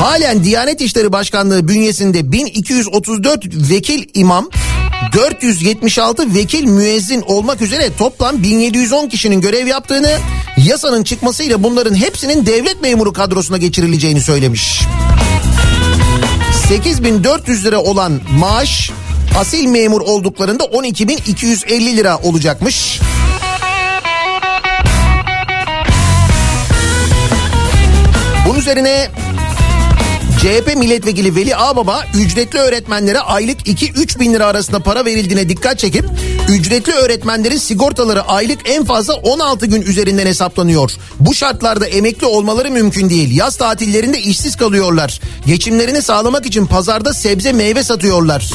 halen 0.00 0.44
Diyanet 0.44 0.80
İşleri 0.80 1.12
Başkanlığı 1.12 1.68
bünyesinde 1.68 2.32
1234 2.32 3.70
vekil 3.70 4.08
imam 4.14 4.48
476 5.12 6.34
vekil 6.34 6.64
müezzin 6.64 7.20
olmak 7.20 7.62
üzere 7.62 7.96
toplam 7.98 8.42
1710 8.42 9.08
kişinin 9.08 9.40
görev 9.40 9.66
yaptığını 9.66 10.18
yasanın 10.56 11.02
çıkmasıyla 11.04 11.62
bunların 11.62 11.94
hepsinin 11.94 12.46
devlet 12.46 12.82
memuru 12.82 13.12
kadrosuna 13.12 13.56
geçirileceğini 13.56 14.20
söylemiş. 14.20 14.80
8400 16.68 17.64
lira 17.64 17.78
olan 17.78 18.20
maaş 18.38 18.90
asil 19.38 19.66
memur 19.66 20.00
olduklarında 20.00 20.64
12250 20.64 21.96
lira 21.96 22.18
olacakmış. 22.18 23.00
Bunun 28.46 28.58
üzerine 28.58 29.10
CHP 30.40 30.76
milletvekili 30.76 31.36
Veli 31.36 31.56
Ağbaba 31.56 32.04
ücretli 32.14 32.58
öğretmenlere 32.58 33.20
aylık 33.20 33.60
2-3 33.60 34.20
bin 34.20 34.32
lira 34.32 34.46
arasında 34.46 34.80
para 34.80 35.04
verildiğine 35.04 35.48
dikkat 35.48 35.78
çekip 35.78 36.04
ücretli 36.48 36.92
öğretmenlerin 36.92 37.56
sigortaları 37.56 38.22
aylık 38.22 38.58
en 38.64 38.84
fazla 38.84 39.14
16 39.14 39.66
gün 39.66 39.82
üzerinden 39.82 40.26
hesaplanıyor. 40.26 40.92
Bu 41.18 41.34
şartlarda 41.34 41.86
emekli 41.86 42.26
olmaları 42.26 42.70
mümkün 42.70 43.10
değil. 43.10 43.36
Yaz 43.36 43.56
tatillerinde 43.56 44.20
işsiz 44.20 44.56
kalıyorlar. 44.56 45.20
Geçimlerini 45.46 46.02
sağlamak 46.02 46.46
için 46.46 46.66
pazarda 46.66 47.14
sebze 47.14 47.52
meyve 47.52 47.82
satıyorlar. 47.82 48.50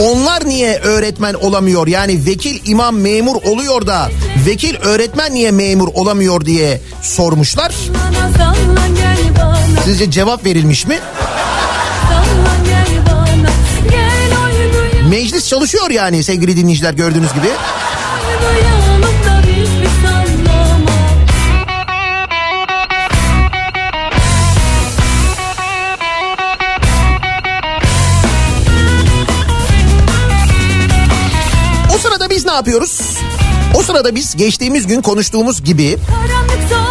Onlar 0.00 0.48
niye 0.48 0.78
öğretmen 0.78 1.34
olamıyor? 1.34 1.86
Yani 1.86 2.26
vekil 2.26 2.60
imam 2.66 2.96
memur 2.96 3.36
oluyor 3.42 3.86
da 3.86 4.10
vekil 4.46 4.76
öğretmen 4.76 5.34
niye 5.34 5.50
memur 5.50 5.88
olamıyor 5.88 6.44
diye 6.44 6.80
sormuşlar. 7.02 7.74
bana 7.88 9.07
Sizce 9.88 10.10
cevap 10.10 10.44
verilmiş 10.44 10.86
mi? 10.86 10.98
Meclis 15.10 15.48
çalışıyor 15.48 15.90
yani 15.90 16.24
sevgili 16.24 16.56
dinleyiciler 16.56 16.94
gördüğünüz 16.94 17.32
gibi. 17.34 17.48
O 31.94 31.98
sırada 31.98 32.30
biz 32.30 32.46
ne 32.46 32.52
yapıyoruz? 32.52 33.18
O 33.74 33.82
sırada 33.82 34.14
biz 34.14 34.36
geçtiğimiz 34.36 34.86
gün 34.86 35.02
konuştuğumuz 35.02 35.64
gibi 35.64 35.98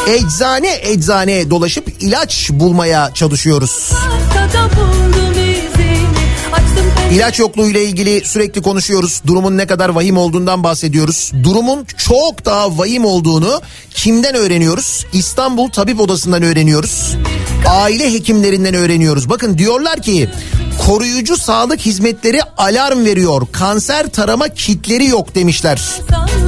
eczane 0.08 0.80
eczane 0.82 1.50
dolaşıp 1.50 1.88
ilaç 2.00 2.50
bulmaya 2.54 3.14
çalışıyoruz. 3.14 3.92
İlaç 7.12 7.40
yokluğu 7.40 7.70
ile 7.70 7.86
ilgili 7.86 8.26
sürekli 8.26 8.62
konuşuyoruz. 8.62 9.22
Durumun 9.28 9.58
ne 9.58 9.68
kadar 9.68 9.90
vahim 9.90 10.18
olduğundan 10.18 10.64
bahsediyoruz. 10.64 11.32
Durumun 11.44 11.88
çok 11.98 12.46
daha 12.46 12.78
vahim 12.78 13.06
olduğunu 13.06 13.62
kimden 13.94 14.36
öğreniyoruz? 14.36 15.06
İstanbul 15.14 15.70
Tabip 15.70 16.00
Odası'ndan 16.00 16.44
öğreniyoruz. 16.44 17.16
Aile 17.68 18.14
hekimlerinden 18.14 18.74
öğreniyoruz. 18.74 19.30
Bakın 19.30 19.58
diyorlar 19.58 20.02
ki 20.02 20.30
koruyucu 20.86 21.38
sağlık 21.38 21.80
hizmetleri 21.80 22.44
alarm 22.58 23.06
veriyor. 23.06 23.48
Kanser 23.52 24.10
tarama 24.10 24.48
kitleri 24.50 25.06
yok 25.06 25.36
demişler. 25.36 25.82
Gel 26.10 26.47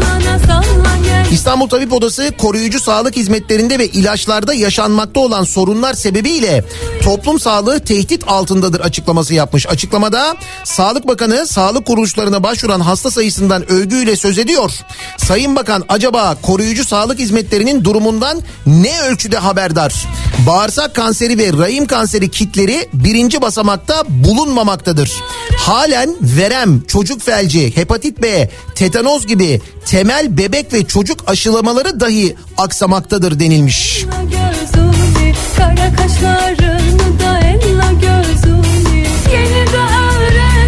İstanbul 1.31 1.69
Tabip 1.69 1.93
Odası 1.93 2.31
koruyucu 2.37 2.79
sağlık 2.79 3.15
hizmetlerinde 3.15 3.79
ve 3.79 3.87
ilaçlarda 3.87 4.53
yaşanmakta 4.53 5.19
olan 5.19 5.43
sorunlar 5.43 5.93
sebebiyle 5.93 6.63
toplum 7.03 7.39
sağlığı 7.39 7.79
tehdit 7.79 8.23
altındadır 8.27 8.79
açıklaması 8.79 9.33
yapmış. 9.33 9.67
Açıklamada 9.67 10.35
Sağlık 10.63 11.07
Bakanı 11.07 11.47
sağlık 11.47 11.85
kuruluşlarına 11.85 12.43
başvuran 12.43 12.79
hasta 12.79 13.11
sayısından 13.11 13.71
övgüyle 13.71 14.15
söz 14.15 14.37
ediyor. 14.37 14.71
Sayın 15.17 15.55
Bakan 15.55 15.83
acaba 15.89 16.37
koruyucu 16.41 16.85
sağlık 16.85 17.19
hizmetlerinin 17.19 17.83
durumundan 17.83 18.41
ne 18.65 19.01
ölçüde 19.01 19.37
haberdar? 19.37 20.07
Bağırsak 20.47 20.95
kanseri 20.95 21.37
ve 21.37 21.53
rahim 21.57 21.85
kanseri 21.85 22.31
kitleri 22.31 22.89
birinci 22.93 23.41
basamakta 23.41 24.03
bulunmamaktadır. 24.07 25.11
Halen 25.57 26.15
verem, 26.21 26.81
çocuk 26.87 27.21
felci, 27.21 27.75
hepatit 27.77 28.21
B, 28.21 28.49
tetanoz 28.75 29.27
gibi 29.27 29.61
temel 29.85 30.37
bebek 30.37 30.73
ve 30.73 30.87
çocuk 30.87 31.18
aşılamaları 31.27 31.99
dahi 31.99 32.35
aksamaktadır 32.57 33.39
denilmiş. 33.39 34.05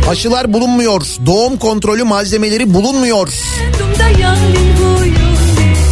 Aşılar 0.10 0.54
bulunmuyor, 0.54 1.02
doğum 1.26 1.58
kontrolü 1.58 2.04
malzemeleri 2.04 2.74
bulunmuyor. 2.74 3.34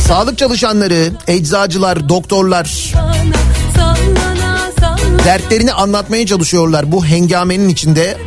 Sağlık 0.07 0.37
çalışanları, 0.37 1.11
eczacılar, 1.27 2.09
doktorlar 2.09 2.93
dertlerini 5.25 5.73
anlatmaya 5.73 6.25
çalışıyorlar 6.25 6.91
bu 6.91 7.05
hengamenin 7.05 7.69
içinde. 7.69 8.17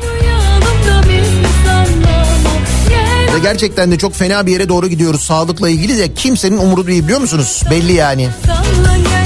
Ve 3.35 3.39
gerçekten 3.39 3.93
de 3.93 3.99
çok 3.99 4.15
fena 4.15 4.47
bir 4.47 4.53
yere 4.53 4.69
doğru 4.69 4.89
gidiyoruz 4.89 5.21
sağlıkla 5.21 5.69
ilgili 5.69 5.99
de 5.99 6.15
kimsenin 6.15 6.59
umuru 6.59 6.87
değil 6.87 7.03
biliyor 7.03 7.21
musunuz? 7.21 7.63
Belli 7.71 7.93
yani. 7.93 8.29
salla 8.47 9.22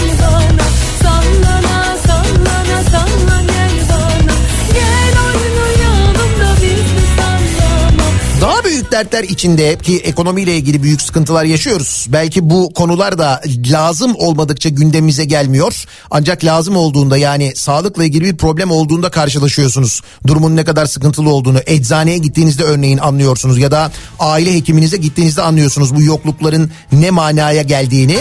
dertler 8.97 9.25
içinde 9.25 9.79
ki 9.79 9.99
ekonomiyle 9.99 10.57
ilgili 10.57 10.83
büyük 10.83 11.03
sıkıntılar 11.03 11.45
yaşıyoruz. 11.45 12.07
Belki 12.09 12.51
bu 12.51 12.73
konular 12.75 13.19
da 13.19 13.41
lazım 13.71 14.15
olmadıkça 14.19 14.69
gündemimize 14.69 15.25
gelmiyor. 15.25 15.85
Ancak 16.11 16.45
lazım 16.45 16.77
olduğunda 16.77 17.17
yani 17.17 17.53
sağlıkla 17.57 18.05
ilgili 18.05 18.25
bir 18.25 18.37
problem 18.37 18.71
olduğunda 18.71 19.11
karşılaşıyorsunuz. 19.11 20.01
Durumun 20.27 20.57
ne 20.57 20.65
kadar 20.65 20.87
sıkıntılı 20.87 21.31
olduğunu 21.31 21.59
eczaneye 21.67 22.19
gittiğinizde 22.19 22.65
örneğin 22.65 22.99
anlıyorsunuz 22.99 23.59
ya 23.59 23.71
da 23.71 23.93
aile 24.19 24.55
hekiminize 24.55 24.97
gittiğinizde 24.97 25.43
anlıyorsunuz 25.43 25.95
bu 25.95 26.03
yoklukların 26.03 26.71
ne 26.93 27.11
manaya 27.11 27.63
geldiğini. 27.63 28.19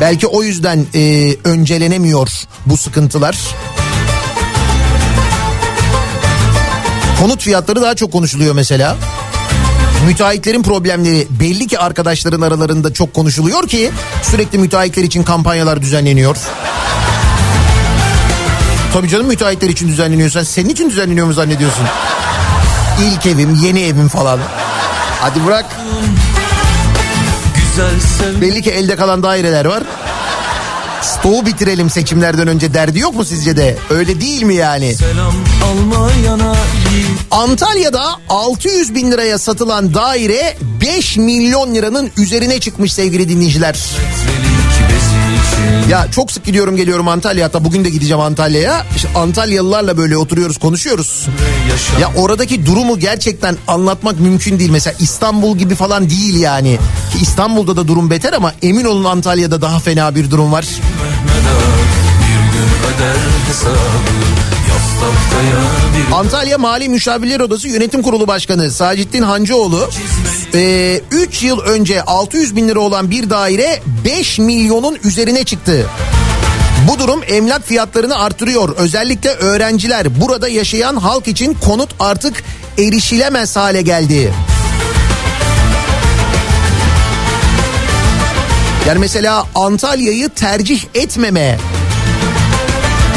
Belki 0.00 0.26
o 0.26 0.42
yüzden 0.42 0.86
e, 0.94 1.34
öncelenemiyor 1.44 2.28
bu 2.66 2.76
sıkıntılar. 2.76 3.36
Konut 7.20 7.42
fiyatları 7.42 7.82
daha 7.82 7.94
çok 7.94 8.12
konuşuluyor 8.12 8.54
mesela. 8.54 8.96
Müteahhitlerin 10.06 10.62
problemleri 10.62 11.26
belli 11.30 11.66
ki 11.66 11.78
arkadaşların 11.78 12.40
aralarında 12.40 12.92
çok 12.92 13.14
konuşuluyor 13.14 13.68
ki 13.68 13.90
sürekli 14.22 14.58
müteahhitler 14.58 15.02
için 15.02 15.22
kampanyalar 15.22 15.82
düzenleniyor. 15.82 16.36
Tabii 18.92 19.08
canım 19.08 19.26
müteahhitler 19.26 19.68
için 19.68 19.88
düzenleniyor. 19.88 20.30
Sen 20.30 20.42
senin 20.42 20.68
için 20.68 20.90
düzenleniyor 20.90 21.26
mu 21.26 21.32
zannediyorsun? 21.32 21.84
İlk 23.02 23.26
evim, 23.26 23.54
yeni 23.54 23.82
evim 23.82 24.08
falan. 24.08 24.38
Hadi 25.20 25.46
bırak. 25.46 25.66
Belli 28.40 28.62
ki 28.62 28.70
elde 28.70 28.96
kalan 28.96 29.22
daireler 29.22 29.64
var. 29.64 29.82
Stoğu 31.02 31.46
bitirelim 31.46 31.90
seçimlerden 31.90 32.48
önce 32.48 32.74
derdi 32.74 32.98
yok 32.98 33.14
mu 33.14 33.24
sizce 33.24 33.56
de? 33.56 33.76
Öyle 33.90 34.20
değil 34.20 34.42
mi 34.42 34.54
yani? 34.54 34.94
Selam 34.94 35.34
almayana 35.64 36.53
Antalya'da 37.30 38.04
600 38.28 38.94
bin 38.94 39.10
liraya 39.10 39.38
satılan 39.38 39.94
daire 39.94 40.56
5 40.80 41.16
milyon 41.16 41.74
liranın 41.74 42.10
üzerine 42.16 42.60
çıkmış 42.60 42.92
sevgili 42.92 43.28
dinleyiciler. 43.28 43.78
Ya 45.90 46.06
çok 46.10 46.32
sık 46.32 46.44
gidiyorum 46.44 46.76
geliyorum 46.76 47.08
Antalya 47.08 47.46
hatta 47.46 47.64
bugün 47.64 47.84
de 47.84 47.90
gideceğim 47.90 48.20
Antalya'ya. 48.20 48.86
İşte 48.96 49.08
Antalyalılarla 49.14 49.96
böyle 49.96 50.16
oturuyoruz 50.16 50.58
konuşuyoruz. 50.58 51.26
Ya 52.00 52.10
oradaki 52.16 52.66
durumu 52.66 52.98
gerçekten 52.98 53.56
anlatmak 53.68 54.20
mümkün 54.20 54.58
değil. 54.58 54.70
Mesela 54.70 54.96
İstanbul 55.00 55.58
gibi 55.58 55.74
falan 55.74 56.10
değil 56.10 56.40
yani. 56.40 56.78
Ki 57.12 57.18
İstanbul'da 57.22 57.76
da 57.76 57.88
durum 57.88 58.10
beter 58.10 58.32
ama 58.32 58.52
emin 58.62 58.84
olun 58.84 59.04
Antalya'da 59.04 59.62
daha 59.62 59.80
fena 59.80 60.14
bir 60.14 60.30
durum 60.30 60.52
var. 60.52 60.66
bir 62.20 62.52
gün 62.52 62.68
öder 62.96 63.16
hesabı 63.48 64.43
Antalya 66.14 66.58
Mali 66.58 66.88
Müşavirler 66.88 67.40
Odası 67.40 67.68
Yönetim 67.68 68.02
Kurulu 68.02 68.26
Başkanı 68.26 68.70
Sacittin 68.70 69.22
Hancıoğlu 69.22 69.90
3 71.10 71.42
yıl 71.42 71.60
önce 71.60 72.02
600 72.02 72.56
bin 72.56 72.68
lira 72.68 72.80
olan 72.80 73.10
bir 73.10 73.30
daire 73.30 73.82
5 74.04 74.38
milyonun 74.38 74.98
üzerine 75.04 75.44
çıktı. 75.44 75.86
Bu 76.88 76.98
durum 76.98 77.20
emlak 77.28 77.66
fiyatlarını 77.66 78.18
artırıyor. 78.18 78.76
Özellikle 78.76 79.30
öğrenciler 79.30 80.20
burada 80.20 80.48
yaşayan 80.48 80.96
halk 80.96 81.28
için 81.28 81.54
konut 81.54 81.90
artık 82.00 82.44
erişilemez 82.78 83.56
hale 83.56 83.82
geldi. 83.82 84.32
Yani 88.88 88.98
mesela 88.98 89.44
Antalya'yı 89.54 90.28
tercih 90.28 90.84
etmeme, 90.94 91.58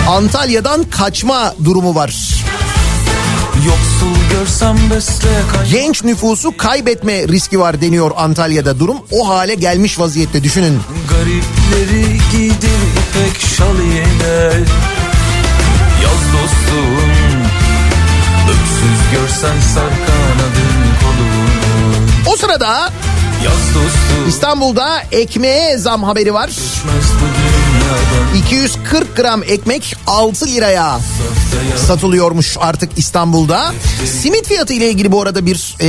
Antalya'dan 0.07 0.83
kaçma 0.83 1.55
durumu 1.65 1.95
var. 1.95 2.15
Genç 5.71 6.03
nüfusu 6.03 6.57
kaybetme 6.57 7.27
riski 7.27 7.59
var 7.59 7.81
deniyor 7.81 8.11
Antalya'da. 8.15 8.79
Durum 8.79 8.97
o 9.11 9.29
hale 9.29 9.55
gelmiş 9.55 9.99
vaziyette 9.99 10.43
düşünün. 10.43 10.79
Garipleri 11.09 12.19
giydir 12.31 12.79
ipek 12.99 13.41
şal 13.57 13.75
yine 13.81 14.65
Yaz 16.03 16.21
dostum 16.33 17.11
Öksüz 18.49 19.11
görsen 19.11 19.61
sar 19.73 19.89
kanadın 19.89 20.77
kolunu 21.01 22.33
O 22.33 22.37
sırada 22.37 22.91
İstanbul'da 24.27 25.01
ekmeğe 25.11 25.77
zam 25.77 26.03
haberi 26.03 26.33
var. 26.33 26.47
Düşmez 26.47 27.11
bu 27.21 27.36
240 28.35 29.15
gram 29.15 29.43
ekmek 29.43 29.95
6 30.07 30.47
liraya 30.47 30.99
satılıyormuş 31.87 32.57
artık 32.59 32.97
İstanbul'da. 32.97 33.73
Simit 34.05 34.47
fiyatı 34.47 34.73
ile 34.73 34.89
ilgili 34.89 35.11
bu 35.11 35.21
arada 35.21 35.45
bir 35.45 35.75
e, 35.81 35.87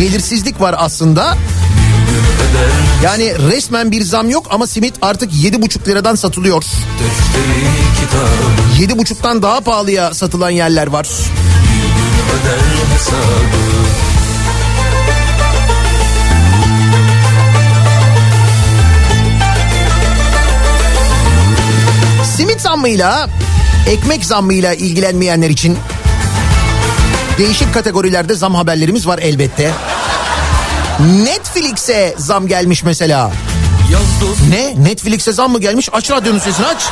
belirsizlik 0.00 0.60
var 0.60 0.74
aslında. 0.78 1.36
Yani 3.04 3.34
resmen 3.38 3.90
bir 3.90 4.02
zam 4.02 4.30
yok 4.30 4.46
ama 4.50 4.66
simit 4.66 4.94
artık 5.02 5.32
7,5 5.32 5.88
liradan 5.88 6.14
satılıyor. 6.14 6.62
Defteri 6.62 7.66
kitabı 8.00 9.02
7,5'tan 9.02 9.42
daha 9.42 9.60
pahalıya 9.60 10.14
satılan 10.14 10.50
yerler 10.50 10.86
var. 10.86 11.08
öder 12.32 12.58
hesabı 12.94 13.81
zammıyla 22.72 23.28
ekmek 23.86 24.24
zammıyla 24.24 24.74
ilgilenmeyenler 24.74 25.50
için 25.50 25.78
değişik 27.38 27.74
kategorilerde 27.74 28.34
zam 28.34 28.54
haberlerimiz 28.54 29.06
var 29.06 29.18
elbette. 29.18 29.70
Netflix'e 31.24 32.14
zam 32.18 32.46
gelmiş 32.46 32.84
mesela. 32.84 33.30
Ne? 34.50 34.84
Netflix'e 34.84 35.32
zam 35.32 35.52
mı 35.52 35.60
gelmiş? 35.60 35.88
Aç 35.92 36.10
radyonun 36.10 36.38
sesini 36.38 36.66
aç. 36.66 36.82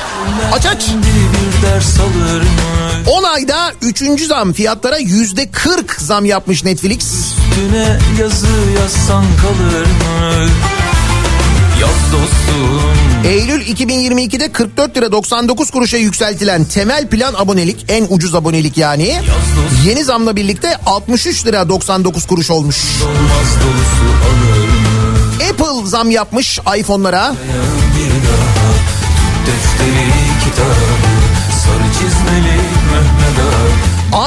Aç 0.53 0.67
aç. 0.67 0.83
bir 0.89 1.67
ders 1.67 1.99
alır 2.01 2.41
mı 2.41 3.11
10 3.11 3.23
ayda 3.23 3.73
3. 3.83 4.27
zam 4.27 4.53
fiyatlara 4.53 4.99
yüzde 4.99 5.51
40 5.51 5.93
zam 6.01 6.25
yapmış 6.25 6.65
Netflix. 6.65 7.05
Üstüne 7.51 7.99
yazı 8.21 8.47
yazsan 8.81 9.25
kalır 9.43 9.87
mı 9.87 10.47
Eylül 13.25 13.63
2022'de 13.63 14.53
44 14.53 14.97
lira 14.97 15.13
99 15.13 15.71
kuruşa 15.71 15.97
yükseltilen 15.97 16.65
temel 16.65 17.09
plan 17.09 17.35
abonelik 17.35 17.85
en 17.89 18.07
ucuz 18.11 18.35
abonelik 18.35 18.77
yani. 18.79 19.21
Yeni 19.87 20.05
zamla 20.05 20.37
birlikte 20.37 20.77
63 20.87 21.47
lira 21.47 21.69
99 21.69 22.27
kuruş 22.27 22.51
olmuş. 22.51 22.77
Apple 25.51 25.87
zam 25.89 26.11
yapmış 26.11 26.59
iPhone'lara. 26.79 27.35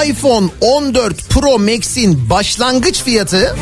İPhone 0.06 0.48
14 0.62 1.30
Pro 1.30 1.60
Max'in 1.60 2.30
başlangıç 2.30 3.04
fiyatı 3.04 3.56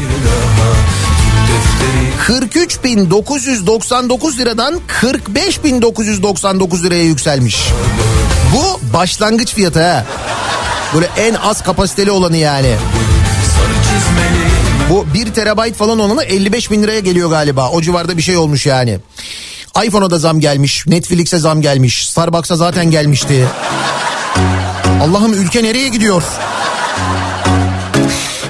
43.999 2.28 4.38
liradan 4.38 4.80
45.999 5.02 6.84
liraya 6.84 7.04
yükselmiş. 7.04 7.68
Bu 8.54 8.80
başlangıç 8.94 9.54
fiyatı 9.54 9.84
ha. 9.84 10.06
Böyle 10.94 11.10
en 11.18 11.34
az 11.34 11.64
kapasiteli 11.64 12.12
olanı 12.12 12.38
yani. 12.38 12.76
Bu 14.90 15.06
1 15.14 15.34
terabayt 15.34 15.76
falan 15.76 16.00
olanı 16.00 16.24
55 16.24 16.72
bin 16.72 16.84
liraya 16.84 17.00
geliyor 17.00 17.30
galiba. 17.30 17.70
O 17.70 17.82
civarda 17.82 18.18
bir 18.18 18.22
şey 18.22 18.38
olmuş 18.38 18.66
yani. 18.66 19.00
iPhone'a 19.86 20.10
da 20.10 20.20
zam 20.20 20.40
gelmiş. 20.40 20.88
Netflix'e 20.88 21.38
zam 21.38 21.62
gelmiş. 21.62 22.10
Starbucks'a 22.10 22.56
zaten 22.56 22.92
gelmişti. 22.92 23.46
Allah'ım 25.02 25.34
ülke 25.34 25.64
nereye 25.64 25.88
gidiyor? 25.88 26.24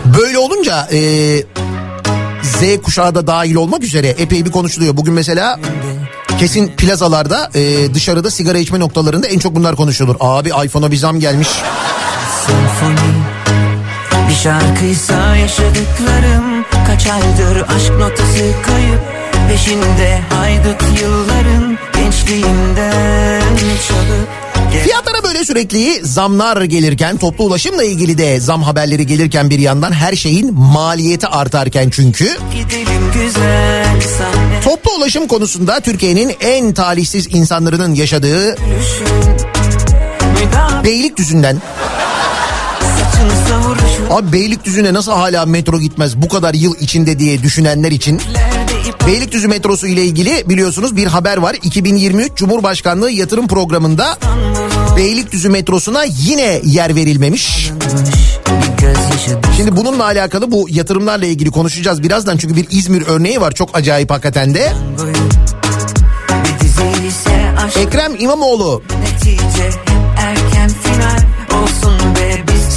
Böyle 0.05 0.37
olunca 0.37 0.87
e, 0.91 0.99
Z 2.61 2.81
kuşağı 2.81 3.15
da 3.15 3.27
dahil 3.27 3.55
olmak 3.55 3.83
üzere 3.83 4.07
epey 4.07 4.45
bir 4.45 4.51
konuşuluyor. 4.51 4.97
Bugün 4.97 5.13
mesela 5.13 5.59
kesin 6.39 6.67
plazalarda 6.67 7.49
e, 7.55 7.93
dışarıda 7.93 8.31
sigara 8.31 8.57
içme 8.57 8.79
noktalarında 8.79 9.27
en 9.27 9.39
çok 9.39 9.55
bunlar 9.55 9.75
konuşulur. 9.75 10.15
Abi 10.19 10.49
iPhone'a 10.49 10.91
bir 10.91 10.97
zam 10.97 11.19
gelmiş. 11.19 11.47
Senfoni 12.45 13.13
Bir 14.29 14.35
şarkıysa 14.35 15.35
yaşadıklarım 15.35 16.65
Kaç 16.87 17.07
aydır 17.07 17.61
aşk 17.75 17.91
notası 17.99 18.51
kayıp 18.65 19.01
Peşinde 19.49 20.19
haydut 20.29 21.01
yılların 21.01 21.77
Gençliğimden 21.93 23.41
çalıp 23.87 24.50
Fiyatlara 24.83 25.23
böyle 25.23 25.45
sürekli. 25.45 26.05
Zamlar 26.05 26.61
gelirken 26.61 27.17
toplu 27.17 27.43
ulaşımla 27.43 27.83
ilgili 27.83 28.17
de 28.17 28.39
zam 28.39 28.63
haberleri 28.63 29.07
gelirken 29.07 29.49
bir 29.49 29.59
yandan 29.59 29.91
her 29.91 30.15
şeyin 30.15 30.53
maliyeti 30.53 31.27
artarken 31.27 31.89
çünkü 31.89 32.37
güzel 33.13 33.85
toplu 34.63 34.91
ulaşım 34.97 35.27
konusunda 35.27 35.79
Türkiye'nin 35.79 36.35
en 36.41 36.73
talihsiz 36.73 37.27
insanların 37.35 37.95
yaşadığı 37.95 38.55
Beylikdüzü'nden. 40.83 41.61
Abi 44.09 44.31
Beylikdüzü'ne 44.33 44.93
nasıl 44.93 45.11
hala 45.11 45.45
metro 45.45 45.79
gitmez 45.79 46.17
bu 46.21 46.27
kadar 46.27 46.53
yıl 46.53 46.75
içinde 46.79 47.19
diye 47.19 47.43
düşünenler 47.43 47.91
için 47.91 48.21
Beylikdüzü 49.11 49.47
metrosu 49.47 49.87
ile 49.87 50.05
ilgili 50.05 50.49
biliyorsunuz 50.49 50.95
bir 50.95 51.07
haber 51.07 51.37
var. 51.37 51.55
2023 51.63 52.35
Cumhurbaşkanlığı 52.35 53.11
yatırım 53.11 53.47
programında 53.47 54.17
Beylikdüzü 54.97 55.49
metrosuna 55.49 56.03
yine 56.03 56.61
yer 56.63 56.95
verilmemiş. 56.95 57.71
Şimdi 59.57 59.75
bununla 59.77 60.03
alakalı 60.03 60.51
bu 60.51 60.67
yatırımlarla 60.69 61.25
ilgili 61.25 61.51
konuşacağız 61.51 62.03
birazdan 62.03 62.37
çünkü 62.37 62.55
bir 62.55 62.67
İzmir 62.71 63.03
örneği 63.07 63.41
var 63.41 63.51
çok 63.51 63.77
acayip 63.77 64.11
hakikaten 64.11 64.53
de. 64.53 64.73
Ekrem 67.75 68.15
İmamoğlu 68.19 68.83
netice 69.03 69.69
erken 70.17 70.60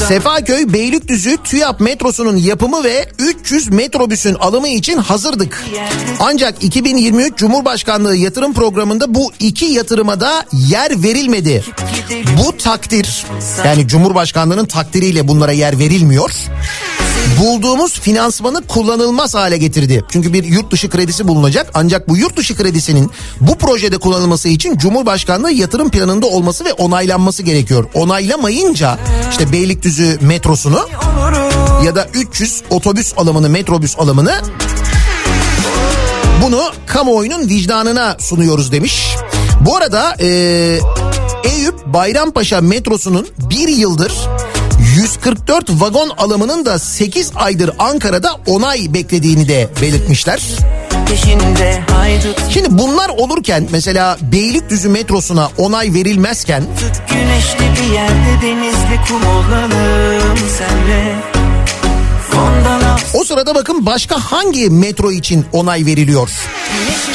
Sefaköy 0.09 0.73
Beylikdüzü 0.73 1.37
TÜYAP 1.45 1.81
metrosunun 1.81 2.37
yapımı 2.37 2.85
ve 2.85 3.09
300 3.19 3.69
metrobüsün 3.69 4.35
alımı 4.35 4.69
için 4.69 4.99
hazırdık. 4.99 5.65
Ancak 6.21 6.65
2023 6.65 7.39
Cumhurbaşkanlığı 7.39 8.17
yatırım 8.17 8.55
programında 8.55 9.15
bu 9.15 9.33
iki 9.41 9.65
yatırıma 9.65 10.21
da 10.21 10.47
yer 10.53 11.03
verilmedi. 11.03 11.65
Bu 12.39 12.57
takdir 12.57 13.27
yani 13.65 13.89
Cumhurbaşkanlığının 13.89 14.67
takdiriyle 14.67 15.29
bunlara 15.29 15.53
yer 15.53 15.79
verilmiyor. 15.79 16.31
Bulduğumuz 17.41 18.01
finansmanı 18.01 18.66
kullanılmaz 18.66 19.35
hale 19.35 19.57
getirdi. 19.57 20.05
Çünkü 20.09 20.33
bir 20.33 20.45
yurt 20.45 20.70
dışı 20.70 20.91
kredisi 20.91 21.29
bulunacak 21.29 21.70
ancak 21.75 22.09
bu 22.09 22.16
yurt 22.16 22.37
dışı 22.37 22.57
kredisinin 22.57 23.11
bu 23.41 23.59
projede 23.59 23.99
kullanılması 23.99 24.49
için 24.49 24.77
Cumhurbaşkanlığı 24.77 25.53
yatırım 25.53 25.91
planında 25.91 26.27
olması 26.27 26.64
ve 26.64 26.72
onaylanması 26.72 27.43
gerekiyor. 27.43 27.85
Onaylamayınca 27.95 28.99
işte 29.31 29.53
Beylikdüzü 29.53 30.18
metrosunu 30.20 30.89
ya 31.85 31.95
da 31.95 32.09
300 32.14 32.62
otobüs 32.70 33.12
alımını 33.16 33.49
metrobüs 33.49 33.99
alımını 33.99 34.41
bunu 36.43 36.62
kamuoyunun 36.87 37.49
vicdanına 37.49 38.16
sunuyoruz 38.20 38.72
demiş. 38.72 39.16
Bu 39.61 39.77
arada 39.77 40.16
e, 40.20 40.27
Eyüp 41.45 41.87
Bayrampaşa 41.87 42.61
metrosunun 42.61 43.29
bir 43.39 43.68
yıldır 43.68 44.12
144 44.95 45.70
vagon 45.70 46.09
alımının 46.09 46.64
da 46.64 46.78
8 46.78 47.32
aydır 47.34 47.70
Ankara'da 47.78 48.30
onay 48.47 48.95
beklediğini 48.95 49.49
de 49.49 49.68
belirtmişler. 49.82 50.42
Şimdi 52.51 52.68
bunlar 52.70 53.09
olurken 53.09 53.68
mesela 53.70 54.18
Beylikdüzü 54.32 54.88
metrosuna 54.88 55.51
onay 55.59 55.95
verilmezken 55.95 56.62
Tut 56.62 57.09
güneşli 57.09 57.82
bir 57.82 57.95
yerde 57.95 58.42
denizli 58.42 59.01
kum 59.09 59.26
olalım 59.26 60.38
senle 60.59 61.14
o 63.14 63.24
sırada 63.24 63.55
bakın 63.55 63.86
başka 63.86 64.18
hangi 64.18 64.70
metro 64.70 65.12
için 65.12 65.47
onay 65.53 65.86
veriliyor? 65.86 66.30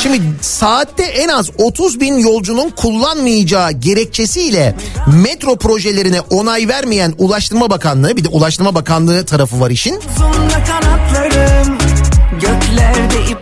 Şimdi 0.03 0.21
saatte 0.41 1.03
en 1.03 1.27
az 1.27 1.49
30 1.57 1.99
bin 1.99 2.17
yolcunun 2.17 2.69
kullanmayacağı 2.69 3.71
gerekçesiyle 3.71 4.75
metro 5.23 5.55
projelerine 5.55 6.21
onay 6.21 6.67
vermeyen 6.67 7.13
Ulaştırma 7.17 7.69
Bakanlığı 7.69 8.17
bir 8.17 8.23
de 8.23 8.27
Ulaştırma 8.27 8.75
Bakanlığı 8.75 9.25
tarafı 9.25 9.59
var 9.59 9.69
işin. 9.69 9.99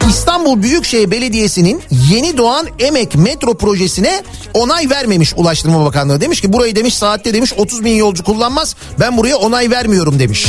İstanbul 0.10 0.64
Büyükşehir 0.64 1.12
Belediyesi'nin 1.12 1.82
yeni 2.12 2.38
doğan 2.38 2.68
Emek 2.80 3.16
metro 3.16 3.58
projesine 3.58 4.24
onay 4.54 4.90
vermemiş 4.90 5.34
Ulaştırma 5.38 5.86
Bakanlığı. 5.86 6.22
Demiş 6.22 6.42
ki 6.42 6.54
burayı 6.54 6.76
demiş 6.76 6.94
saatte 6.94 7.34
demiş 7.34 7.54
30 7.58 7.84
bin 7.86 7.96
yolcu 7.96 8.24
kullanmaz 8.24 8.76
ben 9.00 9.18
buraya 9.18 9.38
onay 9.38 9.70
vermiyorum 9.72 10.20
demiş. 10.20 10.48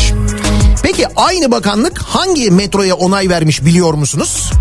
Peki 0.83 1.07
aynı 1.17 1.51
bakanlık 1.51 1.99
hangi 1.99 2.51
metroya 2.51 2.95
onay 2.95 3.29
vermiş 3.29 3.65
biliyor 3.65 3.95
musunuz? 3.95 4.53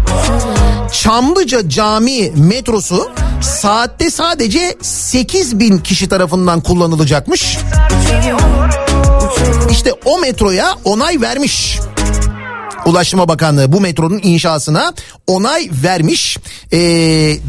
Çamlıca 0.92 1.70
Cami 1.70 2.32
metrosu 2.36 3.12
saatte 3.42 4.12
sadece 4.12 4.76
8 4.82 5.60
bin 5.60 5.78
kişi 5.78 6.10
tarafından 6.10 6.62
kullanılacakmış. 6.62 7.58
İşte 9.72 9.94
o 10.06 10.20
metroya 10.20 10.76
onay 10.84 11.22
vermiş. 11.22 11.80
Ulaştırma 12.86 13.28
Bakanlığı 13.28 13.72
bu 13.72 13.82
metronun 13.82 14.20
inşasına 14.24 14.94
onay 15.28 15.70
vermiş. 15.84 16.38
Ee, 16.74 16.78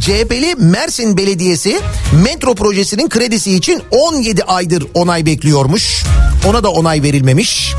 CHP'li 0.01 0.55
Mersin 0.59 1.17
Belediyesi 1.17 1.81
metro 2.25 2.55
projesinin 2.55 3.09
kredisi 3.09 3.55
için 3.57 3.83
17 3.91 4.45
aydır 4.45 4.87
onay 4.95 5.27
bekliyormuş. 5.27 6.05
Ona 6.49 6.65
da 6.65 6.71
onay 6.71 7.03
verilmemiş. 7.03 7.75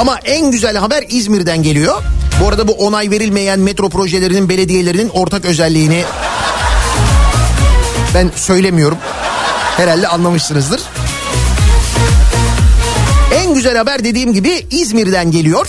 Ama 0.00 0.18
en 0.24 0.50
güzel 0.50 0.76
haber 0.76 1.04
İzmir'den 1.08 1.62
geliyor. 1.62 2.02
Bu 2.40 2.48
arada 2.48 2.68
bu 2.68 2.72
onay 2.72 3.10
verilmeyen 3.10 3.60
metro 3.60 3.88
projelerinin 3.88 4.48
belediyelerinin 4.48 5.08
ortak 5.08 5.44
özelliğini 5.44 6.04
ben 8.14 8.30
söylemiyorum. 8.36 8.98
Herhalde 9.76 10.08
anlamışsınızdır. 10.08 10.80
En 13.34 13.54
güzel 13.54 13.76
haber 13.76 14.04
dediğim 14.04 14.32
gibi 14.32 14.66
İzmir'den 14.70 15.30
geliyor. 15.30 15.68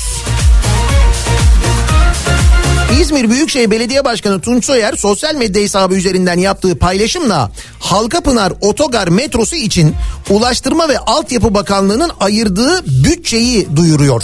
İzmir 3.02 3.30
Büyükşehir 3.30 3.72
Belediye 3.72 4.06
Başkanı 4.06 4.41
Tunç 4.41 4.66
Soyer 4.66 4.93
sosyal 4.93 5.36
medya 5.36 5.62
hesabı 5.62 5.95
üzerinden 5.95 6.38
yaptığı 6.38 6.80
paylaşımla 6.80 7.52
Halkapınar 7.80 8.54
Otogar 8.62 9.08
metrosu 9.08 9.56
için 9.56 9.95
Ulaştırma 10.30 10.89
ve 10.89 10.99
Altyapı 10.99 11.54
Bakanlığı'nın 11.54 12.12
ayırdığı 12.20 12.86
bütçeyi 13.04 13.76
duyuruyor. 13.76 14.24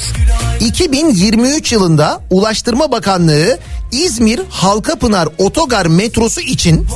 2023 0.59 1.71
yılında 1.71 2.21
Ulaştırma 2.30 2.91
Bakanlığı 2.91 3.59
İzmir 3.91 4.41
Halkapınar 4.49 5.30
Otogar 5.38 5.86
metrosu 5.86 6.41
için 6.41 6.88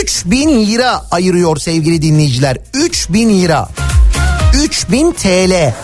3000 0.00 0.66
lira 0.66 1.02
ayırıyor 1.10 1.56
sevgili 1.56 2.02
dinleyiciler. 2.02 2.58
3000 2.74 3.42
lira. 3.42 3.68
3000 4.64 5.12
TL. 5.12 5.74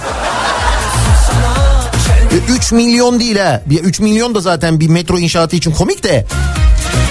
3 2.48 2.72
milyon 2.72 3.20
değil 3.20 3.36
ha. 3.36 3.62
3 3.82 4.00
milyon 4.00 4.34
da 4.34 4.40
zaten 4.40 4.80
bir 4.80 4.88
metro 4.88 5.18
inşaatı 5.18 5.56
için 5.56 5.72
komik 5.72 6.04
de. 6.04 6.26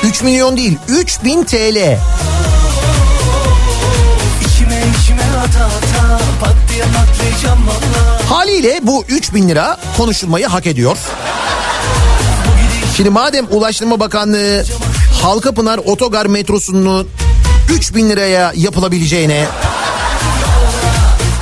3 0.03 0.23
milyon 0.23 0.57
değil 0.57 0.77
3000 0.87 1.43
TL. 1.43 1.97
Haliyle 8.29 8.79
bu 8.83 9.05
3000 9.09 9.49
lira 9.49 9.77
konuşulmayı 9.97 10.47
hak 10.47 10.67
ediyor. 10.67 10.97
Şimdi 12.97 13.09
madem 13.09 13.45
Ulaştırma 13.51 13.99
Bakanlığı 13.99 14.63
Halkapınar 15.21 15.77
Otogar 15.77 16.25
metrosunu 16.25 17.07
3000 17.73 18.09
liraya 18.09 18.53
yapılabileceğine 18.55 19.45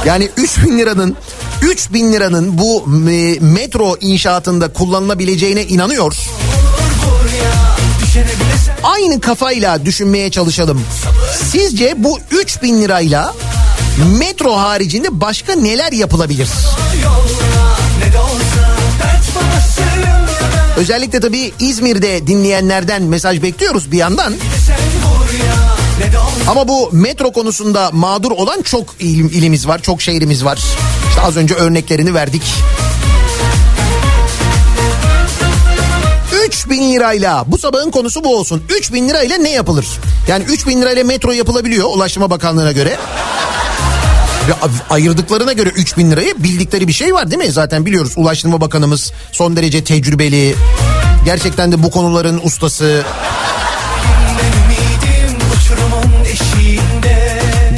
yani 0.06 0.30
3000 0.38 0.78
liranın 0.78 1.18
3000 1.66 2.14
liranın 2.14 2.58
bu 2.58 2.84
metro 3.42 3.98
inşaatında 4.02 4.74
kullanılabileceğine 4.74 5.64
inanıyor. 5.64 6.16
Aynı 8.84 9.22
kafayla 9.22 9.86
düşünmeye 9.86 10.32
çalışalım. 10.32 10.82
Sizce 11.52 11.94
bu 11.98 12.20
3000 12.32 12.82
lirayla 12.82 13.34
metro 14.20 14.56
haricinde 14.58 15.22
başka 15.22 15.56
neler 15.56 15.92
yapılabilir? 15.92 16.50
Özellikle 20.78 21.20
tabii 21.20 21.54
İzmir'de 21.60 22.28
dinleyenlerden 22.28 23.04
mesaj 23.04 23.42
bekliyoruz 23.42 23.92
bir 23.92 23.98
yandan. 23.98 24.34
Ama 26.50 26.68
bu 26.68 26.90
metro 26.92 27.32
konusunda 27.32 27.90
mağdur 27.94 28.32
olan 28.32 28.62
çok 28.62 28.96
il- 29.00 29.34
ilimiz 29.34 29.68
var, 29.68 29.82
çok 29.82 30.02
şehrimiz 30.02 30.46
var. 30.46 30.60
İşte 31.10 31.22
az 31.22 31.38
önce 31.38 31.54
örneklerini 31.56 32.14
verdik. 32.14 32.44
3000 36.46 36.94
lirayla 36.94 37.44
bu 37.48 37.58
sabahın 37.58 37.92
konusu 37.92 38.24
bu 38.24 38.36
olsun. 38.38 38.64
3000 38.78 39.10
lirayla 39.10 39.38
ne 39.38 39.52
yapılır? 39.52 39.86
Yani 40.28 40.44
3000 40.44 40.82
lirayla 40.82 41.04
metro 41.04 41.32
yapılabiliyor 41.32 41.88
Ulaştırma 41.96 42.30
Bakanlığı'na 42.30 42.72
göre. 42.72 42.98
Ve 44.48 44.54
ayırdıklarına 44.90 45.54
göre 45.54 45.70
3000 45.70 46.12
lirayı 46.12 46.34
bildikleri 46.44 46.88
bir 46.88 46.94
şey 46.94 47.14
var 47.14 47.32
değil 47.32 47.42
mi? 47.44 47.52
Zaten 47.52 47.86
biliyoruz 47.86 48.14
Ulaştırma 48.16 48.62
Bakanımız 48.62 49.12
son 49.32 49.56
derece 49.56 49.84
tecrübeli. 49.84 50.56
Gerçekten 51.26 51.72
de 51.72 51.84
bu 51.84 51.92
konuların 51.92 52.42
ustası. 52.44 53.04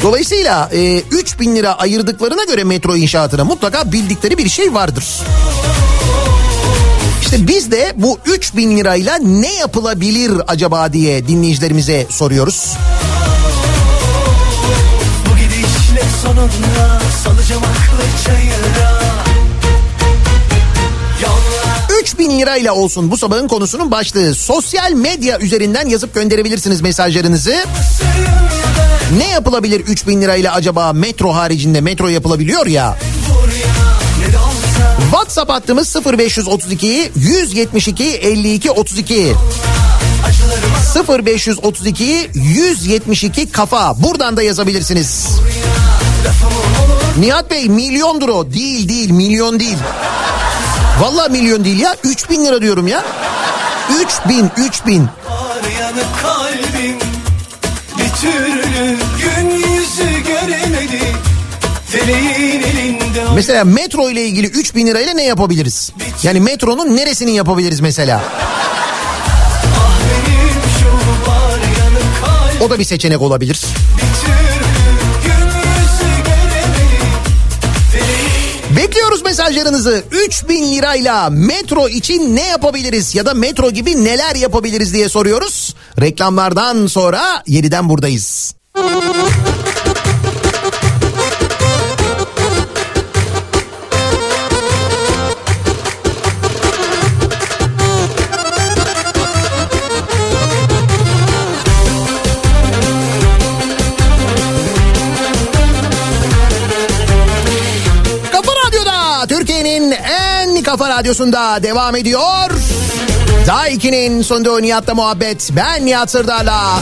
Dolayısıyla 0.08 0.70
e, 0.72 0.98
3000 0.98 1.56
lira 1.56 1.74
ayırdıklarına 1.74 2.44
göre 2.44 2.64
metro 2.64 2.96
inşaatına 2.96 3.44
mutlaka 3.44 3.92
bildikleri 3.92 4.38
bir 4.38 4.48
şey 4.48 4.74
vardır. 4.74 5.04
İşte 7.22 7.48
biz 7.48 7.70
de 7.70 7.92
bu 7.96 8.18
3000 8.26 8.76
lirayla 8.76 9.18
ne 9.18 9.54
yapılabilir 9.54 10.32
acaba 10.46 10.92
diye 10.92 11.28
dinleyicilerimize 11.28 12.06
soruyoruz. 12.10 12.72
Bu 15.30 15.36
gidişle 15.36 16.02
sonunda 16.22 17.00
salacağım 17.24 17.62
aklı 17.62 18.24
çayıra 18.24 18.98
3000 22.00 22.38
lirayla 22.38 22.74
olsun 22.74 23.10
bu 23.10 23.16
sabahın 23.16 23.48
konusunun 23.48 23.90
başlığı. 23.90 24.34
Sosyal 24.34 24.92
medya 24.92 25.38
üzerinden 25.38 25.88
yazıp 25.88 26.14
gönderebilirsiniz 26.14 26.80
mesajlarınızı. 26.80 27.54
Ne 29.16 29.28
yapılabilir 29.28 29.80
3000 29.80 30.22
lirayla 30.22 30.54
acaba 30.54 30.92
metro 30.92 31.34
haricinde 31.34 31.80
metro 31.80 32.08
yapılabiliyor 32.08 32.66
ya. 32.66 32.98
WhatsApp 35.10 35.50
hattımız 35.50 35.96
0532 36.06 37.12
172 37.16 38.04
52 38.04 38.70
32. 38.70 39.34
0532 41.08 42.30
172 42.34 43.52
kafa. 43.52 44.02
Buradan 44.02 44.36
da 44.36 44.42
yazabilirsiniz. 44.42 45.28
Nihat 47.18 47.50
Bey 47.50 47.68
milyondur 47.68 48.28
o. 48.28 48.52
Değil 48.52 48.88
değil 48.88 49.10
milyon 49.10 49.60
değil. 49.60 49.78
Vallahi 51.00 51.32
milyon 51.32 51.64
değil 51.64 51.78
ya. 51.78 51.96
3000 52.04 52.44
lira 52.44 52.62
diyorum 52.62 52.88
ya. 52.88 53.04
3000 54.00 54.50
3000. 54.56 55.08
Mesela 63.38 63.64
metro 63.64 64.10
ile 64.10 64.26
ilgili 64.26 64.46
3000 64.46 64.86
lirayla 64.86 65.14
ne 65.14 65.24
yapabiliriz? 65.24 65.92
Yani 66.22 66.40
metronun 66.40 66.96
neresini 66.96 67.34
yapabiliriz 67.34 67.80
mesela? 67.80 68.22
O 72.60 72.70
da 72.70 72.78
bir 72.78 72.84
seçenek 72.84 73.20
olabilir. 73.20 73.60
Bekliyoruz 78.76 79.22
mesajlarınızı. 79.24 80.04
3000 80.10 80.74
lirayla 80.76 81.30
metro 81.30 81.88
için 81.88 82.36
ne 82.36 82.46
yapabiliriz 82.46 83.14
ya 83.14 83.26
da 83.26 83.34
metro 83.34 83.70
gibi 83.70 84.04
neler 84.04 84.34
yapabiliriz 84.34 84.94
diye 84.94 85.08
soruyoruz. 85.08 85.74
Reklamlardan 86.00 86.86
sonra 86.86 87.42
yeniden 87.46 87.88
buradayız. 87.88 88.54
Kafa 110.68 110.88
radyosunda 110.88 111.62
devam 111.62 111.96
ediyor. 111.96 112.50
Daha 113.46 113.68
2'nin 113.68 114.22
sonunda 114.22 114.60
Nihat'la 114.60 114.94
muhabbet. 114.94 115.50
Ben 115.56 115.86
Nihat 115.86 116.10
Sırdar'la. 116.10 116.80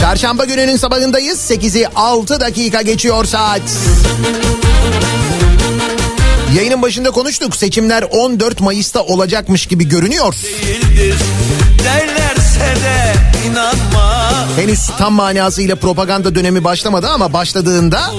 Çarşamba 0.00 0.44
gününün 0.44 0.76
sabahındayız. 0.76 1.50
8'i 1.50 1.88
6 1.88 2.40
dakika 2.40 2.82
geçiyor 2.82 3.24
saat. 3.24 3.60
Yayının 6.56 6.82
başında 6.82 7.10
konuştuk. 7.10 7.56
Seçimler 7.56 8.04
14 8.10 8.60
Mayıs'ta 8.60 9.02
olacakmış 9.02 9.66
gibi 9.66 9.88
görünüyor. 9.88 10.34
değildir 10.34 11.16
derlerse 11.84 12.60
de 12.60 13.14
inanma 13.46 14.32
Henüz 14.56 14.86
tam 14.98 15.12
manasıyla 15.12 15.76
propaganda 15.76 16.34
dönemi 16.34 16.64
başlamadı 16.64 17.08
ama 17.08 17.32
başladığında 17.32 18.10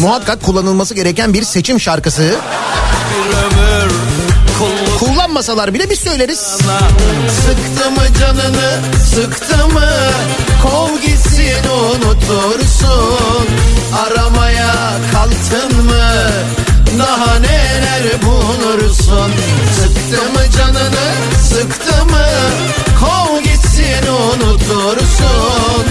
muhakkak 0.00 0.42
kullanılması 0.42 0.94
gereken 0.94 1.34
bir 1.34 1.42
seçim 1.42 1.80
şarkısı. 1.80 2.34
Kullanmasalar 4.98 5.74
bile 5.74 5.90
biz 5.90 5.98
söyleriz. 5.98 6.38
Sıktı 7.46 7.90
mı 7.90 8.02
canını 8.20 8.78
sıktı 9.14 9.68
mı? 9.68 9.88
Kov 10.62 10.98
gitsin 11.00 11.68
unutursun. 11.68 13.46
Aramaya 14.06 14.74
kalktın 15.12 15.84
mı? 15.84 16.30
Daha 16.98 17.38
neler 17.38 18.22
bulursun? 18.22 19.30
Sıktı 19.76 20.22
mı 20.32 20.50
canını 20.56 21.06
sıktı 21.48 22.04
mı? 22.04 22.26
Kov 23.00 23.38
gitsin 23.42 24.06
unutursun. 24.12 25.84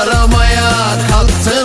Aramaya 0.00 0.72
kalktın 1.10 1.61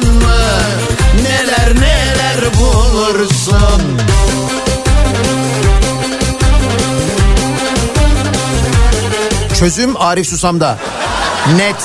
Çözüm 9.60 9.98
Arif 9.98 10.28
Susam'da. 10.28 10.78
Net. 11.56 11.76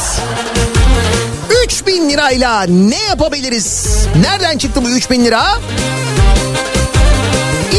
3000 1.65 2.11
lirayla 2.11 2.63
ne 2.63 2.99
yapabiliriz? 2.99 3.97
Nereden 4.23 4.59
çıktı 4.59 4.85
bu 4.85 4.91
3000 4.91 5.25
lira? 5.25 5.45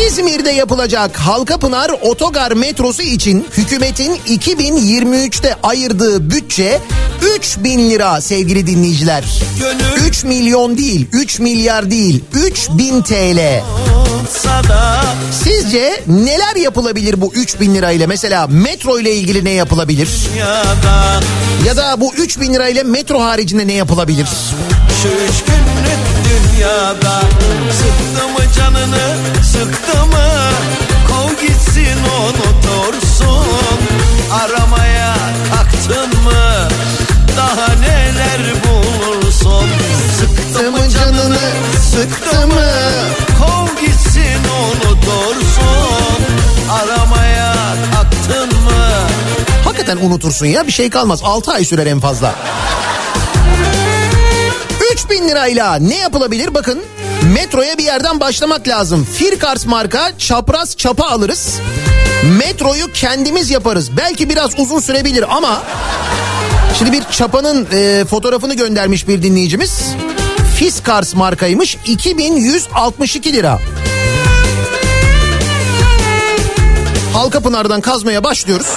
İzmir'de 0.08 0.52
yapılacak 0.52 1.18
Halkapınar 1.18 1.92
Otogar 2.02 2.52
metrosu 2.52 3.02
için 3.02 3.48
hükümetin 3.58 4.16
2023'te 4.28 5.56
ayırdığı 5.64 6.30
bütçe 6.30 6.80
3000 7.36 7.90
lira 7.90 8.22
sevgili 8.22 8.68
dinleyiciler. 8.68 9.24
3 10.08 10.24
milyon 10.24 10.78
değil, 10.78 11.08
3 11.12 11.40
milyar 11.40 11.92
değil, 11.92 12.24
3000 12.34 13.02
TL. 13.02 13.64
Sizce 15.44 16.04
neler 16.08 16.56
yapılabilir 16.56 17.22
bu 17.22 17.34
3000 17.34 17.76
lirayla? 17.76 18.08
Mesela 18.08 18.48
metro 18.48 19.00
ile 19.00 19.12
ilgili 19.16 19.46
ne 19.46 19.50
yapılabilir? 19.52 20.10
Ya 21.66 21.78
da 21.78 22.02
bu 22.02 22.14
3000 22.16 22.54
lirayla 22.54 22.84
metro 22.84 23.22
haricinde 23.22 23.68
ne 23.68 23.74
yapılabilir? 23.74 24.28
Şu 25.04 25.08
üç 25.08 25.44
günlük 25.44 26.00
dünyada 26.26 27.22
Sıktı 27.72 28.28
mı 28.28 28.54
canını 28.58 29.16
sıktı 29.44 30.06
mı 30.06 30.30
Kov 31.08 31.42
gitsin 31.48 31.98
unutursun 32.20 33.46
Aramaya 34.32 35.16
kalktın 35.54 36.24
mı 36.24 36.68
Daha 37.38 37.68
neler 37.76 38.42
bulursun 38.64 39.70
Sıktı 40.20 40.72
mı 40.72 40.90
canını 40.90 41.40
sıktı 41.92 42.48
mı 42.48 42.66
Kov 43.40 43.63
unutursun 44.72 46.24
Aramaya 46.72 47.54
kalktın 47.94 48.60
mı 48.60 49.08
Hakikaten 49.64 49.98
unutursun 49.98 50.46
ya 50.46 50.68
bir 50.68 50.72
şey 50.72 50.90
kalmaz. 50.90 51.22
6 51.24 51.52
ay 51.52 51.66
sürer 51.66 51.88
en 51.88 52.00
fazla. 52.00 52.36
3000 54.94 55.30
lirayla 55.30 55.76
ne 55.76 55.98
yapılabilir? 55.98 56.54
Bakın 56.54 56.84
Metroya 57.34 57.78
bir 57.78 57.84
yerden 57.84 58.20
başlamak 58.20 58.68
lazım. 58.68 59.08
Firkars 59.14 59.66
marka 59.66 60.12
çapraz 60.18 60.78
çapa 60.78 61.06
alırız. 61.06 61.60
Metroyu 62.40 62.94
kendimiz 62.94 63.52
yaparız. 63.52 63.98
Belki 63.98 64.30
biraz 64.30 64.60
uzun 64.60 64.80
sürebilir 64.80 65.36
ama... 65.38 65.62
Şimdi 66.78 66.92
bir 66.92 67.04
çapanın 67.12 67.68
e, 67.74 68.06
fotoğrafını 68.06 68.54
göndermiş 68.54 69.08
bir 69.08 69.24
dinleyicimiz. 69.24 69.82
Fiskars 70.56 71.16
markaymış 71.16 71.78
2162 71.88 73.34
lira. 73.34 73.60
Halkapınar'dan 77.14 77.82
kazmaya 77.82 78.24
başlıyoruz. 78.24 78.68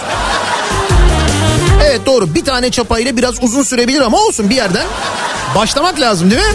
Evet 1.85 2.07
doğru 2.07 2.35
bir 2.35 2.45
tane 2.45 2.71
çapayla 2.71 3.17
biraz 3.17 3.43
uzun 3.43 3.63
sürebilir 3.63 4.01
ama 4.01 4.19
olsun 4.19 4.51
bir 4.51 4.55
yerden 4.55 4.87
başlamak 5.55 6.01
lazım 6.01 6.31
değil 6.31 6.43
mi? 6.43 6.55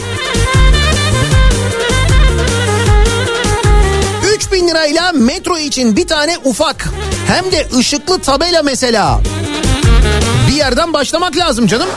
3000 4.34 4.68
lirayla 4.68 5.12
metro 5.12 5.58
için 5.58 5.98
bir 5.98 6.08
tane 6.08 6.38
ufak 6.44 6.90
hem 7.28 7.52
de 7.52 7.68
ışıklı 7.78 8.20
tabela 8.22 8.64
mesela. 8.64 9.20
Bir 10.50 10.54
yerden 10.54 10.94
başlamak 10.94 11.38
lazım 11.38 11.68
canım. 11.68 11.90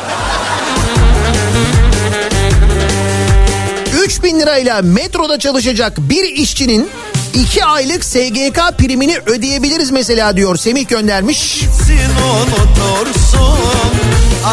3000 4.05 4.41
lirayla 4.41 4.83
metroda 4.83 5.39
çalışacak 5.39 5.93
bir 5.99 6.25
işçinin 6.25 6.91
2 7.35 7.65
aylık 7.65 8.05
SGK 8.05 8.79
primini 8.79 9.19
ödeyebiliriz 9.27 9.91
mesela 9.91 10.37
diyor 10.37 10.57
Semih 10.57 10.89
göndermiş. 10.89 11.61
Gitsin 11.61 11.99
unutursun 12.31 13.59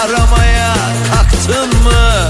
Aramaya 0.03 0.75
taktın 1.15 1.83
mı 1.83 2.27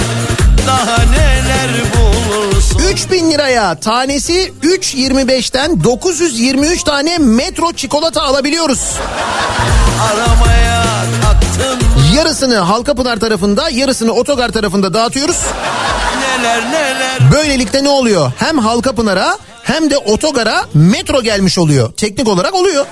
Daha 0.68 0.98
neler 1.04 1.70
bulursun 1.96 2.80
3000 2.80 3.32
liraya 3.32 3.76
tanesi 3.76 4.54
3.25'ten 4.64 5.84
923 5.84 6.84
tane 6.84 7.18
metro 7.18 7.74
çikolata 7.74 8.22
alabiliyoruz. 8.22 8.96
Aramaya 10.14 10.84
taktın 11.22 11.78
mı 11.88 11.91
Yarısını 12.16 12.58
Halkapınar 12.58 13.20
tarafında 13.20 13.70
yarısını 13.70 14.12
otogar 14.12 14.50
tarafında 14.50 14.94
dağıtıyoruz. 14.94 15.38
Neler 16.20 16.72
neler 16.72 17.20
Böylelikle 17.32 17.84
ne 17.84 17.90
oluyor? 17.90 18.32
Hem 18.38 18.58
Halkapınar'a 18.58 19.38
hem 19.64 19.90
de 19.90 19.98
otogara 19.98 20.66
metro 20.74 21.22
gelmiş 21.22 21.58
oluyor. 21.58 21.92
Teknik 21.94 22.28
olarak 22.28 22.56
oluyor. 22.56 22.86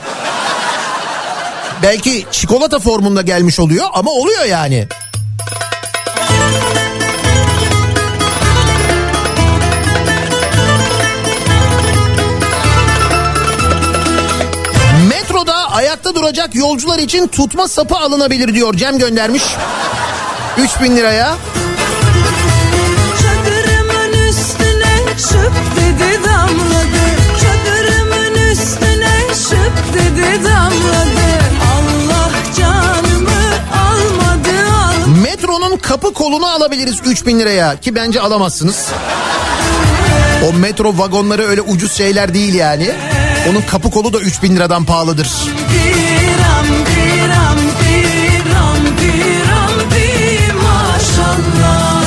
Belki 1.83 2.25
çikolata 2.31 2.79
formunda 2.79 3.21
gelmiş 3.21 3.59
oluyor 3.59 3.85
ama 3.93 4.11
oluyor 4.11 4.45
yani. 4.45 4.87
Ayakta 15.71 16.15
duracak 16.15 16.55
yolcular 16.55 16.99
için 16.99 17.27
tutma 17.27 17.67
sapı 17.67 17.95
alınabilir 17.95 18.53
diyor 18.53 18.73
Cem 18.73 18.97
göndermiş. 18.97 19.43
3000 20.57 20.95
liraya. 20.95 21.35
Çadırımın 23.21 24.27
üstüne 24.29 25.17
şıp 25.17 25.53
dedi 25.75 26.23
damladı 26.23 27.05
Çadırımın 27.41 28.51
üstüne 28.51 29.33
şıp 29.33 29.93
dedi 29.93 30.43
damladı 30.45 31.29
Allah 31.73 32.29
canımı 32.57 33.41
almadı 33.79 34.55
almadı 34.75 35.19
Metronun 35.23 35.77
kapı 35.77 36.13
kolunu 36.13 36.47
alabiliriz 36.47 36.99
3000 37.05 37.39
liraya 37.39 37.79
ki 37.79 37.95
bence 37.95 38.21
alamazsınız. 38.21 38.87
O 40.49 40.53
metro 40.53 40.97
vagonları 40.97 41.43
öyle 41.43 41.61
ucuz 41.61 41.93
şeyler 41.93 42.33
değil 42.33 42.53
yani. 42.53 42.91
Onun 43.49 43.61
kapı 43.61 43.91
kolu 43.91 44.13
da 44.13 44.19
3000 44.19 44.55
liradan 44.55 44.85
pahalıdır. 44.85 45.27
Diram 45.73 46.65
diram 46.65 47.57
diram 47.81 48.77
diram 48.97 49.79
di 49.91 50.53
maşallah 50.53 52.03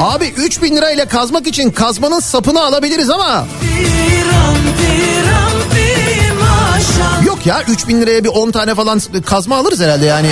Abi 0.00 0.26
3000 0.36 0.76
lirayla 0.76 1.08
kazmak 1.08 1.46
için 1.46 1.70
kazmanın 1.70 2.20
sapını 2.20 2.62
alabiliriz 2.64 3.10
ama 3.10 3.46
Diram 3.62 4.56
diram 4.78 5.70
di 5.74 6.32
maşallah 6.32 7.26
yok 7.26 7.46
ya 7.46 7.62
3000 7.62 8.00
liraya 8.00 8.24
bir 8.24 8.28
10 8.28 8.50
tane 8.50 8.74
falan 8.74 9.00
kazma 9.26 9.56
alırız 9.56 9.80
herhalde 9.80 10.06
yani. 10.06 10.30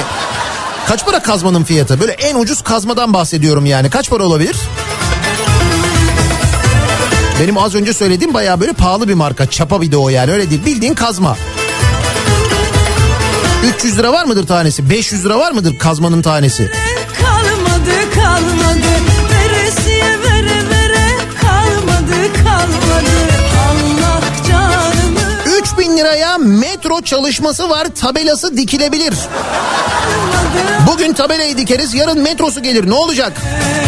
Kaç 0.89 1.05
para 1.05 1.23
kazmanın 1.23 1.65
fiyatı? 1.65 2.01
Böyle 2.01 2.13
en 2.13 2.35
ucuz 2.35 2.63
kazmadan 2.63 3.15
bahsediyorum 3.15 3.67
yani. 3.67 3.91
Kaç 3.91 4.11
para 4.11 4.25
olabilir? 4.25 4.57
Benim 7.43 7.59
az 7.59 7.75
önce 7.75 7.93
söylediğim 7.93 8.35
bayağı 8.35 8.61
böyle 8.61 8.73
pahalı 8.73 9.09
bir 9.09 9.15
marka. 9.15 9.47
Çapa 9.47 9.81
bir 9.81 9.93
de 9.93 9.97
o 9.97 10.09
yani 10.09 10.33
öyle 10.33 10.51
değil. 10.51 10.65
Bildiğin 10.67 10.95
kazma. 10.95 11.37
300 13.77 13.99
lira 13.99 14.13
var 14.13 14.25
mıdır 14.25 14.47
tanesi? 14.47 14.91
500 14.91 15.25
lira 15.25 15.39
var 15.39 15.53
mıdır 15.53 15.79
kazmanın 15.79 16.23
tanesi? 16.23 16.71
kalmadı 17.21 18.11
kalmadı 18.15 18.89
veresiye 19.33 20.05
vere 20.05 20.71
vere 20.71 21.07
kalmadı 21.41 22.33
kalmadı 22.45 23.52
3000 25.79 25.97
liraya 25.97 26.39
metro 26.39 27.01
çalışması 27.01 27.71
var 27.71 27.87
tabelası 28.01 28.57
dikilebilir. 28.57 29.15
Bugün 30.87 31.13
tabelayı 31.13 31.57
dikeriz 31.57 31.95
yarın 31.95 32.21
metrosu 32.21 32.63
gelir 32.63 32.91
ne 32.91 32.95
olacak? 32.95 33.33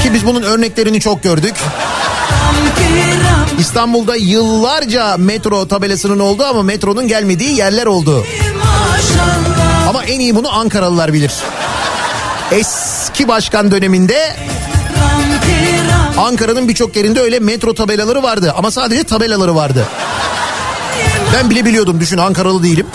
Ki 0.03 0.13
biz 0.15 0.27
bunun 0.27 0.43
örneklerini 0.43 1.01
çok 1.01 1.23
gördük. 1.23 1.55
İstanbul'da 3.59 4.17
yıllarca 4.17 5.17
metro 5.17 5.69
tabelasının 5.69 6.19
olduğu 6.19 6.45
ama 6.45 6.63
metronun 6.63 7.09
gelmediği 7.09 7.57
yerler 7.57 7.87
oldu. 7.87 8.27
Ama 9.89 10.05
en 10.05 10.21
iyi 10.21 10.37
bunu 10.37 10.59
Ankaralılar 10.59 11.13
bilir. 11.13 11.33
Eski 12.51 13.29
başkan 13.29 13.71
döneminde 13.71 14.37
Ankara'nın 16.19 16.69
birçok 16.69 16.97
yerinde 16.97 17.21
öyle 17.21 17.39
metro 17.39 17.75
tabelaları 17.75 18.23
vardı 18.23 18.55
ama 18.57 18.71
sadece 18.71 19.05
tabelaları 19.05 19.55
vardı. 19.55 19.87
Ben 21.35 21.51
bile 21.51 21.65
biliyordum 21.65 22.01
düşün 22.01 22.19
Ankaralı 22.19 22.63
değilim. 22.63 22.87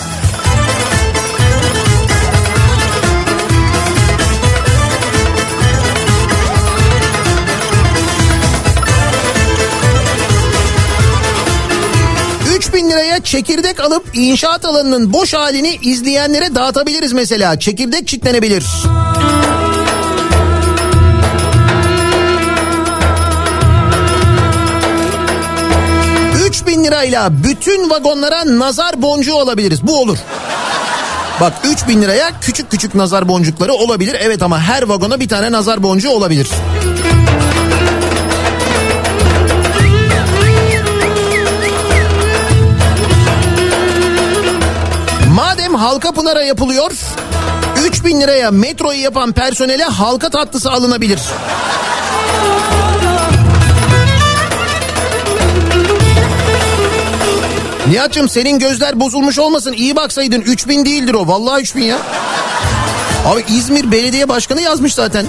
bin 12.74 12.90
liraya 12.90 13.24
çekirdek 13.24 13.80
alıp 13.80 14.04
inşaat 14.14 14.64
alanının 14.64 15.12
boş 15.12 15.34
halini 15.34 15.78
izleyenlere 15.82 16.54
dağıtabiliriz 16.54 17.12
mesela. 17.12 17.58
Çekirdek 17.58 18.08
çitlenebilir. 18.08 18.64
Bin 26.70 26.84
lirayla 26.84 27.44
bütün 27.44 27.90
vagonlara 27.90 28.58
nazar 28.58 29.02
boncuğu 29.02 29.36
alabiliriz. 29.36 29.86
Bu 29.86 30.00
olur. 30.00 30.18
Bak 31.40 31.52
3 31.64 31.88
bin 31.88 32.02
liraya 32.02 32.30
küçük 32.40 32.70
küçük 32.70 32.94
nazar 32.94 33.28
boncukları 33.28 33.72
olabilir. 33.72 34.16
Evet 34.20 34.42
ama 34.42 34.60
her 34.60 34.82
vagona 34.82 35.20
bir 35.20 35.28
tane 35.28 35.52
nazar 35.52 35.82
boncuğu 35.82 36.10
olabilir. 36.10 36.48
Madem 45.34 45.74
halka 45.74 46.12
pınara 46.12 46.42
yapılıyor 46.42 46.92
3 47.84 48.04
bin 48.04 48.20
liraya 48.20 48.50
metroyu 48.50 49.00
yapan 49.00 49.32
personele 49.32 49.84
halka 49.84 50.30
tatlısı 50.30 50.70
alınabilir. 50.70 51.20
Nihat'cığım 57.90 58.28
senin 58.28 58.58
gözler 58.58 59.00
bozulmuş 59.00 59.38
olmasın 59.38 59.72
iyi 59.72 59.96
baksaydın 59.96 60.40
3000 60.40 60.84
değildir 60.84 61.14
o 61.14 61.28
vallahi 61.28 61.60
3000 61.60 61.82
ya. 61.82 61.98
Abi 63.26 63.44
İzmir 63.48 63.92
Belediye 63.92 64.28
Başkanı 64.28 64.60
yazmış 64.60 64.94
zaten. 64.94 65.26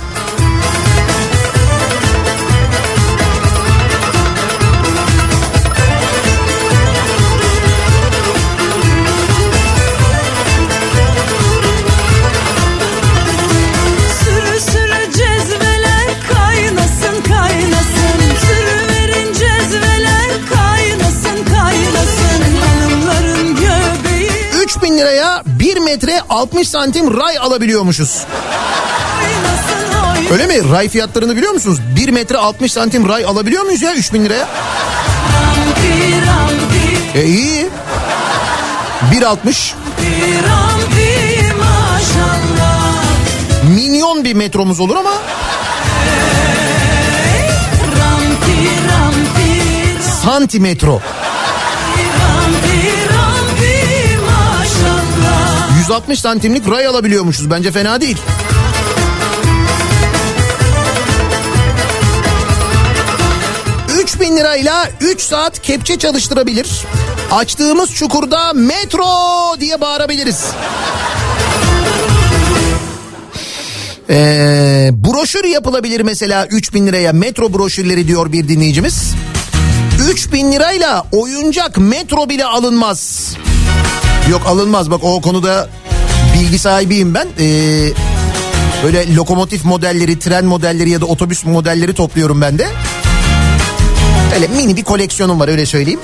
Liraya 26.01 26.01
1 26.01 26.07
metre 26.07 26.21
60 26.29 26.67
santim 26.67 27.17
ray 27.19 27.37
alabiliyormuşuz. 27.37 28.23
Öyle 30.31 30.45
mi? 30.45 30.71
Ray 30.71 30.89
fiyatlarını 30.89 31.35
biliyor 31.35 31.53
musunuz? 31.53 31.79
1 31.95 32.09
metre 32.09 32.37
60 32.37 32.71
santim 32.71 33.09
ray 33.09 33.25
alabiliyor 33.25 33.63
muyuz 33.63 33.81
ya 33.81 33.93
3000 33.93 34.25
liraya? 34.25 34.47
E 37.15 37.25
iyi. 37.25 37.67
1.60 39.11 39.73
rampi 40.43 41.53
maşallah 41.59 43.03
milyon 43.63 44.23
bir 44.23 44.33
metromuz 44.33 44.79
olur 44.79 44.95
ama 44.95 45.13
rampi 47.99 48.71
santimetro. 50.23 51.01
160 55.81 56.19
santimlik 56.19 56.69
ray 56.69 56.87
alabiliyormuşuz. 56.87 57.51
Bence 57.51 57.71
fena 57.71 58.01
değil. 58.01 58.17
bin 64.21 64.37
lirayla 64.37 64.89
3 65.01 65.21
saat 65.21 65.61
kepçe 65.61 65.99
çalıştırabilir. 65.99 66.67
Açtığımız 67.31 67.95
çukurda 67.95 68.53
metro 68.53 69.05
diye 69.59 69.81
bağırabiliriz. 69.81 70.45
Ee, 74.09 74.89
broşür 74.93 75.43
yapılabilir 75.43 76.01
mesela 76.01 76.45
3000 76.45 76.87
liraya 76.87 77.13
metro 77.13 77.53
broşürleri 77.53 78.07
diyor 78.07 78.31
bir 78.31 78.47
dinleyicimiz. 78.47 79.13
3000 80.09 80.51
lirayla 80.51 81.05
oyuncak 81.11 81.77
metro 81.77 82.29
bile 82.29 82.45
alınmaz. 82.45 83.33
Yok 84.29 84.41
alınmaz 84.47 84.91
bak 84.91 85.03
o 85.03 85.21
konuda 85.21 85.69
bilgi 86.33 86.59
sahibiyim 86.59 87.13
ben. 87.13 87.27
Ee, 87.39 87.89
böyle 88.83 89.15
lokomotif 89.15 89.65
modelleri, 89.65 90.19
tren 90.19 90.45
modelleri 90.45 90.89
ya 90.89 91.01
da 91.01 91.05
otobüs 91.05 91.45
modelleri 91.45 91.93
topluyorum 91.93 92.41
ben 92.41 92.57
de. 92.59 92.67
Öyle 94.35 94.47
mini 94.47 94.77
bir 94.77 94.83
koleksiyonum 94.83 95.39
var 95.39 95.47
öyle 95.47 95.65
söyleyeyim. 95.65 95.99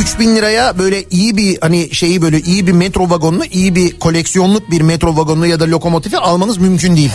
3000 0.00 0.36
liraya 0.36 0.78
böyle 0.78 1.04
iyi 1.10 1.36
bir 1.36 1.58
hani 1.60 1.94
şeyi 1.94 2.22
böyle 2.22 2.40
iyi 2.40 2.66
bir 2.66 2.72
metro 2.72 3.10
vagonunu 3.10 3.44
iyi 3.44 3.74
bir 3.74 3.98
koleksiyonluk 3.98 4.70
bir 4.70 4.80
metro 4.80 5.16
vagonunu 5.16 5.46
ya 5.46 5.60
da 5.60 5.64
lokomotifi 5.64 6.18
almanız 6.18 6.58
mümkün 6.58 6.96
değil. 6.96 7.10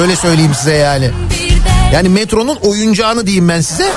Öyle 0.00 0.16
söyleyeyim 0.16 0.54
size 0.54 0.74
yani. 0.74 1.10
Yani 1.92 2.08
metronun 2.08 2.56
oyuncağını 2.56 3.26
diyeyim 3.26 3.48
ben 3.48 3.60
size. 3.60 3.92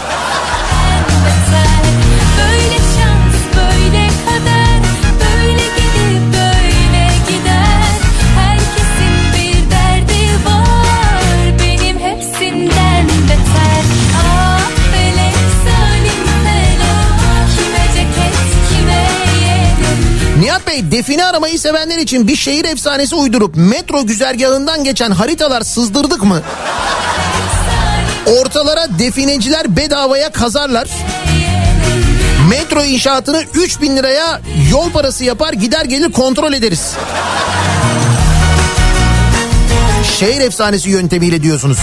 Define 20.95 21.25
aramayı 21.25 21.59
sevenler 21.59 21.97
için 21.97 22.27
bir 22.27 22.35
şehir 22.35 22.65
efsanesi 22.65 23.15
uydurup 23.15 23.55
metro 23.55 24.05
güzergahından 24.05 24.83
geçen 24.83 25.11
haritalar 25.11 25.61
sızdırdık 25.61 26.23
mı? 26.23 26.41
Ortalara 28.25 28.99
defineciler 28.99 29.77
bedavaya 29.77 30.31
kazarlar. 30.31 30.87
Metro 32.49 32.83
inşaatını 32.83 33.43
3000 33.53 33.97
liraya 33.97 34.41
yol 34.71 34.91
parası 34.91 35.23
yapar 35.23 35.53
gider 35.53 35.85
gelir 35.85 36.11
kontrol 36.11 36.53
ederiz. 36.53 36.91
Şehir 40.19 40.41
efsanesi 40.41 40.89
yöntemiyle 40.89 41.43
diyorsunuz. 41.43 41.79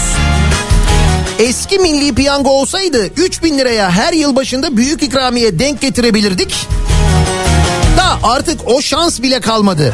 Eski 1.39 1.79
milli 1.79 2.15
piyango 2.15 2.49
olsaydı 2.49 3.05
3000 3.05 3.57
liraya 3.57 3.91
her 3.91 4.13
yıl 4.13 4.35
başında 4.35 4.77
büyük 4.77 5.03
ikramiye 5.03 5.59
denk 5.59 5.81
getirebilirdik. 5.81 6.67
Artık 8.23 8.59
o 8.65 8.81
şans 8.81 9.21
bile 9.21 9.39
kalmadı. 9.39 9.93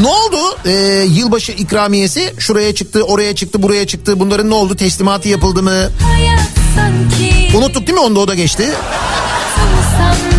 Ne 0.00 0.06
oldu 0.08 0.58
ee, 0.66 0.70
yılbaşı 1.08 1.52
ikramiyesi? 1.52 2.34
Şuraya 2.38 2.74
çıktı, 2.74 3.02
oraya 3.02 3.34
çıktı, 3.34 3.62
buraya 3.62 3.86
çıktı. 3.86 4.20
Bunların 4.20 4.50
ne 4.50 4.54
oldu? 4.54 4.76
Teslimatı 4.76 5.28
yapıldı 5.28 5.62
mı? 5.62 5.90
Sanki 6.74 7.56
Unuttuk 7.56 7.86
değil 7.86 7.98
mi? 7.98 8.00
Onda 8.04 8.20
o 8.20 8.28
da 8.28 8.34
geçti. 8.34 8.70
sandım 9.98 10.33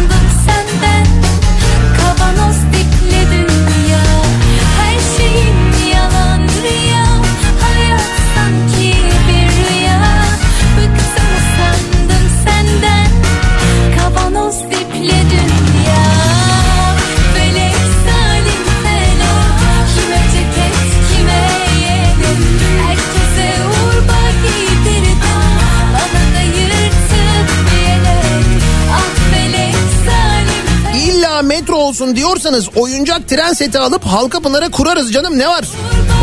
olsun 31.86 32.16
diyorsanız 32.16 32.70
oyuncak 32.76 33.30
tren 33.30 33.54
seti 33.54 33.80
alıp 33.80 34.06
Halkapınar'a 34.06 34.70
kurarız 34.70 35.14
canım 35.14 35.40
ne 35.40 35.48
var? 35.48 35.66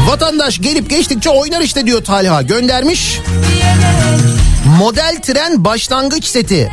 Vatandaş 0.08 0.60
gelip 0.60 0.90
geçtikçe 0.90 1.30
oynar 1.30 1.60
işte 1.60 1.86
diyor 1.86 2.04
Talha 2.04 2.42
göndermiş. 2.42 3.20
Model 4.78 5.16
tren 5.22 5.64
başlangıç 5.64 6.24
seti 6.24 6.72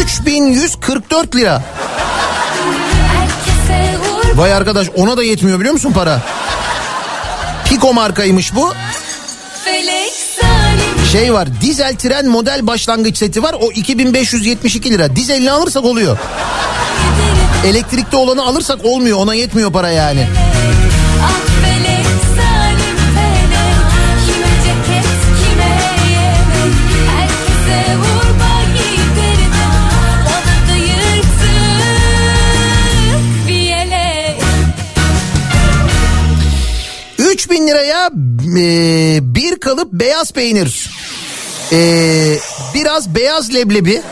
3144 0.00 1.36
lira. 1.36 1.62
Vay 4.34 4.52
arkadaş 4.52 4.86
ona 4.96 5.16
da 5.16 5.22
yetmiyor 5.22 5.58
biliyor 5.58 5.74
musun 5.74 5.92
para? 5.92 6.22
Pico 7.64 7.92
markaymış 7.92 8.54
bu. 8.54 8.74
Şey 11.12 11.32
var 11.32 11.48
dizel 11.60 11.96
tren 11.96 12.26
model 12.26 12.66
başlangıç 12.66 13.16
seti 13.16 13.42
var 13.42 13.56
o 13.60 13.72
2572 13.72 14.90
lira. 14.90 15.16
Dizelini 15.16 15.50
alırsak 15.50 15.84
oluyor. 15.84 16.18
Elektrikli 17.64 18.16
olanı 18.16 18.42
alırsak 18.42 18.84
olmuyor 18.84 19.18
ona 19.18 19.34
yetmiyor 19.34 19.72
para 19.72 19.90
yani. 19.90 20.26
Ah 21.22 21.66
yelek 21.66 22.06
3000 37.18 37.66
liraya 37.66 38.10
e, 38.58 39.18
bir 39.34 39.60
kalıp 39.60 39.92
beyaz 39.92 40.32
peynir. 40.32 40.90
E, 41.72 41.78
biraz 42.74 43.14
beyaz 43.14 43.54
leblebi. 43.54 44.02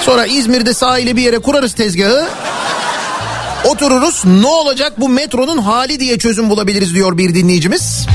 Sonra 0.00 0.26
İzmir'de 0.26 0.74
sahile 0.74 1.16
bir 1.16 1.22
yere 1.22 1.38
kurarız 1.38 1.74
tezgahı. 1.74 2.28
Otururuz 3.64 4.24
ne 4.24 4.46
olacak 4.46 4.92
bu 5.00 5.08
metronun 5.08 5.58
hali 5.58 6.00
diye 6.00 6.18
çözüm 6.18 6.50
bulabiliriz 6.50 6.94
diyor 6.94 7.18
bir 7.18 7.34
dinleyicimiz. 7.34 8.06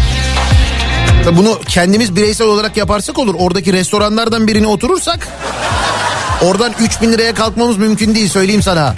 Bunu 1.38 1.60
kendimiz 1.70 2.16
bireysel 2.16 2.48
olarak 2.48 2.78
yaparsak 2.78 3.20
olur. 3.20 3.36
Oradaki 3.40 3.74
restoranlardan 3.74 4.48
birine 4.48 4.68
oturursak 4.68 5.28
oradan 6.42 6.74
3000 6.80 7.14
liraya 7.14 7.34
kalkmamız 7.34 7.78
mümkün 7.78 8.16
değil 8.16 8.30
söyleyeyim 8.30 8.62
sana. 8.62 8.96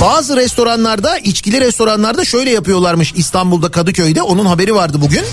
Bazı 0.00 0.36
restoranlarda 0.36 1.18
içkili 1.18 1.60
restoranlarda 1.60 2.24
şöyle 2.24 2.50
yapıyorlarmış 2.50 3.12
İstanbul'da 3.16 3.70
Kadıköy'de 3.70 4.22
onun 4.22 4.46
haberi 4.46 4.74
vardı 4.74 4.98
bugün. 5.00 5.24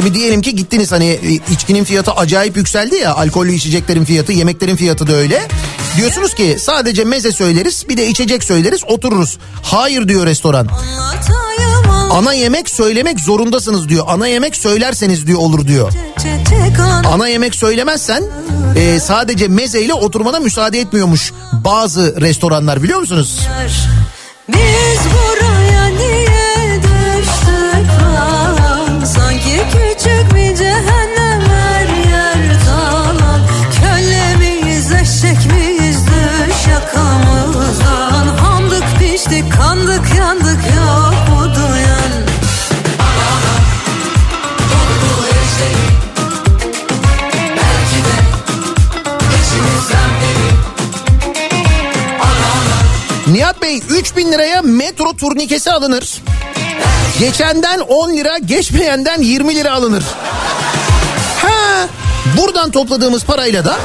Şimdi 0.00 0.14
diyelim 0.14 0.42
ki 0.42 0.54
gittiniz 0.56 0.92
hani 0.92 1.06
e, 1.06 1.52
içkinin 1.52 1.84
fiyatı 1.84 2.12
acayip 2.12 2.56
yükseldi 2.56 2.96
ya 2.96 3.14
alkollü 3.14 3.52
içeceklerin 3.52 4.04
fiyatı 4.04 4.32
yemeklerin 4.32 4.76
fiyatı 4.76 5.06
da 5.06 5.12
öyle. 5.12 5.48
Diyorsunuz 5.96 6.34
ki 6.34 6.56
sadece 6.60 7.04
meze 7.04 7.32
söyleriz 7.32 7.84
bir 7.88 7.96
de 7.96 8.06
içecek 8.06 8.44
söyleriz 8.44 8.80
otururuz. 8.88 9.38
Hayır 9.62 10.08
diyor 10.08 10.26
restoran. 10.26 10.68
Ana 12.10 12.32
yemek 12.32 12.70
söylemek 12.70 13.20
zorundasınız 13.20 13.88
diyor. 13.88 14.04
Ana 14.08 14.26
yemek 14.26 14.56
söylerseniz 14.56 15.26
diyor 15.26 15.38
olur 15.38 15.66
diyor. 15.66 15.92
Ana 17.12 17.28
yemek 17.28 17.54
söylemezsen 17.54 18.24
e, 18.76 19.00
sadece 19.00 19.48
mezeyle 19.48 19.94
oturmana 19.94 20.40
müsaade 20.40 20.80
etmiyormuş 20.80 21.32
bazı 21.52 22.20
restoranlar 22.20 22.82
biliyor 22.82 23.00
musunuz? 23.00 23.40
Biz 24.48 25.00
buraya 25.12 25.89
geçti 39.30 39.48
kandık 39.50 40.14
yandık 40.18 40.66
ya 40.76 41.10
bu 41.30 41.44
duyan 41.44 42.10
Nihat 53.26 53.62
Bey 53.62 53.82
3000 53.88 54.32
liraya 54.32 54.62
metro 54.62 55.12
turnikesi 55.12 55.72
alınır. 55.72 56.22
Geçenden 57.18 57.80
10 57.80 58.16
lira, 58.16 58.38
geçmeyenden 58.38 59.20
20 59.22 59.54
lira 59.54 59.72
alınır. 59.72 60.04
Ha, 61.42 61.86
buradan 62.38 62.70
topladığımız 62.70 63.24
parayla 63.24 63.64
da 63.64 63.76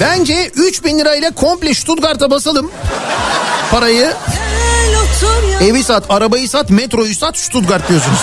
Bence 0.00 0.50
3000 0.54 0.98
lirayla 0.98 1.30
komple 1.30 1.74
Stuttgart'a 1.74 2.30
basalım 2.30 2.70
parayı. 3.70 4.12
Evi 5.60 5.84
sat, 5.84 6.04
arabayı 6.08 6.48
sat, 6.48 6.70
metroyu 6.70 7.14
sat, 7.14 7.38
Stuttgart 7.38 7.88
diyorsunuz. 7.88 8.18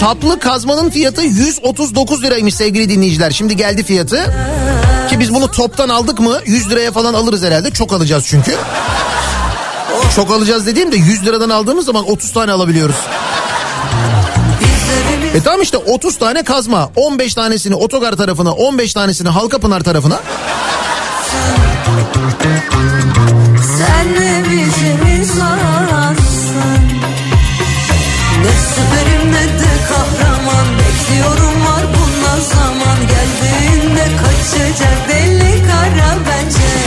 Saplı 0.00 0.40
kazmanın 0.40 0.90
fiyatı 0.90 1.22
139 1.22 2.22
liraymış 2.22 2.54
sevgili 2.54 2.88
dinleyiciler. 2.88 3.30
Şimdi 3.30 3.56
geldi 3.56 3.84
fiyatı. 3.84 4.34
Ki 5.10 5.20
biz 5.20 5.34
bunu 5.34 5.50
toptan 5.50 5.88
aldık 5.88 6.20
mı 6.20 6.38
100 6.46 6.70
liraya 6.70 6.92
falan 6.92 7.14
alırız 7.14 7.42
herhalde. 7.42 7.70
Çok 7.70 7.92
alacağız 7.92 8.24
çünkü. 8.28 8.56
Çok 10.16 10.30
alacağız 10.30 10.66
dediğimde 10.66 10.96
100 10.96 11.26
liradan 11.26 11.50
aldığımız 11.50 11.86
zaman 11.86 12.10
30 12.10 12.32
tane 12.32 12.52
alabiliyoruz. 12.52 12.96
E 15.34 15.40
tamam 15.40 15.62
işte 15.62 15.76
30 15.76 16.16
tane 16.16 16.42
kazma. 16.42 16.90
15 16.96 17.34
tanesini 17.34 17.74
otogar 17.74 18.12
tarafına, 18.12 18.52
15 18.52 18.94
tanesini 18.94 19.28
Halkapınar 19.28 19.80
tarafına. 19.80 20.20
Sen 23.78 24.14
de 24.14 24.44
bizi 24.50 25.20
izlarsın 25.22 26.84
Ne 28.42 28.52
süperim 28.74 29.32
ne 29.32 29.60
de 29.60 29.74
kahraman 29.88 30.66
Bekliyorum 30.78 31.66
var 31.66 31.84
bundan 31.94 32.40
zaman 32.40 32.98
Geldiğinde 33.00 34.16
kaçacak 34.16 35.08
deli 35.08 35.62
kara 35.62 36.16
bence 36.26 36.83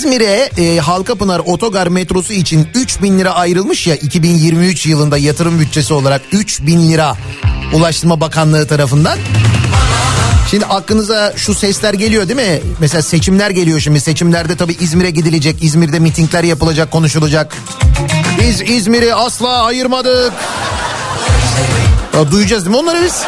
İzmir'e 0.00 0.50
e, 0.58 0.78
Halkapınar 0.78 1.38
Otogar 1.38 1.86
metrosu 1.86 2.32
için 2.32 2.68
3000 2.74 3.18
lira 3.18 3.30
ayrılmış 3.34 3.86
ya 3.86 3.94
2023 3.94 4.86
yılında 4.86 5.18
yatırım 5.18 5.60
bütçesi 5.60 5.94
olarak 5.94 6.22
3000 6.32 6.90
lira 6.90 7.16
Ulaştırma 7.72 8.20
Bakanlığı 8.20 8.66
tarafından. 8.66 9.18
Şimdi 10.50 10.66
aklınıza 10.66 11.32
şu 11.36 11.54
sesler 11.54 11.94
geliyor 11.94 12.28
değil 12.28 12.50
mi? 12.50 12.60
Mesela 12.80 13.02
seçimler 13.02 13.50
geliyor 13.50 13.80
şimdi. 13.80 14.00
Seçimlerde 14.00 14.56
tabii 14.56 14.76
İzmir'e 14.80 15.10
gidilecek. 15.10 15.62
İzmir'de 15.62 15.98
mitingler 15.98 16.44
yapılacak, 16.44 16.90
konuşulacak. 16.90 17.56
Biz 18.40 18.60
İzmir'i 18.70 19.14
asla 19.14 19.64
ayırmadık. 19.64 20.32
Ya, 22.14 22.30
duyacağız 22.30 22.64
değil 22.64 22.76
mi 22.76 22.82
onları 22.82 23.02
biz? 23.04 23.22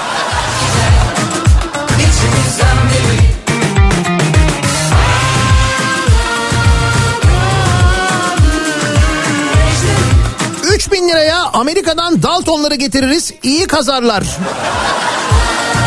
Liraya 11.12 11.42
Amerika'dan 11.52 12.22
Daltonları 12.22 12.74
getiririz. 12.74 13.32
İyi 13.42 13.66
kazarlar. 13.66 14.24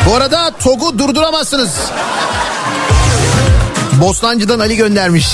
Bu 0.09 0.15
arada 0.15 0.51
TOG'u 0.63 0.99
durduramazsınız. 0.99 1.71
Bostancı'dan 3.93 4.59
Ali 4.59 4.75
göndermiş. 4.77 5.27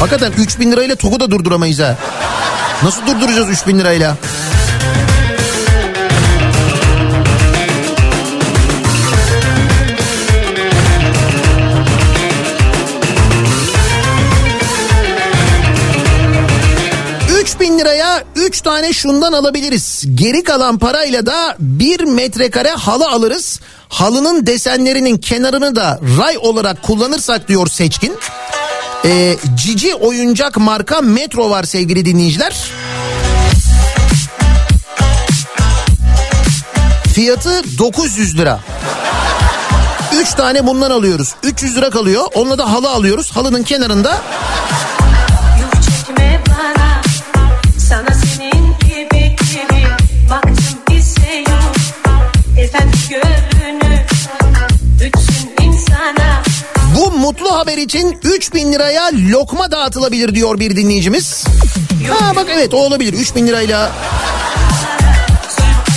Hakikaten 0.00 0.32
3000 0.32 0.72
lirayla 0.72 0.96
TOG'u 0.96 1.20
da 1.20 1.30
durduramayız 1.30 1.80
ha. 1.80 1.96
Nasıl 2.82 3.06
durduracağız 3.06 3.48
3000 3.48 3.78
lirayla? 3.78 4.16
Tane 18.64 18.92
şundan 18.92 19.32
alabiliriz. 19.32 20.04
Geri 20.14 20.42
kalan 20.44 20.78
parayla 20.78 21.26
da 21.26 21.56
1 21.58 22.00
metrekare 22.00 22.68
halı 22.70 23.08
alırız. 23.10 23.60
Halının 23.88 24.46
desenlerinin 24.46 25.18
kenarını 25.18 25.76
da 25.76 26.00
ray 26.18 26.38
olarak 26.38 26.82
kullanırsak 26.82 27.48
diyor 27.48 27.66
Seçkin. 27.66 28.16
Ee, 29.04 29.36
cici 29.56 29.94
oyuncak 29.94 30.56
marka 30.56 31.00
Metro 31.00 31.50
var 31.50 31.64
sevgili 31.64 32.04
dinleyiciler. 32.04 32.56
Fiyatı 37.14 37.78
900 37.78 38.38
lira. 38.38 38.60
3 40.20 40.34
tane 40.34 40.66
bundan 40.66 40.90
alıyoruz. 40.90 41.34
300 41.42 41.76
lira 41.76 41.90
kalıyor. 41.90 42.24
Onunla 42.34 42.58
da 42.58 42.72
halı 42.72 42.90
alıyoruz. 42.90 43.30
Halının 43.30 43.62
kenarında 43.62 44.22
mutlu 57.34 57.52
haber 57.52 57.78
için 57.78 58.18
3000 58.22 58.72
liraya 58.72 59.10
lokma 59.30 59.70
dağıtılabilir 59.70 60.34
diyor 60.34 60.60
bir 60.60 60.76
dinleyicimiz. 60.76 61.44
Ha 62.08 62.36
bak 62.36 62.46
evet 62.50 62.74
o 62.74 62.76
olabilir 62.76 63.12
3000 63.12 63.46
lirayla 63.46 63.92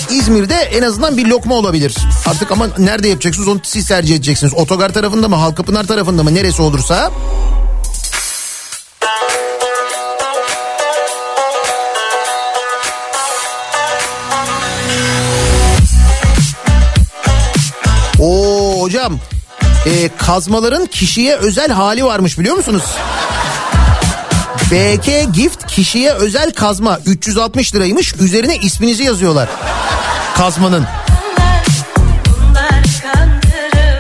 İzmir'de 0.10 0.56
en 0.56 0.84
azından 0.84 1.18
bir 1.18 1.26
lokma 1.26 1.56
olabilir. 1.56 1.96
Artık 2.26 2.52
ama 2.52 2.68
nerede 2.78 3.08
yapacaksınız 3.08 3.48
onu 3.48 3.60
siz 3.64 3.88
tercih 3.88 4.16
edeceksiniz. 4.16 4.54
Otogar 4.54 4.94
tarafında 4.94 5.28
mı 5.28 5.36
Halkapınar 5.36 5.88
tarafında 5.88 6.24
mı 6.24 6.36
neresi 6.36 6.62
olursa. 6.62 7.12
Oo 18.20 18.82
hocam 18.82 19.20
e, 19.86 20.10
kazmaların 20.18 20.86
kişiye 20.86 21.36
özel 21.36 21.72
hali 21.72 22.06
varmış 22.06 22.40
biliyor 22.40 22.56
musunuz? 22.56 22.84
BK 24.72 25.34
Gift 25.34 25.68
kişiye 25.68 26.12
özel 26.12 26.52
kazma 26.52 27.00
360 27.06 27.76
liraymış 27.76 28.14
üzerine 28.16 28.58
isminizi 28.58 29.04
yazıyorlar 29.04 29.50
kazmanın. 30.36 30.86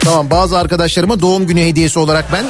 Tamam 0.03 0.29
bazı 0.29 0.57
arkadaşlarıma 0.57 1.21
doğum 1.21 1.47
günü 1.47 1.61
hediyesi 1.61 1.99
olarak 1.99 2.25
ben 2.33 2.45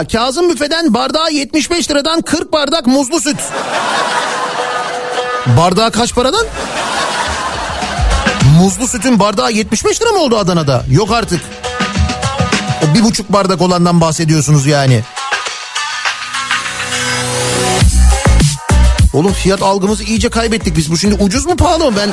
3000 0.00 0.08
lirayla 0.08 0.08
Kazım 0.08 0.50
Büfe'den 0.50 0.94
bardağa 0.94 1.28
75 1.28 1.90
liradan 1.90 2.22
40 2.22 2.52
bardak 2.52 2.86
muzlu 2.86 3.20
süt. 3.20 3.36
Bardağı 5.46 5.92
kaç 5.92 6.14
paradan? 6.14 6.46
Muzlu 8.58 8.88
sütün 8.88 9.18
bardağı 9.18 9.52
75 9.52 10.02
lira 10.02 10.10
mı 10.10 10.18
oldu 10.18 10.38
Adana'da? 10.38 10.84
Yok 10.90 11.10
artık. 11.12 11.40
O 12.82 12.94
bir 12.94 13.02
buçuk 13.02 13.32
bardak 13.32 13.60
olandan 13.60 14.00
bahsediyorsunuz 14.00 14.66
yani. 14.66 15.02
Oğlum 19.14 19.32
fiyat 19.32 19.62
algımızı 19.62 20.04
iyice 20.04 20.28
kaybettik 20.28 20.76
biz. 20.76 20.90
Bu 20.90 20.98
şimdi 20.98 21.14
ucuz 21.14 21.46
mu 21.46 21.56
pahalı 21.56 21.90
mı 21.90 21.96
ben? 21.96 22.10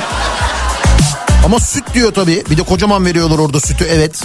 Ama 1.44 1.60
süt 1.60 1.94
diyor 1.94 2.14
tabii. 2.14 2.44
Bir 2.50 2.56
de 2.56 2.62
kocaman 2.62 3.04
veriyorlar 3.06 3.38
orada 3.38 3.60
sütü 3.60 3.84
evet. 3.84 4.22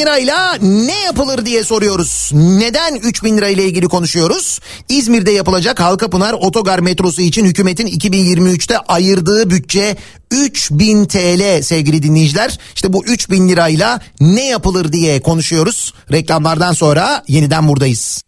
Lirayla 0.00 0.54
ne 0.62 1.00
yapılır 1.00 1.46
diye 1.46 1.64
soruyoruz. 1.64 2.30
Neden 2.34 2.94
3 2.94 3.24
bin 3.24 3.36
lirayla 3.36 3.62
ilgili 3.62 3.88
konuşuyoruz? 3.88 4.60
İzmir'de 4.88 5.30
yapılacak 5.30 5.80
Halkapınar 5.80 6.32
Otogar 6.32 6.78
metrosu 6.78 7.22
için 7.22 7.44
hükümetin 7.44 7.86
2023'te 7.86 8.78
ayırdığı 8.78 9.50
bütçe 9.50 9.96
3000 10.30 11.04
TL 11.04 11.62
sevgili 11.62 12.02
dinleyiciler. 12.02 12.58
İşte 12.74 12.92
bu 12.92 13.04
3000 13.04 13.48
lirayla 13.48 14.00
ne 14.20 14.46
yapılır 14.46 14.92
diye 14.92 15.20
konuşuyoruz. 15.20 15.94
Reklamlardan 16.12 16.72
sonra 16.72 17.24
yeniden 17.28 17.68
buradayız. 17.68 18.22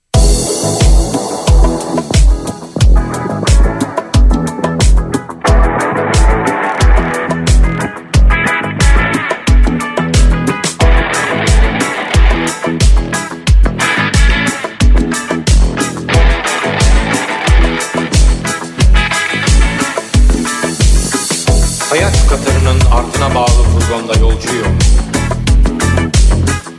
Hayat 21.93 22.28
Katarının 22.30 22.80
ardına 22.80 23.34
bağlı 23.34 23.62
furgonda 23.62 24.12
yolcuyum. 24.20 24.78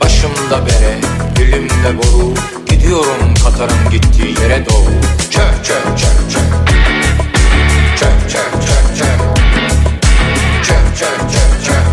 Başımda 0.00 0.66
bere, 0.66 0.98
dilimde 1.36 1.98
boru 1.98 2.34
Gidiyorum 2.66 3.34
Katar'ın 3.44 3.90
gittiği 3.90 4.40
yere 4.42 4.66
doğru. 4.70 4.90
Çök 5.30 5.64
çök 5.64 5.98
çök 5.98 6.30
çök 6.30 6.42
Çök 7.98 8.30
çök 8.30 8.52
çök 8.66 8.96
çök 8.98 9.18
Çök 10.66 10.98
çök 10.98 11.18
çök 11.32 11.64
çök 11.64 11.84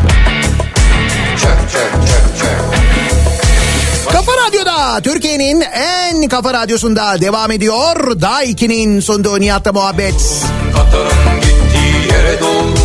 Çök 1.42 1.72
çök 1.72 1.92
çök 2.08 2.40
çök 2.40 2.62
Kafa 4.12 4.32
Radyo'da 4.48 5.02
Türkiye'nin 5.02 5.62
en 5.62 6.28
kafa 6.28 6.54
radyosunda 6.54 7.22
devam 7.22 7.52
ediyor. 7.52 8.22
Daha 8.22 8.44
2'nin 8.44 9.00
sunduğu 9.00 9.40
Nihat'la 9.40 9.74
muhabbet. 9.74 10.46
Katar'ın 10.76 11.42
gittiği 11.42 12.14
yere 12.14 12.40
doğru 12.40 12.81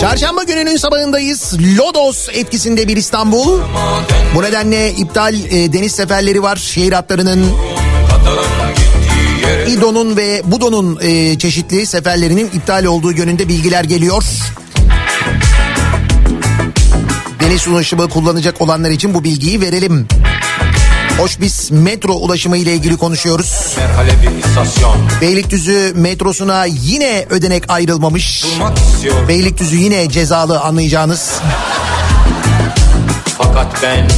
Çarşamba 0.00 0.42
gününün 0.42 0.76
sabahındayız. 0.76 1.56
Lodos 1.78 2.28
etkisinde 2.32 2.88
bir 2.88 2.96
İstanbul. 2.96 3.60
Bu 4.34 4.42
nedenle 4.42 4.90
iptal 4.92 5.34
e, 5.34 5.72
deniz 5.72 5.92
seferleri 5.92 6.42
var. 6.42 6.56
Şehir 6.56 6.92
hatlarının 6.92 7.46
İdo'nun 9.68 10.16
ve 10.16 10.42
Budo'nun 10.44 10.98
e, 11.02 11.38
çeşitli 11.38 11.86
seferlerinin 11.86 12.46
iptal 12.46 12.84
olduğu 12.84 13.12
yönünde 13.12 13.48
bilgiler 13.48 13.84
geliyor. 13.84 14.24
Deniz 17.40 17.68
ulaşımı 17.68 18.08
kullanacak 18.08 18.60
olanlar 18.60 18.90
için 18.90 19.14
bu 19.14 19.24
bilgiyi 19.24 19.60
verelim. 19.60 20.08
Hoş 21.18 21.40
biz 21.40 21.70
metro 21.70 22.12
ulaşımı 22.14 22.56
ile 22.56 22.74
ilgili 22.74 22.96
konuşuyoruz. 22.96 23.76
Beylikdüzü 25.20 25.92
metrosuna 25.96 26.64
yine 26.64 27.26
ödenek 27.30 27.64
ayrılmamış. 27.68 28.44
Beylikdüzü 29.28 29.76
yine 29.76 30.10
cezalı 30.10 30.60
anlayacağınız. 30.60 31.30
fakat 33.38 33.82
ben 33.82 34.08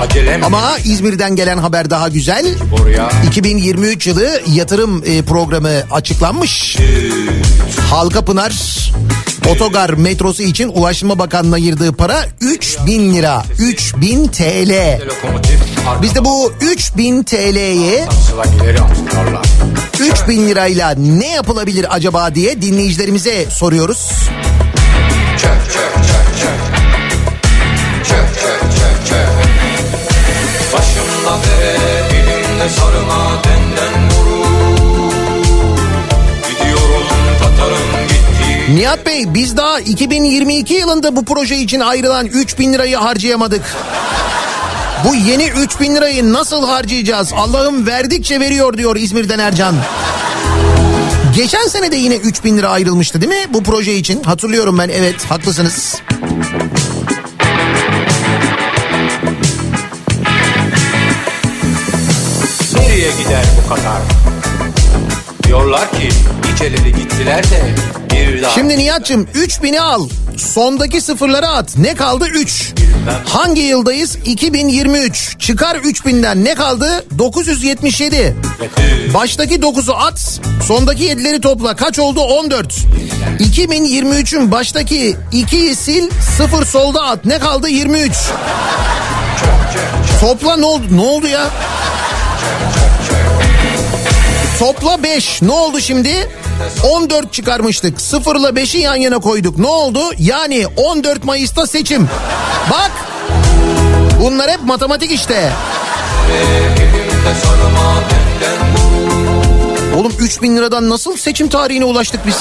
acelem 0.00 0.44
Ama 0.44 0.78
İzmir'den 0.84 1.36
gelen 1.36 1.58
haber 1.58 1.90
daha 1.90 2.08
güzel. 2.08 2.46
Oraya 2.82 3.10
2023 3.26 4.06
yılı 4.06 4.40
yatırım 4.54 5.02
e, 5.06 5.22
programı 5.22 5.82
açıklanmış. 5.90 6.78
Halkapınar 7.90 8.52
Otogar 9.50 9.90
metrosu 9.90 10.42
için 10.42 10.68
Ulaştırma 10.68 11.18
Bakanlığı'na 11.18 11.54
ayırdığı 11.54 11.92
para 11.92 12.24
3000 12.40 13.14
lira. 13.14 13.44
3000 13.58 14.26
TL. 14.26 15.00
Biz 16.02 16.14
de 16.14 16.24
bu 16.24 16.52
3000 16.60 17.22
TL'ye 17.22 18.06
Sıra 18.30 18.44
ileri 18.44 18.80
atıyorlar 18.80 19.46
3000 20.00 20.48
lirayla 20.48 20.94
ne 20.98 21.28
yapılabilir 21.28 21.86
acaba 21.90 22.34
diye 22.34 22.62
dinleyicilerimize 22.62 23.50
soruyoruz. 23.50 24.12
Çök 25.38 25.72
çök 25.72 25.94
çök 25.94 26.26
çök 26.40 26.60
Çök 28.08 28.40
çök 28.40 28.60
çök 28.60 29.06
çök 29.08 29.28
Başımda 30.72 31.38
bere 31.44 32.10
dilimde 32.10 32.68
sarıma 32.68 33.42
denden 33.44 34.10
vurur 34.10 35.12
Gidiyorum 36.48 37.02
Nihat 38.74 39.06
Bey 39.06 39.34
biz 39.34 39.56
daha 39.56 39.80
2022 39.80 40.74
yılında 40.74 41.16
bu 41.16 41.24
proje 41.24 41.56
için 41.56 41.80
ayrılan 41.80 42.26
3000 42.26 42.72
lirayı 42.72 42.96
harcayamadık. 42.96 43.62
Bu 45.04 45.14
yeni 45.14 45.48
3000 45.48 45.96
lirayı 45.96 46.32
nasıl 46.32 46.66
harcayacağız? 46.66 47.32
Allah'ım 47.36 47.86
verdikçe 47.86 48.40
veriyor 48.40 48.78
diyor 48.78 48.96
İzmir'den 48.96 49.38
Ercan. 49.38 49.74
Geçen 51.36 51.66
sene 51.68 51.92
de 51.92 51.96
yine 51.96 52.16
3000 52.16 52.58
lira 52.58 52.68
ayrılmıştı 52.68 53.20
değil 53.20 53.32
mi 53.32 53.54
bu 53.54 53.62
proje 53.62 53.94
için? 53.94 54.22
Hatırlıyorum 54.22 54.78
ben 54.78 54.88
evet 54.88 55.24
haklısınız. 55.30 56.02
Nereye 62.76 63.10
gider 63.22 63.44
bu 63.64 63.74
Katar? 63.74 64.02
Diyorlar 65.46 65.90
ki 65.92 66.08
niceleri 66.50 66.94
gittiler 66.94 67.44
de 67.44 67.62
Şimdi 68.54 68.78
Nihat'cığım 68.78 69.24
3000'i 69.24 69.80
al. 69.80 70.08
Sondaki 70.36 71.00
sıfırları 71.00 71.48
at. 71.48 71.76
Ne 71.76 71.94
kaldı? 71.94 72.26
3. 72.34 72.72
Hangi 73.28 73.60
yıldayız? 73.60 74.16
2023. 74.24 75.36
Çıkar 75.38 75.76
3000'den 75.76 76.44
ne 76.44 76.54
kaldı? 76.54 77.04
977. 77.18 78.36
Baştaki 79.14 79.54
9'u 79.54 79.94
at. 79.94 80.40
Sondaki 80.66 81.04
7'leri 81.04 81.40
topla. 81.40 81.76
Kaç 81.76 81.98
oldu? 81.98 82.20
14. 82.20 82.74
2023'ün 83.38 84.50
baştaki 84.52 85.16
2'yi 85.32 85.76
sil. 85.84 86.04
0 86.36 86.64
solda 86.64 87.02
at. 87.02 87.24
Ne 87.24 87.38
kaldı? 87.38 87.68
23. 87.68 88.12
Topla 90.20 90.56
ne 90.56 90.64
oldu? 90.66 90.84
Ne 90.90 91.00
oldu 91.00 91.26
ya? 91.26 91.50
Topla 94.62 95.02
5. 95.02 95.42
Ne 95.42 95.52
oldu 95.52 95.80
şimdi? 95.80 96.28
14 96.84 97.32
çıkarmıştık. 97.32 98.00
0 98.00 98.36
ile 98.36 98.46
5'i 98.46 98.80
yan 98.80 98.94
yana 98.94 99.18
koyduk. 99.18 99.58
Ne 99.58 99.66
oldu? 99.66 100.00
Yani 100.18 100.66
14 100.76 101.24
Mayıs'ta 101.24 101.66
seçim. 101.66 102.08
Bak. 102.70 102.90
Bunlar 104.20 104.50
hep 104.50 104.62
matematik 104.64 105.10
işte. 105.12 105.52
Oğlum 109.96 110.12
3000 110.18 110.56
liradan 110.56 110.90
nasıl 110.90 111.16
seçim 111.16 111.48
tarihine 111.48 111.84
ulaştık 111.84 112.26
biz? 112.26 112.36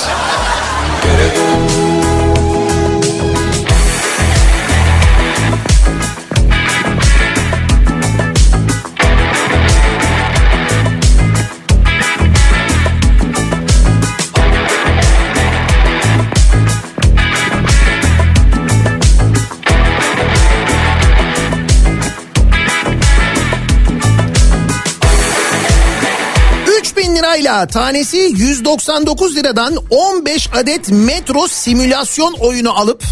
Lirayla 27.31 27.67
tanesi 27.67 28.17
199 28.17 29.35
liradan 29.35 29.75
15 29.89 30.49
adet 30.53 30.89
metro 30.89 31.47
simülasyon 31.47 32.33
oyunu 32.33 32.79
alıp 32.79 33.03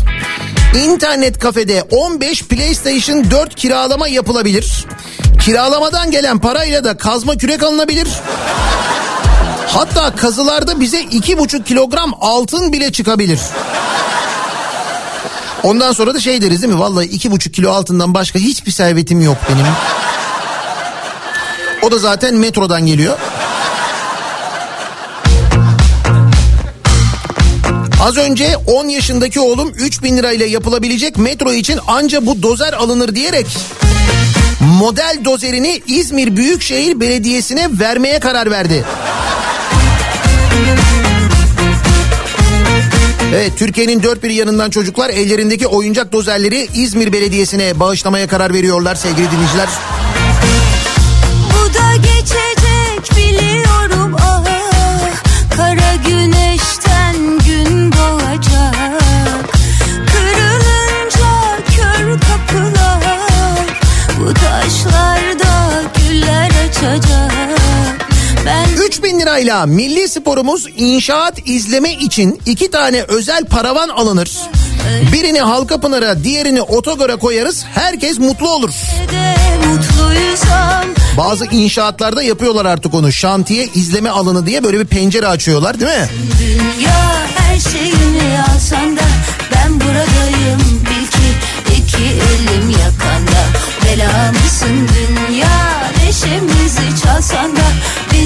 internet 0.86 1.40
kafede 1.40 1.84
15 1.84 2.44
PlayStation 2.44 3.32
4 3.32 3.56
kiralama 3.56 4.08
yapılabilir. 4.08 4.86
Kiralamadan 5.46 6.12
gelen 6.12 6.40
parayla 6.40 6.84
da 6.84 6.98
kazma 6.98 7.38
kürek 7.38 7.64
alınabilir. 7.64 8.08
Hatta 9.68 10.16
kazılarda 10.16 10.80
bize 10.80 11.02
iki 11.02 11.38
buçuk 11.38 11.66
kilogram 11.66 12.14
altın 12.22 12.74
bile 12.74 12.92
çıkabilir. 12.92 13.40
Ondan 15.64 15.92
sonra 15.92 16.14
da 16.14 16.20
şey 16.20 16.42
deriz 16.42 16.62
değil 16.62 16.74
mi? 16.74 16.80
Vallahi 16.80 17.06
iki 17.06 17.32
buçuk 17.32 17.54
kilo 17.54 17.72
altından 17.72 18.14
başka 18.14 18.40
hiçbir 18.40 18.72
servetim 18.72 19.22
yok 19.22 19.38
benim. 19.50 19.66
O 21.82 21.92
da 21.92 21.98
zaten 21.98 22.36
metrodan 22.36 22.86
geliyor. 22.86 23.18
Az 28.02 28.18
önce 28.18 28.58
10 28.66 28.88
yaşındaki 28.88 29.40
oğlum 29.40 29.74
3 29.76 30.04
bin 30.04 30.18
lirayla 30.18 30.46
yapılabilecek 30.46 31.18
metro 31.18 31.54
için 31.54 31.80
anca 31.88 32.26
bu 32.26 32.44
dozer 32.44 32.74
alınır 32.74 33.16
diyerek 33.16 33.48
model 34.80 35.18
dozerini 35.26 35.82
İzmir 35.88 36.36
Büyükşehir 36.36 37.00
Belediyesi'ne 37.00 37.68
vermeye 37.80 38.20
karar 38.20 38.52
verdi. 38.52 38.86
Evet 43.36 43.52
Türkiye'nin 43.58 44.04
dört 44.04 44.24
bir 44.24 44.30
yanından 44.30 44.70
çocuklar 44.70 45.10
ellerindeki 45.10 45.68
oyuncak 45.68 46.12
dozerleri 46.12 46.68
İzmir 46.74 47.14
Belediyesi'ne 47.14 47.80
bağışlamaya 47.80 48.28
karar 48.28 48.54
veriyorlar 48.54 48.96
sevgili 48.96 49.32
dinleyiciler. 49.32 49.70
3000 69.30 69.40
lirayla 69.40 69.66
milli 69.66 70.10
sporumuz 70.10 70.66
inşaat 70.78 71.40
izleme 71.46 71.92
için 71.94 72.42
iki 72.46 72.72
tane 72.72 73.02
özel 73.02 73.46
paravan 73.46 73.90
alınır. 73.90 74.32
Birini 75.14 75.40
Halkapınar'a 75.42 76.24
diğerini 76.24 76.62
otogara 76.62 77.16
koyarız 77.16 77.66
herkes 77.74 78.20
mutlu 78.20 78.50
olur. 78.50 78.70
Bazı 81.18 81.46
inşaatlarda 81.46 82.24
yapıyorlar 82.24 82.66
artık 82.66 82.94
onu 82.94 83.12
şantiye 83.12 83.68
izleme 83.76 84.10
alanı 84.10 84.46
diye 84.46 84.64
böyle 84.64 84.80
bir 84.80 84.86
pencere 84.86 85.28
açıyorlar 85.28 85.80
değil 85.80 85.92
mi? 85.92 86.10
Dünya 86.40 87.28
her 87.36 87.60
şeyini 87.60 88.42
alsan 88.54 88.98
da 88.98 89.02
ben 89.56 89.74
buradayım 89.82 90.60
bil 90.60 91.08
ki 91.08 91.28
iki 91.78 92.04
elim 92.04 92.70
yakanda 92.70 93.42
bela 93.86 94.32
mısın 94.32 94.90
dünya 94.96 95.50
neşemizi 96.06 97.04
çalsan 97.04 97.56
da 97.56 97.62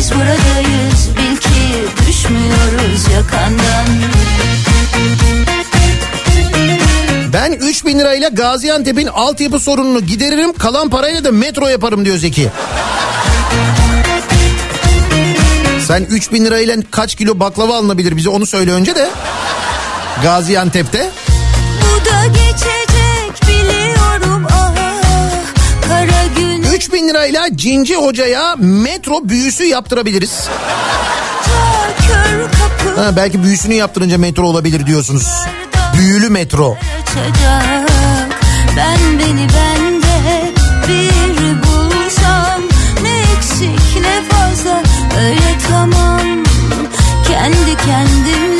biz 0.03 0.11
buradayız 0.11 1.09
bil 1.17 1.37
ki 1.37 1.49
düşmüyoruz 2.07 3.07
yakandan 3.15 3.85
Ben 7.33 7.51
3000 7.51 7.99
lirayla 7.99 8.29
Gaziantep'in 8.29 9.07
altyapı 9.07 9.59
sorununu 9.59 9.99
gideririm 9.99 10.53
kalan 10.53 10.89
parayla 10.89 11.23
da 11.23 11.31
metro 11.31 11.67
yaparım 11.67 12.05
diyor 12.05 12.17
Zeki. 12.17 12.49
Sen 15.87 16.03
3000 16.03 16.45
lirayla 16.45 16.77
kaç 16.91 17.15
kilo 17.15 17.39
baklava 17.39 17.77
alınabilir 17.77 18.17
bize 18.17 18.29
onu 18.29 18.45
söyle 18.45 18.71
önce 18.71 18.95
de. 18.95 19.09
Gaziantep'te. 20.23 21.11
3000 27.03 27.09
lirayla 27.09 27.47
Cinci 27.55 27.95
Hoca'ya 27.95 28.55
metro 28.59 29.29
büyüsü 29.29 29.63
yaptırabiliriz. 29.63 30.47
Ha, 32.95 33.15
belki 33.15 33.43
büyüsünü 33.43 33.73
yaptırınca 33.73 34.17
metro 34.17 34.43
olabilir 34.47 34.85
diyorsunuz. 34.85 35.27
Büyülü 35.97 36.29
metro. 36.29 36.77
Ben 38.77 39.19
beni 39.19 39.47
bende 39.49 40.51
bir 40.87 41.63
bulsam 41.63 42.61
Ne 43.03 43.19
eksik 43.37 44.01
ne 44.01 44.21
fazla 44.29 44.83
öyle 45.21 45.57
tamam 45.69 46.43
Kendi 47.27 47.77
kendimle 47.85 48.52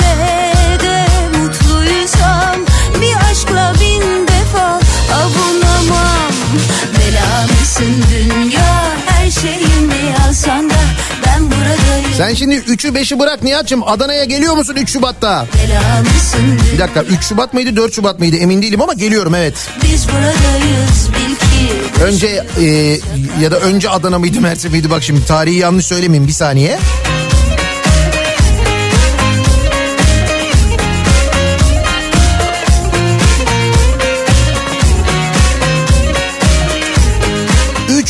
Sen 12.18 12.34
şimdi 12.34 12.56
3'ü 12.56 12.90
5'i 12.90 13.20
bırak 13.20 13.44
Nihat'cığım. 13.44 13.84
Adana'ya 13.84 14.24
geliyor 14.24 14.56
musun 14.56 14.76
3 14.80 14.90
Şubat'ta? 14.90 15.46
Bir 16.74 16.80
dakika 16.80 17.02
3 17.02 17.24
Şubat 17.24 17.54
mıydı 17.54 17.76
4 17.76 17.94
Şubat 17.94 18.20
mıydı? 18.20 18.38
Emin 18.38 18.62
değilim 18.62 18.82
ama 18.82 18.94
geliyorum 18.94 19.36
evet. 19.36 19.54
Biz 19.84 20.08
buradayız 20.08 21.10
bil 21.10 21.36
ki. 21.36 22.04
Önce 22.04 22.46
e, 22.62 22.66
ya 23.42 23.52
da 23.52 23.60
önce 23.60 23.90
Adana 23.90 24.20
mıydı 24.20 24.42
Mersin 24.42 24.72
miydi? 24.72 24.92
Bak 24.92 25.04
şimdi 25.04 25.26
tarihi 25.26 25.58
yanlış 25.58 25.86
söylemeyeyim. 25.86 26.28
Bir 26.28 26.34
saniye. 26.34 26.80
...3 27.30 27.33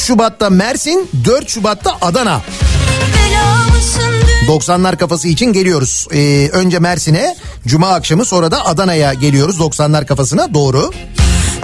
Şubat'ta 0.08 0.50
Mersin, 0.50 1.10
4 1.26 1.50
Şubat'ta 1.50 1.92
Adana. 2.02 2.42
Bela 3.16 3.78
mısın 3.78 4.14
90'lar 4.48 4.98
kafası 4.98 5.28
için 5.28 5.54
geliyoruz. 5.54 6.08
Ee, 6.12 6.50
önce 6.54 6.80
Mersin'e, 6.80 7.36
Cuma 7.68 7.90
akşamı 7.90 8.26
sonra 8.26 8.52
da 8.52 8.66
Adana'ya 8.66 9.14
geliyoruz 9.14 9.60
90'lar 9.60 10.06
kafasına 10.06 10.54
doğru. 10.54 10.92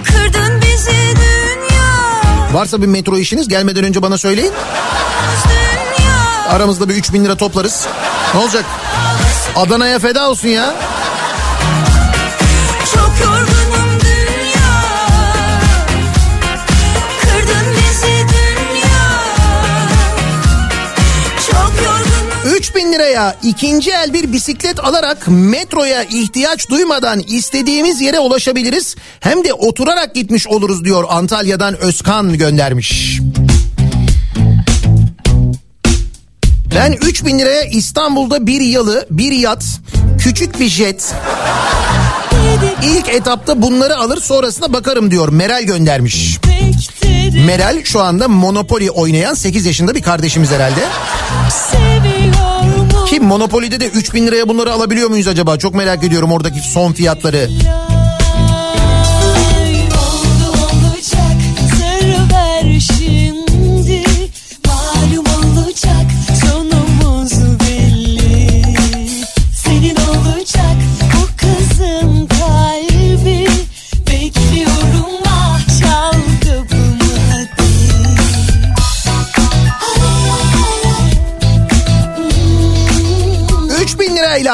Kırdın 0.04 0.60
bizi 0.62 0.90
dünya 0.90 2.54
Varsa 2.54 2.82
bir 2.82 2.86
metro 2.86 3.18
işiniz 3.18 3.48
gelmeden 3.48 3.84
önce 3.84 4.02
bana 4.02 4.18
söyleyin. 4.18 4.52
Aramızda 6.48 6.88
bir 6.88 6.94
3000 6.94 7.24
lira 7.24 7.34
toplarız. 7.36 7.86
Ne 8.34 8.40
olacak? 8.40 8.64
Adana'ya 9.56 9.98
feda 9.98 10.30
olsun 10.30 10.48
ya. 10.48 10.74
Liraya 23.00 23.36
ikinci 23.42 23.90
el 23.90 24.12
bir 24.12 24.32
bisiklet 24.32 24.84
alarak 24.84 25.28
metroya 25.28 26.02
ihtiyaç 26.02 26.70
duymadan 26.70 27.20
istediğimiz 27.20 28.00
yere 28.00 28.18
ulaşabiliriz. 28.18 28.96
Hem 29.20 29.44
de 29.44 29.54
oturarak 29.54 30.14
gitmiş 30.14 30.46
oluruz 30.46 30.84
diyor 30.84 31.04
Antalya'dan 31.08 31.80
Özkan 31.80 32.38
göndermiş. 32.38 33.20
Ben 36.74 36.92
3000 36.92 37.38
liraya 37.38 37.62
İstanbul'da 37.62 38.46
bir 38.46 38.60
yalı, 38.60 39.06
bir 39.10 39.32
yat, 39.32 39.64
küçük 40.18 40.60
bir 40.60 40.68
jet. 40.68 41.14
İlk 42.82 43.08
etapta 43.08 43.62
bunları 43.62 43.96
alır 43.96 44.20
sonrasına 44.20 44.72
bakarım 44.72 45.10
diyor 45.10 45.28
Meral 45.28 45.62
göndermiş. 45.62 46.38
Meral 47.46 47.84
şu 47.84 48.00
anda 48.00 48.28
Monopoly 48.28 48.90
oynayan 48.90 49.34
8 49.34 49.66
yaşında 49.66 49.94
bir 49.94 50.02
kardeşimiz 50.02 50.50
herhalde. 50.50 50.80
Ki 53.10 53.20
Monopoly'de 53.20 53.80
de 53.80 53.86
3000 53.88 54.26
liraya 54.26 54.48
bunları 54.48 54.72
alabiliyor 54.72 55.10
muyuz 55.10 55.28
acaba? 55.28 55.58
Çok 55.58 55.74
merak 55.74 56.04
ediyorum 56.04 56.32
oradaki 56.32 56.60
son 56.60 56.92
fiyatları. 56.92 57.48
Oldu 57.48 57.89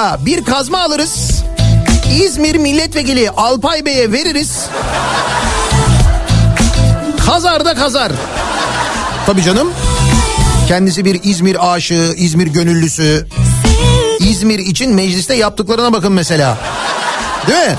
3000 0.06 0.12
lirayla 0.12 0.26
bir 0.26 0.44
kazma 0.44 0.78
alırız. 0.78 1.42
İzmir 2.22 2.56
milletvekili 2.56 3.30
Alpay 3.30 3.86
Bey'e 3.86 4.12
veririz. 4.12 4.66
Kazar 7.26 7.64
da 7.64 7.74
kazar. 7.74 8.12
Tabii 9.26 9.42
canım. 9.42 9.68
Kendisi 10.68 11.04
bir 11.04 11.20
İzmir 11.24 11.74
aşığı, 11.74 12.14
İzmir 12.16 12.46
gönüllüsü. 12.46 13.26
İzmir 14.20 14.58
için 14.58 14.94
mecliste 14.94 15.34
yaptıklarına 15.34 15.92
bakın 15.92 16.12
mesela. 16.12 16.56
Değil 17.46 17.68
mi? 17.68 17.76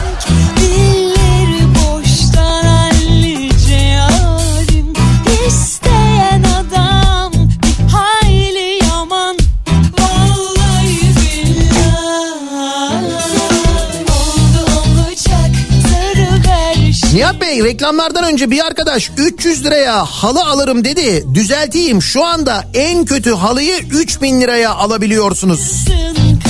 Nihat 17.18 17.42
Bey 17.42 17.64
reklamlardan 17.64 18.24
önce 18.24 18.52
bir 18.52 18.66
arkadaş 18.66 19.12
300 19.18 19.66
liraya 19.66 20.06
halı 20.06 20.46
alırım 20.46 20.84
dedi. 20.84 21.26
Düzelteyim 21.34 22.02
şu 22.02 22.26
anda 22.26 22.64
en 22.74 23.06
kötü 23.06 23.34
halıyı 23.34 23.78
3000 23.92 24.42
liraya 24.42 24.72
alabiliyorsunuz. 24.72 25.86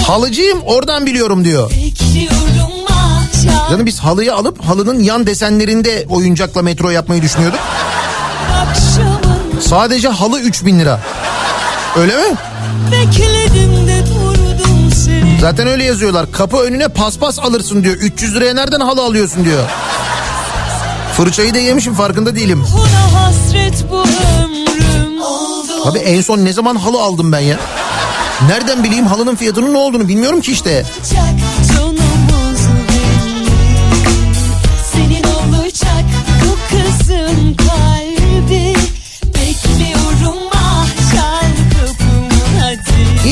Halıcıyım 0.07 0.61
oradan 0.61 1.05
biliyorum 1.05 1.45
diyor. 1.45 1.71
Canım 3.69 3.85
biz 3.85 3.99
halıyı 3.99 4.33
alıp 4.33 4.65
halının 4.65 4.99
yan 4.99 5.27
desenlerinde 5.27 6.05
oyuncakla 6.09 6.61
metro 6.61 6.89
yapmayı 6.89 7.21
düşünüyorduk. 7.21 7.59
Sadece 9.61 10.07
halı 10.07 10.39
3000 10.39 10.79
lira. 10.79 10.99
Öyle 11.97 12.15
mi? 12.15 12.35
Bekledim 12.91 13.87
de 13.87 14.03
durdum 14.05 14.91
seni 15.05 15.39
Zaten 15.41 15.67
öyle 15.67 15.83
yazıyorlar. 15.83 16.31
Kapı 16.31 16.57
önüne 16.57 16.87
paspas 16.87 17.39
alırsın 17.39 17.83
diyor. 17.83 17.95
300 17.95 18.35
liraya 18.35 18.53
nereden 18.53 18.79
halı 18.79 19.01
alıyorsun 19.01 19.45
diyor. 19.45 19.63
Fırçayı 21.17 21.53
da 21.53 21.57
yemişim 21.59 21.93
farkında 21.93 22.35
değilim. 22.35 22.63
Abi 25.85 25.99
en 25.99 26.21
son 26.21 26.45
ne 26.45 26.53
zaman 26.53 26.75
halı 26.75 27.01
aldım 27.01 27.31
ben 27.31 27.39
ya? 27.39 27.59
Nereden 28.47 28.83
bileyim 28.83 29.05
halının 29.05 29.35
fiyatının 29.35 29.73
ne 29.73 29.77
olduğunu 29.77 30.07
bilmiyorum 30.07 30.41
ki 30.41 30.51
işte. 30.51 30.85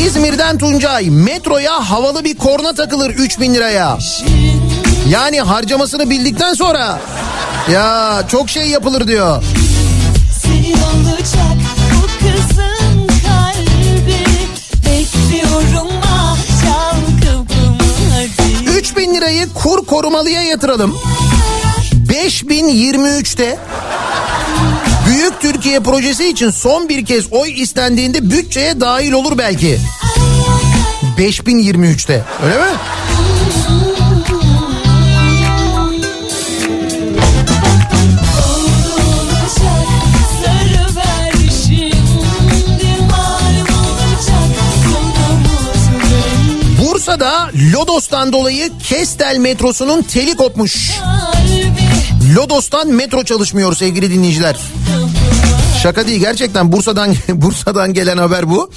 İzmir'den 0.05 0.57
Tuncay 0.57 1.09
metroya 1.09 1.89
havalı 1.89 2.23
bir 2.23 2.35
korna 2.37 2.73
takılır 2.73 3.09
3000 3.09 3.53
liraya. 3.53 3.97
Yani 5.09 5.41
harcamasını 5.41 6.09
bildikten 6.09 6.53
sonra 6.53 6.99
ya 7.71 8.23
çok 8.27 8.49
şey 8.49 8.67
yapılır 8.67 9.07
diyor. 9.07 9.43
Senin 10.41 10.73
olacak 10.73 11.57
bu 11.95 12.07
kızın 12.19 13.07
kalbi 13.07 14.25
Bekliyorum 14.85 15.87
ah 16.05 16.37
çal 16.63 17.27
kapımı 17.29 17.77
hadi 18.13 18.77
3000 18.77 19.15
lirayı 19.15 19.53
kur 19.53 19.85
korumalıya 19.85 20.41
yatıralım. 20.41 20.97
5023'te 22.09 23.59
Büyük 25.07 25.41
Türkiye 25.41 25.79
projesi 25.79 26.29
için 26.29 26.49
son 26.49 26.89
bir 26.89 27.05
kez 27.05 27.33
oy 27.33 27.61
istendiğinde 27.61 28.31
bütçeye 28.31 28.79
dahil 28.79 29.11
olur 29.11 29.37
belki. 29.37 29.79
5023'te 31.17 32.23
öyle 32.45 32.57
mi? 32.57 32.77
Bursa'da 47.05 47.49
Lodos'tan 47.73 48.33
dolayı 48.33 48.71
Kestel 48.83 49.37
metrosunun 49.37 50.01
teli 50.01 50.35
kopmuş. 50.35 50.91
Lodos'tan 52.35 52.87
metro 52.87 53.23
çalışmıyor 53.23 53.75
sevgili 53.75 54.11
dinleyiciler. 54.11 54.55
Şaka 55.83 56.07
değil 56.07 56.19
gerçekten 56.19 56.71
Bursa'dan 56.71 57.15
Bursa'dan 57.29 57.93
gelen 57.93 58.17
haber 58.17 58.49
bu. 58.49 58.71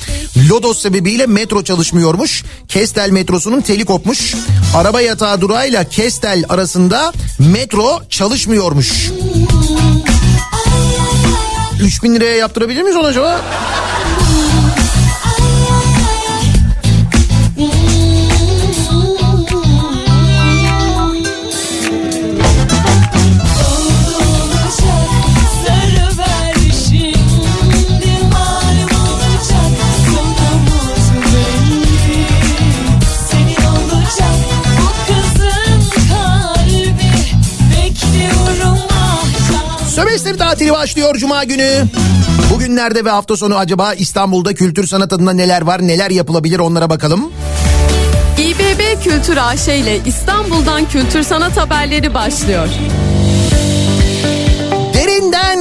Lodos 0.51 0.83
sebebiyle 0.83 1.27
metro 1.27 1.63
çalışmıyormuş. 1.63 2.45
Kestel 2.69 3.11
metrosunun 3.11 3.61
teli 3.61 3.85
kopmuş. 3.85 4.35
Araba 4.77 5.01
yatağı 5.01 5.41
durağıyla 5.41 5.85
Kestel 5.85 6.45
arasında 6.49 7.13
metro 7.39 8.01
çalışmıyormuş. 8.11 9.11
3000 11.83 12.15
liraya 12.15 12.37
yaptırabilir 12.37 12.83
miyiz 12.83 12.97
onu 12.97 13.07
acaba? 13.07 13.41
Sömestr 40.29 40.45
tatili 40.45 40.73
başlıyor 40.73 41.15
Cuma 41.17 41.45
günü. 41.45 41.85
Bugünlerde 42.53 43.05
ve 43.05 43.11
hafta 43.11 43.37
sonu 43.37 43.57
acaba 43.57 43.95
İstanbul'da 43.95 44.55
kültür 44.55 44.87
sanat 44.87 45.13
adına 45.13 45.33
neler 45.33 45.63
var 45.63 45.87
neler 45.87 46.11
yapılabilir 46.11 46.59
onlara 46.59 46.91
bakalım. 46.91 47.33
İBB 48.39 49.03
Kültür 49.05 49.37
AŞ 49.37 49.69
ile 49.69 49.99
İstanbul'dan 50.07 50.89
kültür 50.89 51.23
sanat 51.23 51.57
haberleri 51.57 52.15
başlıyor. 52.15 52.69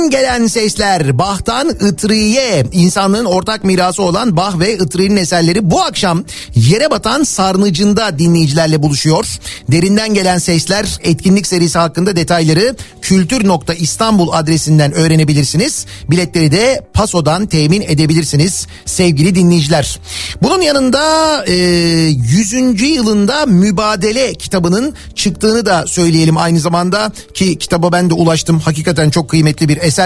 Gelen 0.09 0.47
sesler 0.47 1.19
Bach'tan 1.19 1.69
Itri'ye 1.69 2.65
insanlığın 2.71 3.25
ortak 3.25 3.63
mirası 3.63 4.03
olan 4.03 4.38
Bach 4.38 4.59
ve 4.59 4.73
Itri'nin 4.73 5.17
eserleri 5.17 5.71
bu 5.71 5.81
akşam 5.81 6.23
yere 6.55 6.91
batan 6.91 7.23
sarnıcında 7.23 8.19
dinleyicilerle 8.19 8.84
buluşuyor. 8.84 9.25
Derinden 9.71 10.13
gelen 10.13 10.38
sesler 10.38 10.99
etkinlik 11.03 11.47
serisi 11.47 11.77
hakkında 11.77 12.15
detayları 12.15 12.75
kültür.istanbul 13.01 14.29
adresinden 14.31 14.93
öğrenebilirsiniz. 14.93 15.85
Biletleri 16.09 16.51
de 16.51 16.88
Paso'dan 16.93 17.45
temin 17.45 17.81
edebilirsiniz 17.81 18.67
sevgili 18.85 19.35
dinleyiciler. 19.35 19.99
Bunun 20.41 20.61
yanında 20.61 21.45
e, 21.45 21.53
100. 21.53 22.81
yılında 22.81 23.45
Mübadele 23.45 24.34
kitabının 24.34 24.93
çıktığını 25.15 25.65
da 25.65 25.88
söyleyelim 25.88 26.38
aynı 26.38 26.59
zamanda 26.59 27.11
ki 27.34 27.57
kitaba 27.57 27.91
ben 27.91 28.09
de 28.09 28.13
ulaştım. 28.13 28.59
Hakikaten 28.59 29.09
çok 29.09 29.29
kıymetli 29.29 29.69
bir 29.69 29.77
eser. 29.77 29.96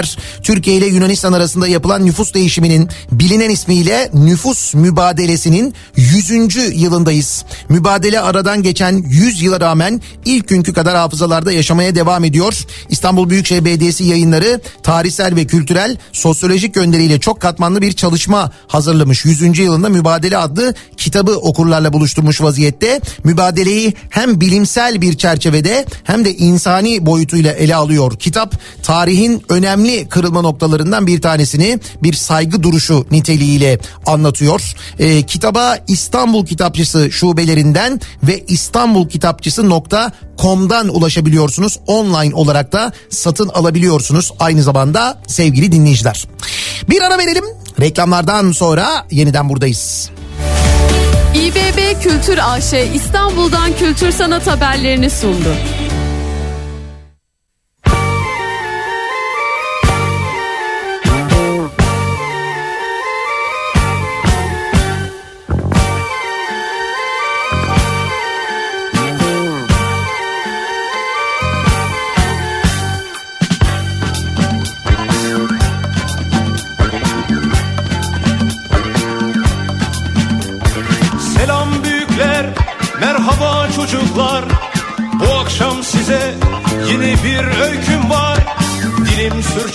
Türkiye 0.44 0.78
ile 0.78 0.86
Yunanistan 0.86 1.34
arasında 1.34 1.68
yapılan 1.68 2.06
nüfus 2.06 2.34
değişiminin 2.34 2.90
bilinen 3.12 3.50
ismiyle 3.50 4.10
nüfus 4.14 4.74
mübadelesinin 4.74 5.74
100. 5.96 6.56
yılındayız. 6.82 7.46
Mübadele 7.70 8.22
aradan 8.22 8.64
geçen 8.64 9.04
100 9.08 9.42
yıla 9.42 9.62
rağmen 9.62 10.02
ilk 10.26 10.48
günkü 10.48 10.74
kadar 10.74 10.96
hafızalarda 10.96 11.52
yaşamaya 11.52 11.96
devam 11.96 12.24
ediyor. 12.24 12.66
İstanbul 12.90 13.30
Büyükşehir 13.30 13.66
Belediyesi 13.66 14.04
yayınları 14.04 14.62
tarihsel 14.84 15.36
ve 15.36 15.46
kültürel 15.46 15.98
sosyolojik 16.12 16.76
yönleriyle 16.76 17.20
çok 17.20 17.42
katmanlı 17.42 17.82
bir 17.82 17.94
çalışma 17.94 18.52
hazırlamış. 18.68 19.26
100. 19.26 19.60
yılında 19.60 19.90
Mübadele 19.90 20.38
adlı 20.38 20.74
kitabı 20.98 21.32
okurlarla 21.32 21.94
buluşturmuş 21.94 22.42
vaziyette. 22.42 23.02
Mübadeleyi 23.24 23.94
hem 24.10 24.42
bilimsel 24.42 25.02
bir 25.02 25.18
çerçevede 25.18 25.86
hem 26.04 26.26
de 26.26 26.36
insani 26.36 27.06
boyutuyla 27.06 27.52
ele 27.54 27.76
alıyor. 27.76 28.20
Kitap 28.20 28.56
tarihin 28.84 29.44
önemli 29.50 29.81
kırılma 30.10 30.42
noktalarından 30.42 31.08
bir 31.08 31.22
tanesini 31.22 31.80
bir 32.04 32.14
saygı 32.14 32.64
duruşu 32.64 33.06
niteliğiyle 33.12 33.80
anlatıyor. 34.06 34.74
Ee, 35.00 35.22
kitaba 35.22 35.78
İstanbul 35.88 36.46
Kitapçısı 36.46 37.12
şubelerinden 37.12 38.02
ve 38.24 38.44
İstanbul 38.48 39.10
Kitapçısı.com'dan 39.10 40.96
ulaşabiliyorsunuz. 40.96 41.80
Online 41.88 42.36
olarak 42.36 42.72
da 42.72 42.92
satın 43.10 43.50
alabiliyorsunuz 43.50 44.32
aynı 44.40 44.64
zamanda 44.64 45.22
sevgili 45.28 45.72
dinleyiciler. 45.72 46.28
Bir 46.90 47.02
ara 47.02 47.18
verelim. 47.18 47.44
Reklamlardan 47.80 48.52
sonra 48.52 49.06
yeniden 49.12 49.50
buradayız. 49.50 50.10
İBB 51.36 52.02
Kültür 52.04 52.40
AŞ 52.44 52.74
İstanbul'dan 52.94 53.76
kültür 53.80 54.12
sanat 54.12 54.48
haberlerini 54.48 55.10
sundu. 55.10 55.56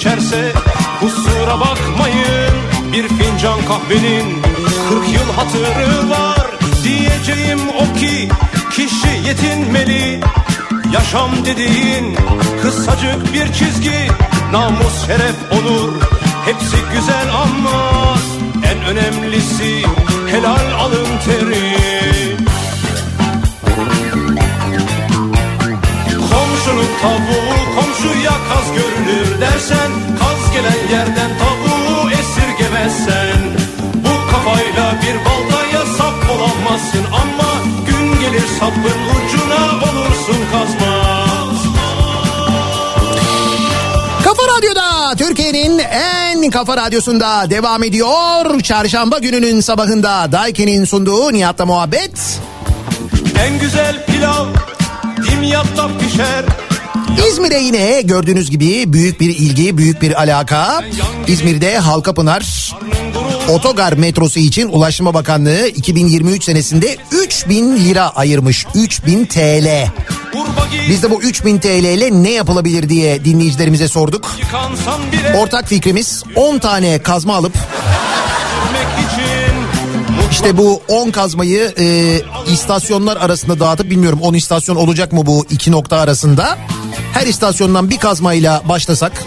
Sürçerse 0.06 0.52
kusura 1.00 1.60
bakmayın. 1.60 2.54
Bir 2.92 3.08
fincan 3.08 3.58
kahvenin 3.68 4.42
40 4.88 5.08
yıl 5.08 5.32
hatırı 5.36 6.10
var. 6.10 6.50
Diyeceğim 6.84 7.60
o 7.80 7.98
ki 7.98 8.28
kişi 8.70 9.28
yetinmeli. 9.28 10.20
Yaşam 10.92 11.30
dediğin 11.44 12.16
kısacık 12.62 13.32
bir 13.32 13.52
çizgi. 13.52 14.08
Namus, 14.52 15.06
şeref, 15.06 15.36
onur 15.52 15.92
hepsi 16.44 16.76
güzel 16.94 17.28
ama 17.42 18.16
en 18.72 18.84
önemlisi 18.84 19.82
helal 20.30 20.80
alın 20.80 21.08
teri. 21.24 22.45
Komşunun 26.76 27.00
tavuğu 27.02 27.74
komşuya 27.76 28.30
kaz 28.30 28.72
görünür 28.74 29.40
dersen 29.40 29.90
Kaz 30.18 30.52
gelen 30.52 30.98
yerden 30.98 31.30
tavuğu 31.38 32.10
esirgemezsen 32.10 33.38
Bu 33.94 34.30
kafayla 34.30 34.94
bir 35.02 35.24
baltaya 35.24 35.86
sap 35.98 36.30
olamaz 36.30 36.50
olamazsın 36.66 37.04
ama 37.12 37.52
gün 37.86 38.20
gelir 38.20 38.46
sapın 38.60 38.98
ucuna 39.16 39.90
olursun 39.90 40.36
kazma. 40.52 41.26
Kafa 44.24 44.42
Radyo'da 44.56 45.14
Türkiye'nin 45.18 45.78
en 45.78 46.50
kafa 46.50 46.76
radyosunda 46.76 47.50
devam 47.50 47.82
ediyor. 47.82 48.60
Çarşamba 48.60 49.18
gününün 49.18 49.60
sabahında 49.60 50.32
Daiki'nin 50.32 50.84
sunduğu 50.84 51.32
Nihat'la 51.32 51.66
muhabbet. 51.66 52.40
En 53.38 53.58
güzel 53.58 54.06
pilav 54.06 54.46
dimyatta 55.30 55.88
pişer. 55.98 56.65
İzmir'e 57.24 57.58
yine 57.58 58.02
gördüğünüz 58.02 58.50
gibi 58.50 58.92
büyük 58.92 59.20
bir 59.20 59.28
ilgi, 59.28 59.78
büyük 59.78 60.02
bir 60.02 60.20
alaka. 60.22 60.84
İzmir'de 61.26 61.78
Halkapınar 61.78 62.72
Otogar 63.48 63.92
metrosu 63.92 64.38
için 64.38 64.68
Ulaştırma 64.68 65.14
Bakanlığı 65.14 65.68
2023 65.68 66.44
senesinde 66.44 66.96
3000 67.10 67.76
lira 67.76 68.10
ayırmış. 68.10 68.66
3000 68.74 69.26
TL. 69.26 69.68
Biz 70.88 71.02
de 71.02 71.10
bu 71.10 71.22
3000 71.22 71.58
TL 71.58 71.84
ile 71.84 72.22
ne 72.22 72.30
yapılabilir 72.30 72.88
diye 72.88 73.24
dinleyicilerimize 73.24 73.88
sorduk. 73.88 74.36
Ortak 75.36 75.68
fikrimiz 75.68 76.22
10 76.34 76.58
tane 76.58 76.98
kazma 76.98 77.36
alıp 77.36 77.58
işte 80.36 80.56
bu 80.56 80.82
10 80.88 81.10
kazmayı 81.10 81.74
e, 81.78 82.20
istasyonlar 82.52 83.16
arasında 83.16 83.60
dağıtıp 83.60 83.90
bilmiyorum 83.90 84.18
10 84.22 84.34
istasyon 84.34 84.76
olacak 84.76 85.12
mı 85.12 85.26
bu 85.26 85.46
iki 85.50 85.72
nokta 85.72 85.96
arasında. 85.96 86.58
Her 87.12 87.26
istasyondan 87.26 87.90
bir 87.90 87.98
kazmayla 87.98 88.62
başlasak 88.68 89.24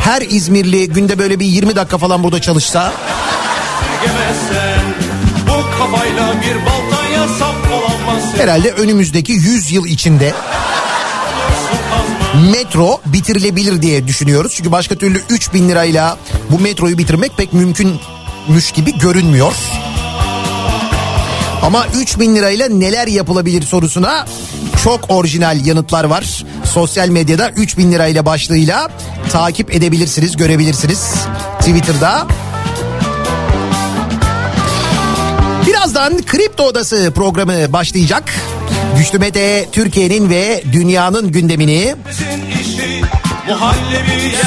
her 0.00 0.22
İzmirli 0.22 0.88
günde 0.88 1.18
böyle 1.18 1.40
bir 1.40 1.46
20 1.46 1.76
dakika 1.76 1.98
falan 1.98 2.22
burada 2.22 2.40
çalışsa 2.40 2.92
herhalde 8.36 8.70
önümüzdeki 8.70 9.32
100 9.32 9.72
yıl 9.72 9.86
içinde 9.86 10.34
metro 12.52 13.00
bitirilebilir 13.06 13.82
diye 13.82 14.06
düşünüyoruz. 14.06 14.52
Çünkü 14.56 14.72
başka 14.72 14.94
türlü 14.94 15.20
3000 15.30 15.68
lirayla 15.68 16.18
bu 16.50 16.58
metroyu 16.58 16.98
bitirmek 16.98 17.36
pek 17.36 17.52
mümkünmüş 17.52 18.72
gibi 18.74 18.98
görünmüyor. 18.98 19.52
Ama 21.64 21.86
3000 21.86 22.36
lirayla 22.36 22.68
neler 22.68 23.06
yapılabilir 23.06 23.62
sorusuna 23.62 24.26
çok 24.84 25.10
orijinal 25.10 25.66
yanıtlar 25.66 26.04
var. 26.04 26.44
Sosyal 26.72 27.08
medyada 27.08 27.50
3000 27.50 27.92
lirayla 27.92 28.26
başlığıyla 28.26 28.90
takip 29.32 29.74
edebilirsiniz, 29.74 30.36
görebilirsiniz. 30.36 31.14
Twitter'da. 31.58 32.26
Birazdan 35.66 36.22
Kripto 36.22 36.62
Odası 36.64 37.12
programı 37.14 37.72
başlayacak. 37.72 38.34
Güçlü 38.98 39.18
Mete 39.18 39.68
Türkiye'nin 39.72 40.30
ve 40.30 40.62
dünyanın 40.72 41.32
gündemini 41.32 41.94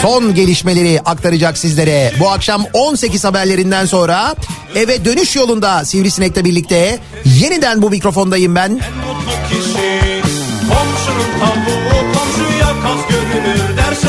Son 0.02 0.34
gelişmeleri 0.36 1.02
aktaracak 1.06 1.58
sizlere. 1.58 2.14
Bu 2.20 2.30
akşam 2.30 2.64
18 2.74 3.24
haberlerinden 3.24 3.86
sonra 3.86 4.36
eve 4.76 5.06
dönüş 5.06 5.36
yolunda 5.36 5.86
Sivrisinek'le 5.86 6.46
birlikte 6.46 7.00
yeniden 7.26 7.82
bu 7.82 7.90
mikrofondayım 7.90 8.56
ben. 8.56 8.80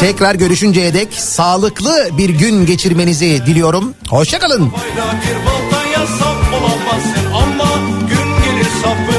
Tekrar 0.00 0.34
görüşünceye 0.34 0.94
dek 0.94 1.14
sağlıklı 1.14 2.08
bir 2.18 2.28
gün 2.28 2.66
geçirmenizi 2.66 3.42
diliyorum. 3.46 3.94
Hoşçakalın. 4.08 4.66
Bir 4.66 5.46
baltan 5.46 5.86
yazsam 5.86 6.36
olamazsın 6.54 7.32
ama 7.34 7.74
gün 8.08 8.52
gelir 8.52 8.68
sapı. 8.82 9.17